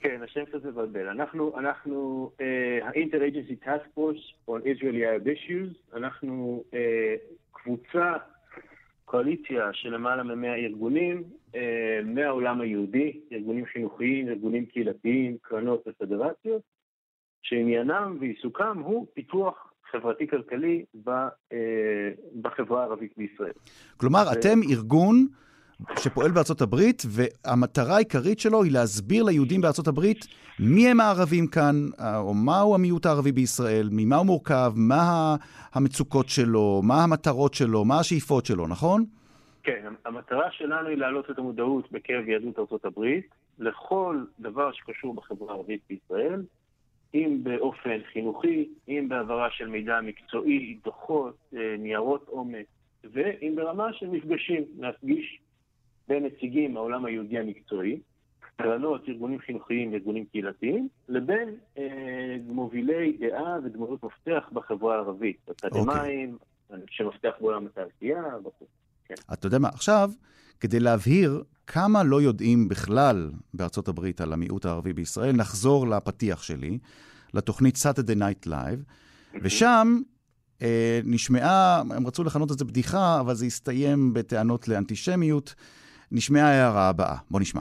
כן, 0.00 0.20
השם 0.24 0.44
קצת 0.44 0.64
מבלבל. 0.64 1.08
אנחנו, 1.08 1.58
אנחנו 1.58 2.30
uh, 2.38 2.84
ה-Inter-Agency 2.84 3.66
Task 3.66 3.98
Force 3.98 4.50
on 4.50 4.60
Israeli 4.64 5.02
Arab 5.04 5.26
Issues, 5.26 5.96
אנחנו 5.96 6.64
uh, 6.70 6.74
קבוצה, 7.52 8.12
קואליציה 9.04 9.70
של 9.72 9.94
למעלה 9.94 10.22
מ-100 10.22 10.46
ארגונים 10.46 11.22
uh, 11.52 11.56
מהעולם 12.04 12.60
היהודי, 12.60 13.20
ארגונים 13.32 13.66
חינוכיים, 13.66 14.28
ארגונים 14.28 14.66
קהילתיים, 14.66 15.36
קרנות 15.42 15.84
ופדרציות, 15.88 16.62
שעניינם 17.50 18.16
ועיסוקם 18.20 18.78
הוא 18.78 19.06
פיתוח 19.14 19.72
חברתי-כלכלי 19.90 20.84
אה, 21.08 21.14
בחברה 22.42 22.82
הערבית 22.82 23.12
בישראל. 23.16 23.52
כלומר, 23.96 24.22
ו... 24.28 24.32
אתם 24.32 24.58
ארגון 24.70 25.26
שפועל 25.98 26.30
בארצות 26.30 26.60
הברית, 26.60 27.02
והמטרה 27.08 27.94
העיקרית 27.94 28.40
שלו 28.40 28.62
היא 28.62 28.72
להסביר 28.72 29.24
ליהודים 29.24 29.60
בארצות 29.60 29.88
הברית 29.88 30.26
מי 30.60 30.88
הם 30.88 31.00
הערבים 31.00 31.46
כאן, 31.46 31.74
אה, 32.00 32.18
או 32.18 32.34
מהו 32.34 32.74
המיעוט 32.74 33.06
הערבי 33.06 33.32
בישראל, 33.32 33.88
ממה 33.92 34.16
הוא 34.16 34.26
מורכב, 34.26 34.72
מה 34.76 35.36
המצוקות 35.72 36.28
שלו, 36.28 36.80
מה 36.84 37.04
המטרות 37.04 37.54
שלו, 37.54 37.84
מה 37.84 37.98
השאיפות 38.00 38.46
שלו, 38.46 38.66
נכון? 38.66 39.04
כן, 39.62 39.92
המטרה 40.04 40.50
שלנו 40.50 40.88
היא 40.88 40.96
להעלות 40.96 41.30
את 41.30 41.38
המודעות 41.38 41.92
בקרב 41.92 42.28
יהדות 42.28 42.58
ארצות 42.58 42.84
הברית 42.84 43.34
לכל 43.58 44.24
דבר 44.40 44.72
שקשור 44.72 45.14
בחברה 45.14 45.52
הערבית 45.52 45.80
בישראל, 45.88 46.42
אם 47.14 47.38
באופן 47.42 47.98
חינוכי, 48.12 48.68
אם 48.88 49.06
בהעברה 49.08 49.50
של 49.50 49.68
מידע 49.68 50.00
מקצועי, 50.00 50.76
דוחות, 50.84 51.36
אה, 51.56 51.76
ניירות 51.78 52.28
עומק, 52.28 52.66
ואם 53.04 53.52
ברמה 53.56 53.92
של 53.92 54.08
מפגשים, 54.08 54.64
להפגיש 54.78 55.40
בין 56.08 56.24
נציגים 56.24 56.74
מהעולם 56.74 57.04
היהודי 57.04 57.38
המקצועי, 57.38 58.00
קרנות, 58.56 59.08
ארגונים 59.08 59.38
חינוכיים 59.38 59.92
וארגונים 59.92 60.24
קהילתיים, 60.24 60.88
לבין 61.08 61.48
אה, 61.78 62.36
מובילי 62.46 63.12
דעה 63.12 63.56
ודמויות 63.64 64.04
מפתח 64.04 64.50
בחברה 64.52 64.94
הערבית, 64.94 65.48
אקדמאים, 65.50 66.36
okay. 66.40 66.74
אנשי 66.74 67.02
מפתח 67.02 67.32
בעולם 67.40 67.66
התעשייה, 67.66 68.24
וכו'. 68.44 68.79
כן. 69.10 69.32
אתה 69.32 69.46
יודע 69.46 69.58
מה, 69.58 69.68
עכשיו, 69.68 70.10
כדי 70.60 70.80
להבהיר 70.80 71.42
כמה 71.66 72.02
לא 72.02 72.22
יודעים 72.22 72.68
בכלל 72.68 73.30
בארצות 73.54 73.88
הברית 73.88 74.20
על 74.20 74.32
המיעוט 74.32 74.66
הערבי 74.66 74.92
בישראל, 74.92 75.32
נחזור 75.32 75.88
לפתיח 75.88 76.42
שלי, 76.42 76.78
לתוכנית 77.34 77.76
Saturday 77.76 78.18
Night 78.18 78.48
Live, 78.48 78.92
ושם 79.42 80.00
אה, 80.62 81.00
נשמעה, 81.04 81.82
הם 81.90 82.06
רצו 82.06 82.24
לכנות 82.24 82.52
את 82.52 82.58
זה 82.58 82.64
בדיחה, 82.64 83.20
אבל 83.20 83.34
זה 83.34 83.46
הסתיים 83.46 84.14
בטענות 84.14 84.68
לאנטישמיות. 84.68 85.54
נשמעה 86.12 86.48
ההערה 86.48 86.88
הבאה. 86.88 87.16
בוא 87.30 87.40
נשמע. 87.40 87.60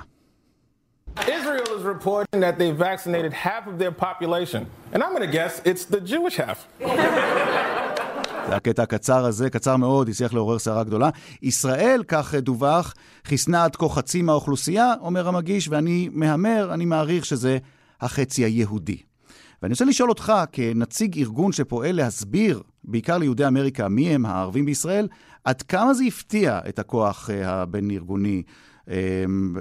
Israel 1.18 1.70
is 1.78 1.84
reporting 1.84 2.40
that 2.40 2.58
they 2.60 2.72
vaccinated 2.72 3.34
half 3.34 3.68
of 3.68 3.78
their 3.80 3.92
population, 3.92 4.62
and 4.94 5.04
I'm 5.04 5.12
going 5.16 5.28
to 5.30 5.34
guess 5.40 5.62
it's 5.66 5.86
the 5.86 6.02
Jewish 6.12 6.36
half. 6.38 6.68
זה 8.50 8.56
הקטע 8.56 8.84
הקצר 8.84 9.26
הזה, 9.26 9.50
קצר 9.50 9.78
מאוד, 9.78 10.10
הצליח 10.10 10.34
לעורר 10.34 10.60
סערה 10.60 10.84
גדולה. 10.84 11.10
ישראל, 11.42 12.04
כך 12.08 12.36
דווח, 12.36 12.94
חיסנה 13.26 13.64
עד 13.64 13.76
כה 13.76 13.90
חצי 13.90 14.22
מהאוכלוסייה, 14.22 14.94
אומר 15.02 15.28
המגיש, 15.28 15.68
ואני 15.68 16.10
מהמר, 16.12 16.74
אני 16.74 16.86
מעריך 16.86 17.26
שזה 17.26 17.58
החצי 18.02 18.46
היהודי. 18.46 18.98
ואני 19.62 19.72
רוצה 19.72 19.86
לשאול 19.86 20.10
אותך, 20.10 20.34
כנציג 20.52 21.18
ארגון 21.18 21.52
שפועל 21.52 21.96
להסביר, 21.96 22.62
בעיקר 22.84 23.18
ליהודי 23.18 23.48
אמריקה, 23.48 23.88
מי 23.88 24.10
הם 24.10 24.26
הערבים 24.26 24.66
בישראל, 24.66 25.08
עד 25.44 25.62
כמה 25.62 25.94
זה 25.94 26.04
הפתיע 26.04 26.60
את 26.70 26.80
הכוח 26.80 27.30
אה, 27.30 27.50
הבין-ארגוני 27.50 28.44
אה, 28.90 28.96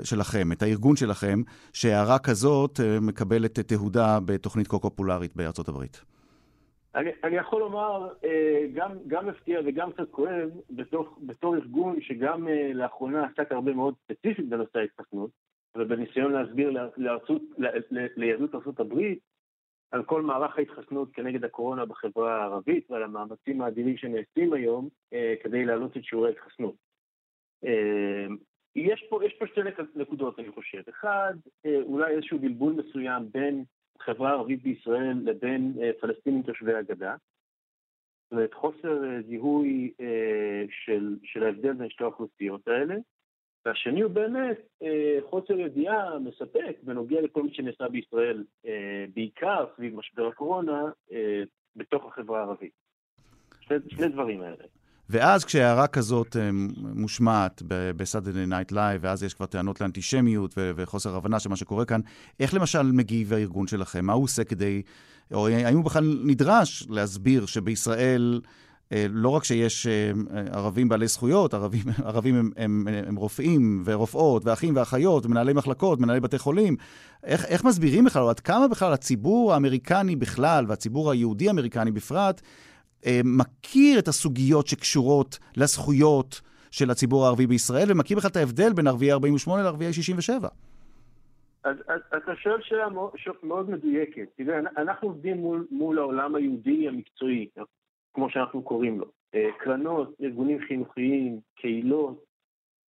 שלכם, 0.05 0.53
את 0.53 0.63
הארגון 0.63 0.97
שלכם, 0.97 1.43
שהערה 1.73 2.19
כזאת 2.19 2.81
אה, 2.81 3.01
מקבלת 3.01 3.59
תהודה 3.59 4.19
בתוכנית 4.25 4.69
כה 4.69 4.79
פופולרית 4.79 5.37
בארצות 5.37 5.69
הברית? 5.69 6.01
אני, 6.99 7.11
אני 7.25 7.37
יכול 7.37 7.61
לומר, 7.61 8.09
גם, 8.75 8.93
גם 9.07 9.29
הפתיע 9.29 9.61
וגם 9.65 9.93
קצת 9.93 10.11
כואב, 10.11 10.51
בתוך, 10.71 11.19
בתור 11.23 11.55
ארגון 11.57 12.01
שגם 12.01 12.49
לאחרונה 12.75 13.27
עסק 13.27 13.53
הרבה 13.53 13.73
מאוד 13.73 13.95
ספציפית 14.05 14.49
בנושא 14.49 14.79
ההתחסנות, 14.79 15.31
ובניסיון 15.77 16.33
להסביר 16.33 16.71
לארצות, 16.97 17.43
ליהדות 18.17 18.55
ארה"ב 18.55 18.95
על 19.91 20.05
כל 20.05 20.23
מערך 20.23 20.59
ההתחסנות 20.59 21.09
כנגד 21.13 21.45
הקורונה 21.45 21.87
בחברה 21.87 22.43
הערבית 22.43 22.91
ועל 22.91 23.03
המאמצים 23.03 23.61
האדירים 23.61 23.97
שנעשים 23.97 24.53
היום 24.53 24.89
אה, 25.13 25.35
כדי 25.43 25.65
להעלות 25.65 25.97
את 25.97 26.05
שיעורי 26.05 26.29
ההתחסנות. 26.29 26.75
אה, 27.65 28.27
יש 28.77 29.07
פה, 29.11 29.25
יש 29.25 29.35
פה 29.39 29.47
שתי 29.47 29.61
נקודות, 29.95 30.39
אני 30.39 30.51
חושב. 30.51 30.83
אחד, 30.89 31.35
אה, 31.67 31.81
אולי 31.83 32.15
איזשהו 32.15 32.39
בלבול 32.39 32.73
מסוים 32.73 33.23
בין 33.33 33.65
החברה 34.01 34.31
הערבית 34.31 34.63
בישראל 34.63 35.17
לבין 35.25 35.73
אה, 35.83 35.91
פלסטינים 36.01 36.43
תושבי 36.43 36.75
הגדה. 36.75 37.17
זאת 38.25 38.33
אומרת, 38.33 38.55
חוסר 38.55 39.05
אה, 39.05 39.23
זיהוי 39.23 39.93
אה, 40.01 40.65
של, 40.85 41.17
של 41.25 41.45
ההבדל 41.45 41.73
בין 41.73 41.91
שתי 41.91 42.05
האוכלוסיות 42.05 42.69
האלה. 42.69 42.95
והשני 43.67 44.01
הוא 44.01 44.11
באמת 44.11 44.59
חוסר 45.31 45.59
ידיעה 45.59 46.19
מספק 46.19 46.77
בנוגע 46.83 47.21
לכל 47.21 47.43
מה 47.43 47.49
שנעשה 47.53 47.89
בישראל, 47.89 48.45
בעיקר 49.15 49.67
סביב 49.77 49.97
משבר 49.97 50.27
הקורונה, 50.27 50.83
בתוך 51.77 52.07
החברה 52.07 52.41
הערבית. 52.41 52.73
שני, 53.61 53.77
שני 53.89 54.09
דברים 54.09 54.41
האלה. 54.41 54.65
ואז 55.11 55.45
כשהערה 55.45 55.87
כזאת 55.87 56.37
מושמעת 56.79 57.63
ב 57.69 57.77
Saturday 57.77 58.47
Night 58.47 58.73
Live, 58.73 59.01
ואז 59.05 59.23
יש 59.23 59.35
כבר 59.35 59.47
טענות 59.47 59.81
לאנטישמיות 59.81 60.55
וחוסר 60.57 61.17
הבנה 61.17 61.41
של 61.41 61.49
מה 61.49 61.57
שקורה 61.57 61.85
כאן, 61.85 62.01
איך 62.41 62.55
למשל 62.55 62.83
מגיב 62.83 63.33
הארגון 63.33 63.67
שלכם? 63.67 64.07
מה 64.07 64.13
הוא 64.13 64.25
עושה 64.25 64.45
כדי, 64.45 64.83
או 65.33 65.49
האם 65.49 65.77
הוא 65.77 65.85
בכלל 65.85 66.21
נדרש 66.25 66.87
להסביר 66.89 67.47
שבישראל 67.47 68.41
אה, 68.93 69.07
לא 69.11 69.29
רק 69.29 69.45
שיש 69.45 69.87
אה, 69.87 70.13
ערבים 70.53 70.89
בעלי 70.89 71.09
זכויות, 71.09 71.55
ערבים, 71.55 71.85
ערבים 72.05 72.35
הם, 72.35 72.51
הם, 72.57 72.89
הם 73.07 73.17
רופאים 73.17 73.83
ורופאות 73.85 74.45
ואחים 74.45 74.77
ואחיות 74.77 75.27
ומנהלי 75.27 75.53
מחלקות, 75.53 76.01
מנהלי 76.01 76.21
בתי 76.21 76.39
חולים. 76.39 76.77
איך, 77.25 77.45
איך 77.45 77.65
מסבירים 77.65 78.05
בכלל, 78.05 78.29
עד 78.29 78.41
כמה 78.41 78.69
בכלל 78.69 78.93
הציבור 78.93 79.55
האמריקני 79.55 80.17
בכלל 80.17 80.65
והציבור 80.69 81.11
היהודי-אמריקני 81.11 81.91
בפרט 81.91 82.41
אה, 82.41 82.49
מכיר 83.25 83.99
את 83.99 84.09
הסוגיות 84.09 84.67
שקשורות 84.67 85.39
לזכויות 85.57 86.41
של 86.71 86.91
הציבור 86.91 87.25
הערבי 87.25 87.47
בישראל 87.47 87.93
ומכיר 87.93 88.17
בכלל 88.17 88.31
את 88.31 88.37
ההבדל 88.37 88.73
בין 88.73 88.87
ערביי 88.87 89.13
48 89.13 89.63
לערביי 89.63 89.93
67? 89.93 90.49
אז, 91.65 91.77
אתה 92.17 92.37
שואל 92.37 92.63
שאלה 92.63 92.89
מאוד, 92.89 93.11
מאוד 93.43 93.71
מדויקת. 93.71 94.29
תראה, 94.37 94.59
אנחנו 94.77 95.09
עובדים 95.09 95.37
מול, 95.37 95.67
מול 95.71 95.99
העולם 95.99 96.35
היהודי 96.35 96.89
המקצועי. 96.89 97.49
כמו 98.15 98.31
שאנחנו 98.31 98.63
קוראים 98.63 99.01
לו. 99.01 99.07
אה, 99.35 99.49
קרנות, 99.59 100.15
ארגונים 100.23 100.59
חינוכיים, 100.69 101.41
קהילות, 101.57 102.25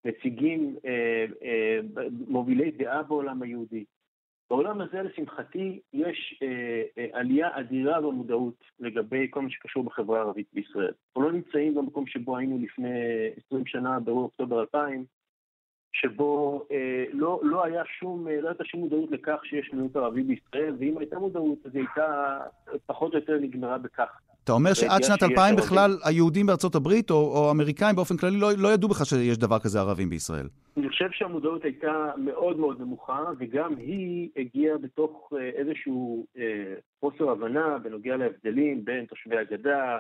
נציגים, 0.06 0.76
אה, 0.86 1.26
אה, 1.44 1.80
מובילי 2.28 2.72
דעה 2.72 3.04
בעולם 3.04 3.42
היהודי. 3.42 3.86
בעולם 4.50 4.82
הזה, 4.82 5.02
לשמחתי, 5.02 5.80
יש 5.94 6.40
עלייה 7.14 7.50
אדירה 7.60 8.02
במודעות 8.02 8.64
לגבי 8.80 9.28
כל 9.30 9.42
מה 9.42 9.50
שקשור 9.50 9.84
בחברה 9.84 10.20
הערבית 10.20 10.48
בישראל. 10.54 10.94
אנחנו 11.08 11.22
לא 11.22 11.32
נמצאים 11.32 11.76
במקום 11.76 12.08
שבו 12.08 12.38
היינו 12.38 12.60
לפני 12.62 12.90
20 13.46 13.66
שנה, 13.66 14.00
ברור 14.00 14.24
אוקטובר 14.24 14.62
2000, 14.62 15.06
שבו 15.94 16.66
אה, 16.72 17.06
לא, 17.12 17.40
לא, 17.44 17.66
היה 17.66 17.84
שום, 17.86 18.28
לא 18.28 18.48
הייתה 18.48 18.66
שום 18.66 18.80
מודעות 18.80 19.12
לכך 19.12 19.40
שיש 19.44 19.74
מיעוט 19.74 19.96
ערבי 19.96 20.24
בישראל, 20.24 20.76
ואם 20.80 20.98
הייתה 20.98 21.20
מודעות, 21.20 21.66
אז 21.66 21.76
היא 21.76 21.86
הייתה 21.88 22.40
פחות 22.86 23.14
או 23.14 23.20
יותר 23.20 23.38
נגמרה 23.38 23.78
בכך. 23.78 24.20
אתה 24.50 24.56
אומר 24.56 24.74
שעד 24.74 25.04
שנת 25.04 25.24
2000 25.24 25.56
בכלל 25.56 25.92
היהודים 26.04 26.46
בארצות 26.46 26.76
הברית, 26.76 27.12
או, 27.12 27.16
או 27.16 27.52
אמריקאים 27.52 27.96
באופן 27.96 28.18
כללי, 28.18 28.40
לא, 28.40 28.50
לא 28.58 28.68
ידעו 28.74 28.90
בכלל 28.90 29.06
שיש 29.06 29.38
דבר 29.38 29.60
כזה 29.60 29.80
ערבים 29.80 30.10
בישראל. 30.10 30.48
אני 30.78 30.90
חושב 30.90 31.10
שהמודעות 31.12 31.64
הייתה 31.64 32.12
מאוד 32.18 32.58
מאוד 32.60 32.82
נמוכה, 32.82 33.24
וגם 33.40 33.78
היא 33.78 34.30
הגיעה 34.38 34.78
בתוך 34.78 35.34
אה, 35.38 35.50
איזשהו 35.50 36.26
אה, 36.38 36.74
חוסר 37.00 37.30
הבנה 37.30 37.78
בנוגע 37.84 38.18
להבדלים 38.18 38.86
בין 38.86 39.06
תושבי 39.06 39.38
הגדה, 39.38 40.00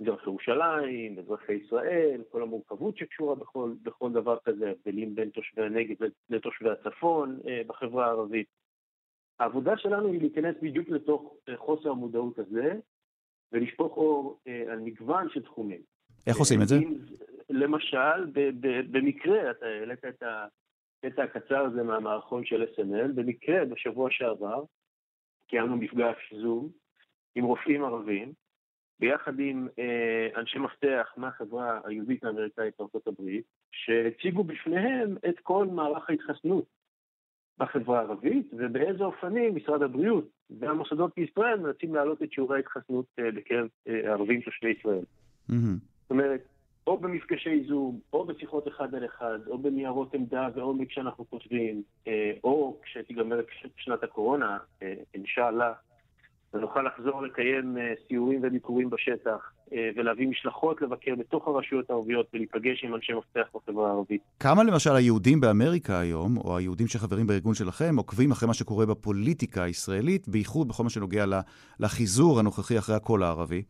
מזרח 0.00 0.26
ירושלים, 0.26 1.18
אזרחי 1.18 1.52
ישראל, 1.52 2.20
כל 2.30 2.42
המורכבות 2.42 2.96
שקשורה 2.96 3.34
בכל, 3.34 3.72
בכל 3.82 4.12
דבר 4.12 4.36
כזה, 4.44 4.70
הבדלים 4.70 5.14
בין 5.14 5.28
תושבי 5.28 5.62
הנגב 5.62 5.96
לתושבי 6.30 6.70
הצפון 6.70 7.38
אה, 7.48 7.62
בחברה 7.66 8.06
הערבית. 8.06 8.46
העבודה 9.40 9.76
שלנו 9.76 10.12
היא 10.12 10.20
להיכנס 10.20 10.56
בדיוק 10.62 10.88
לתוך 10.88 11.34
אה, 11.48 11.56
חוסר 11.56 11.90
המודעות 11.90 12.38
הזה, 12.38 12.74
ולשפוך 13.52 13.96
אור 13.96 14.38
אה, 14.46 14.72
על 14.72 14.78
מגוון 14.78 15.28
של 15.30 15.42
תחומים. 15.42 15.80
איך 16.26 16.36
עושים 16.36 16.62
את 16.62 16.68
זה? 16.68 16.76
למשל, 17.50 18.26
במקרה, 18.90 19.50
אתה 19.50 19.66
העלית 19.66 20.04
את 20.04 20.22
הקטע 20.22 21.22
הקצר 21.22 21.58
הזה 21.58 21.82
מהמערכון 21.82 22.44
של 22.44 22.62
SNL, 22.62 23.12
במקרה 23.14 23.64
בשבוע 23.64 24.10
שעבר 24.10 24.64
קיימנו 25.46 25.76
מפגש 25.76 26.34
זום 26.42 26.68
עם 27.34 27.44
רופאים 27.44 27.84
ערבים, 27.84 28.32
ביחד 29.00 29.40
עם 29.40 29.68
אה, 29.78 30.40
אנשי 30.40 30.58
מפתח 30.58 31.14
מהחברה 31.16 31.80
היהודית 31.84 32.24
האמריקאית 32.24 32.74
בארצות 32.78 33.06
הברית, 33.06 33.44
שהציגו 33.72 34.44
בפניהם 34.44 35.16
את 35.28 35.40
כל 35.42 35.66
מערך 35.66 36.10
ההתחסנות 36.10 36.64
בחברה 37.62 37.98
הערבית, 37.98 38.50
ובאיזה 38.52 39.04
אופנים 39.04 39.56
משרד 39.56 39.82
הבריאות 39.82 40.28
והמוסדות 40.50 41.12
בישראל 41.16 41.58
מנסים 41.58 41.94
להעלות 41.94 42.22
את 42.22 42.32
שיעורי 42.32 42.56
ההתחסנות 42.56 43.06
אה, 43.18 43.30
בקרב 43.30 43.68
אה, 43.88 44.12
ערבים 44.12 44.40
תושבי 44.40 44.74
ישראל. 44.78 45.04
זאת 46.02 46.10
אומרת, 46.10 46.40
או 46.86 46.98
במפגשי 46.98 47.64
זום, 47.68 48.00
או 48.12 48.24
בשיחות 48.24 48.68
אחד 48.68 48.94
על 48.94 49.04
אחד, 49.04 49.38
או 49.46 49.58
בניירות 49.58 50.14
עמדה 50.14 50.48
ועומק 50.54 50.90
שאנחנו 50.90 51.30
כותבים, 51.30 51.82
אה, 52.08 52.32
או 52.44 52.80
כשתיגמר 52.82 53.40
שנת 53.76 54.02
הקורונה, 54.02 54.58
אינשאללה, 55.14 55.72
ונוכל 56.54 56.82
לחזור 56.82 57.22
לקיים 57.22 57.76
סיורים 58.08 58.40
וביקורים 58.42 58.90
בשטח, 58.90 59.52
ולהביא 59.96 60.28
משלחות 60.28 60.82
לבקר 60.82 61.14
בתוך 61.14 61.48
הרשויות 61.48 61.90
הערביות 61.90 62.26
ולהיפגש 62.34 62.84
עם 62.84 62.94
אנשי 62.94 63.12
מפתח 63.12 63.48
בחברה 63.54 63.88
הערבית. 63.90 64.22
כמה 64.40 64.64
למשל 64.64 64.90
היהודים 64.96 65.40
באמריקה 65.40 66.00
היום, 66.00 66.36
או 66.36 66.56
היהודים 66.56 66.86
שחברים 66.86 67.26
בארגון 67.26 67.54
שלכם, 67.54 67.96
עוקבים 67.96 68.30
אחרי 68.30 68.48
מה 68.48 68.54
שקורה 68.54 68.86
בפוליטיקה 68.86 69.62
הישראלית, 69.62 70.28
בייחוד 70.28 70.68
בכל 70.68 70.82
מה 70.82 70.90
שנוגע 70.90 71.24
לחיזור 71.80 72.38
הנוכחי 72.38 72.78
אחרי 72.78 72.96
הקול 72.96 73.22
הערבי? 73.22 73.62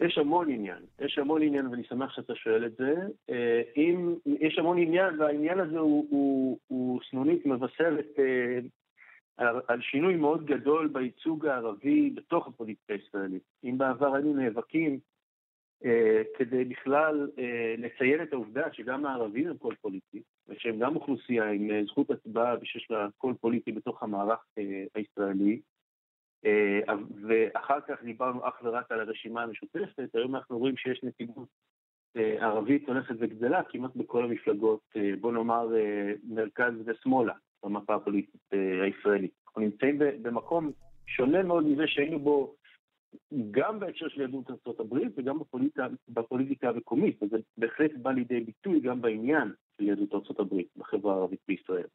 יש 0.00 0.18
המון 0.18 0.50
עניין, 0.50 0.82
יש 1.00 1.18
המון 1.18 1.42
עניין 1.42 1.66
ואני 1.66 1.82
שמח 1.84 2.12
שאתה 2.12 2.34
שואל 2.34 2.66
את 2.66 2.76
זה. 2.76 2.94
אה, 3.30 3.62
אם, 3.76 4.14
יש 4.26 4.58
המון 4.58 4.78
עניין 4.78 5.20
והעניין 5.20 5.60
הזה 5.60 5.78
הוא, 5.78 6.06
הוא, 6.10 6.58
הוא 6.68 7.00
סנונית 7.10 7.46
מבשרת 7.46 8.06
אה, 8.18 8.58
על, 9.36 9.60
על 9.68 9.80
שינוי 9.80 10.16
מאוד 10.16 10.46
גדול 10.46 10.88
בייצוג 10.88 11.46
הערבי 11.46 12.10
בתוך 12.14 12.46
הפוליטיקה 12.46 12.94
הישראלית. 12.94 13.42
אם 13.64 13.78
בעבר 13.78 14.14
היינו 14.14 14.34
נאבקים 14.34 14.92
אה, 14.92 14.98
כדי 16.38 16.64
בכלל 16.64 17.30
אה, 17.38 17.74
לציין 17.78 18.22
את 18.22 18.32
העובדה 18.32 18.72
שגם 18.72 19.06
הערבים 19.06 19.48
הם 19.48 19.56
קול 19.56 19.74
פוליטי, 19.74 20.22
ושהם 20.48 20.78
גם 20.78 20.96
אוכלוסייה 20.96 21.50
עם 21.50 21.70
אה, 21.70 21.84
זכות 21.84 22.10
הצבעה 22.10 22.54
ושיש 22.60 22.90
לה 22.90 23.08
קול 23.18 23.34
פוליטי 23.40 23.72
בתוך 23.72 24.02
המערך 24.02 24.44
אה, 24.58 24.84
הישראלי, 24.94 25.60
אה, 26.44 26.94
ואחר 27.22 27.80
כך 27.88 28.02
דיברנו 28.02 28.48
אך 28.48 28.60
ורק 28.64 28.92
על 28.92 29.00
הרשימה 29.00 29.42
המשותפת, 29.42 30.08
היום 30.14 30.36
אנחנו 30.36 30.58
רואים 30.58 30.76
שיש 30.76 31.00
נציגות 31.02 31.48
אה, 32.16 32.46
ערבית 32.46 32.88
הולכת 32.88 33.14
וגדלה 33.18 33.62
כמעט 33.62 33.96
בכל 33.96 34.24
המפלגות, 34.24 34.80
אה, 34.96 35.10
בוא 35.20 35.32
נאמר 35.32 35.68
מרכז 36.24 36.72
ושמאלה 36.86 37.34
במפה 37.64 37.94
הפוליטית 37.94 38.40
הישראלית. 38.82 39.30
אנחנו 39.46 39.60
נמצאים 39.60 39.98
במקום 39.98 40.72
שונה 41.06 41.42
מאוד 41.42 41.66
מזה 41.66 41.86
שהיינו 41.86 42.18
בו 42.18 42.54
גם 43.50 43.80
בהקשר 43.80 44.08
של 44.08 44.20
יהדות 44.20 44.50
ארצות 44.50 44.80
הברית 44.80 45.12
וגם 45.16 45.38
בפוליטיקה, 45.38 45.86
בפוליטיקה 46.08 46.68
המקומית, 46.68 47.22
וזה 47.22 47.36
בהחלט 47.58 47.90
בא 48.02 48.10
לידי 48.10 48.40
ביטוי 48.40 48.80
גם 48.80 49.02
בעניין 49.02 49.52
של 49.76 49.84
יהדות 49.84 50.14
ארצות 50.14 50.40
הברית 50.40 50.68
בחברה 50.76 51.14
הערבית 51.14 51.40
בישראל. 51.48 51.86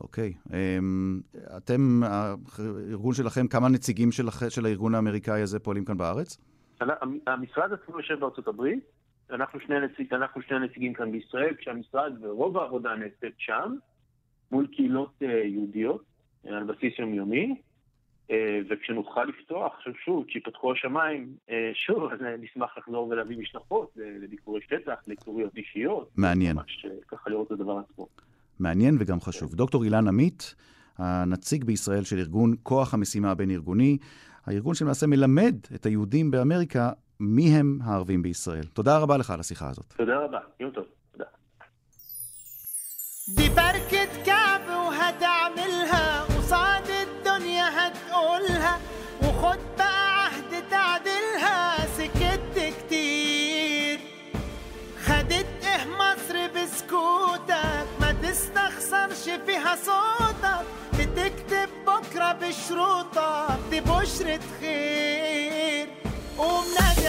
אוקיי. 0.00 0.32
Okay. 0.36 0.54
אמ, 0.54 1.20
אתם, 1.56 2.00
הארגון 2.02 3.14
שלכם, 3.14 3.48
כמה 3.48 3.68
נציגים 3.68 4.12
של, 4.12 4.24
של 4.48 4.66
הארגון 4.66 4.94
האמריקאי 4.94 5.40
הזה 5.40 5.58
פועלים 5.58 5.84
כאן 5.84 5.96
בארץ? 5.96 6.38
המשרד 7.26 7.72
עצמו 7.72 7.98
יושב 7.98 8.20
בארצות 8.20 8.48
הברית, 8.48 8.84
אנחנו 9.30 9.60
שני, 9.60 9.80
נציג, 9.80 10.14
אנחנו 10.14 10.42
שני 10.42 10.58
נציגים 10.58 10.92
כאן 10.92 11.12
בישראל, 11.12 11.54
כשהמשרד 11.54 12.12
ורוב 12.20 12.58
העבודה 12.58 12.94
נעשית 12.94 13.34
שם, 13.38 13.74
מול 14.52 14.66
קהילות 14.66 15.12
uh, 15.22 15.26
יהודיות, 15.26 16.04
uh, 16.44 16.48
על 16.48 16.64
בסיס 16.64 16.98
יומיומי, 16.98 17.60
וכשנוכל 18.70 19.24
לפתוח, 19.24 19.74
עכשיו 19.78 19.92
שוב, 20.04 20.24
כשיפתחו 20.28 20.72
השמיים, 20.72 21.34
uh, 21.48 21.52
שוב, 21.74 22.12
אז 22.12 22.18
נשמח 22.38 22.78
לחזור 22.78 23.08
ולהביא 23.08 23.38
משלחות 23.38 23.92
לביקורי 23.96 24.60
שטח, 24.60 24.94
להיכרויות 25.06 25.56
אישיות. 25.56 26.10
מעניין. 26.16 26.56
ממש 26.56 26.86
ככה 27.08 27.30
לראות 27.30 27.46
את 27.46 27.52
הדבר 27.52 27.78
עצמו. 27.78 28.08
מעניין 28.58 28.96
וגם 29.00 29.20
חשוב. 29.20 29.54
דוקטור 29.54 29.84
אילן 29.84 30.08
עמית, 30.08 30.54
הנציג 30.98 31.64
בישראל 31.64 32.04
של 32.04 32.18
ארגון 32.18 32.54
כוח 32.62 32.94
המשימה 32.94 33.30
הבין-ארגוני, 33.30 33.98
הארגון 34.46 34.74
שלמעשה 34.74 35.06
מלמד 35.06 35.56
את 35.74 35.86
היהודים 35.86 36.30
באמריקה 36.30 36.90
מי 37.20 37.48
הם 37.48 37.78
הערבים 37.84 38.22
בישראל. 38.22 38.64
תודה 38.64 38.98
רבה 38.98 39.16
לך 39.16 39.30
על 39.30 39.40
השיחה 39.40 39.68
הזאת. 39.68 39.94
תודה 39.96 40.18
רבה, 40.18 40.38
יום 40.60 40.70
טוב. 40.70 40.84
دي 43.28 43.48
وخد 49.36 49.58
بقى 49.78 50.24
عهد 50.24 50.64
تعدلها 50.70 51.86
سكت 51.98 52.74
كتير. 52.78 54.00
خدت 55.06 55.46
إيه 55.66 55.86
مصر 55.98 56.46
بسكوتك؟ 56.46 57.86
ما 58.00 58.12
تستخسرش 58.22 59.24
فيها 59.46 59.76
صوتك. 59.76 60.66
بتكتب 60.98 61.68
بكرة 61.86 62.32
بشروطك 62.32 63.58
دي 63.70 63.80
بشرة 63.80 64.40
خير. 64.60 65.88
قوم 66.38 66.64
نادي 66.80 67.08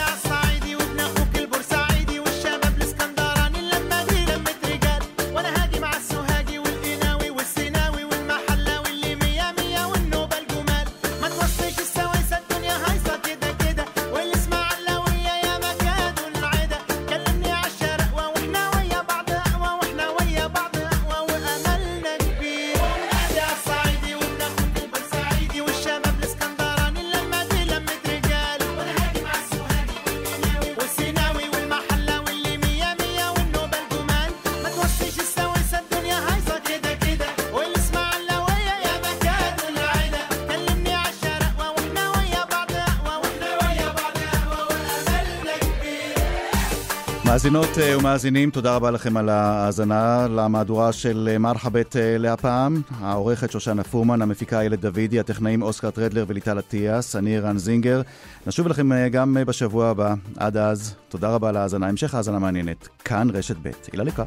מאזינות 47.50 47.78
אה, 47.78 47.98
ומאזינים, 47.98 48.50
תודה 48.50 48.76
רבה 48.76 48.91
לכם 48.91 49.18
על 49.18 49.30
ההאזנה 49.30 50.28
למהדורה 50.28 50.93
של 50.93 51.30
אה, 51.32 51.38
מרחבת 51.38 51.95
אה, 51.95 52.18
להפעם. 52.18 52.82
העורכת 53.00 53.52
שושנה 53.52 53.84
פורמן, 53.84 54.22
המפיקה 54.22 54.60
איילת 54.60 54.80
דוידי, 54.80 55.20
הטכנאים 55.20 55.62
אוסקר 55.62 55.91
טרדלר 55.91 56.26
וליטל 56.28 56.60
אטיאס, 56.60 57.16
אני 57.16 57.39
רן 57.39 57.58
זינגר. 57.58 58.02
נשוב 58.48 58.66
אליכם 58.66 59.08
גם 59.08 59.38
בשבוע 59.48 59.88
הבא. 59.88 60.14
עד 60.38 60.58
אז, 60.58 60.95
תודה 61.10 61.30
רבה 61.30 61.50
על 61.50 61.58
ההאזנה. 61.58 61.88
המשך 61.88 62.16
האזנה 62.16 62.39
מעניינת. 62.39 62.88
כאן 63.06 63.28
רשת 63.34 63.56
ב'. 63.62 63.70
הילה 63.91 64.04
לקה. 64.04 64.24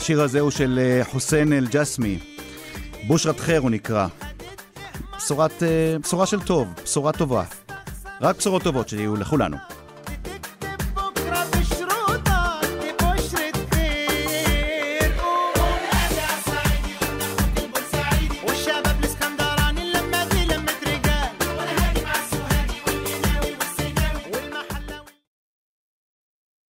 השיר 0.00 0.22
הזה 0.22 0.40
הוא 0.40 0.50
של 0.50 0.78
אה, 0.82 1.04
חוסיין 1.04 1.52
אל-ג'סמי. 1.52 2.18
בושרת 3.06 3.40
חיר 3.40 3.60
הוא 3.60 3.70
נקרא. 3.70 4.06
בשורת, 5.16 5.62
אה, 5.62 5.96
בשורה 6.02 6.26
של 6.26 6.40
טוב, 6.40 6.68
בשורה 6.84 7.12
טובה. 7.12 7.44
רק 8.20 8.36
בשורות 8.36 8.62
טובות 8.62 8.88
שיהיו 8.88 9.16
לכולנו. 9.16 9.56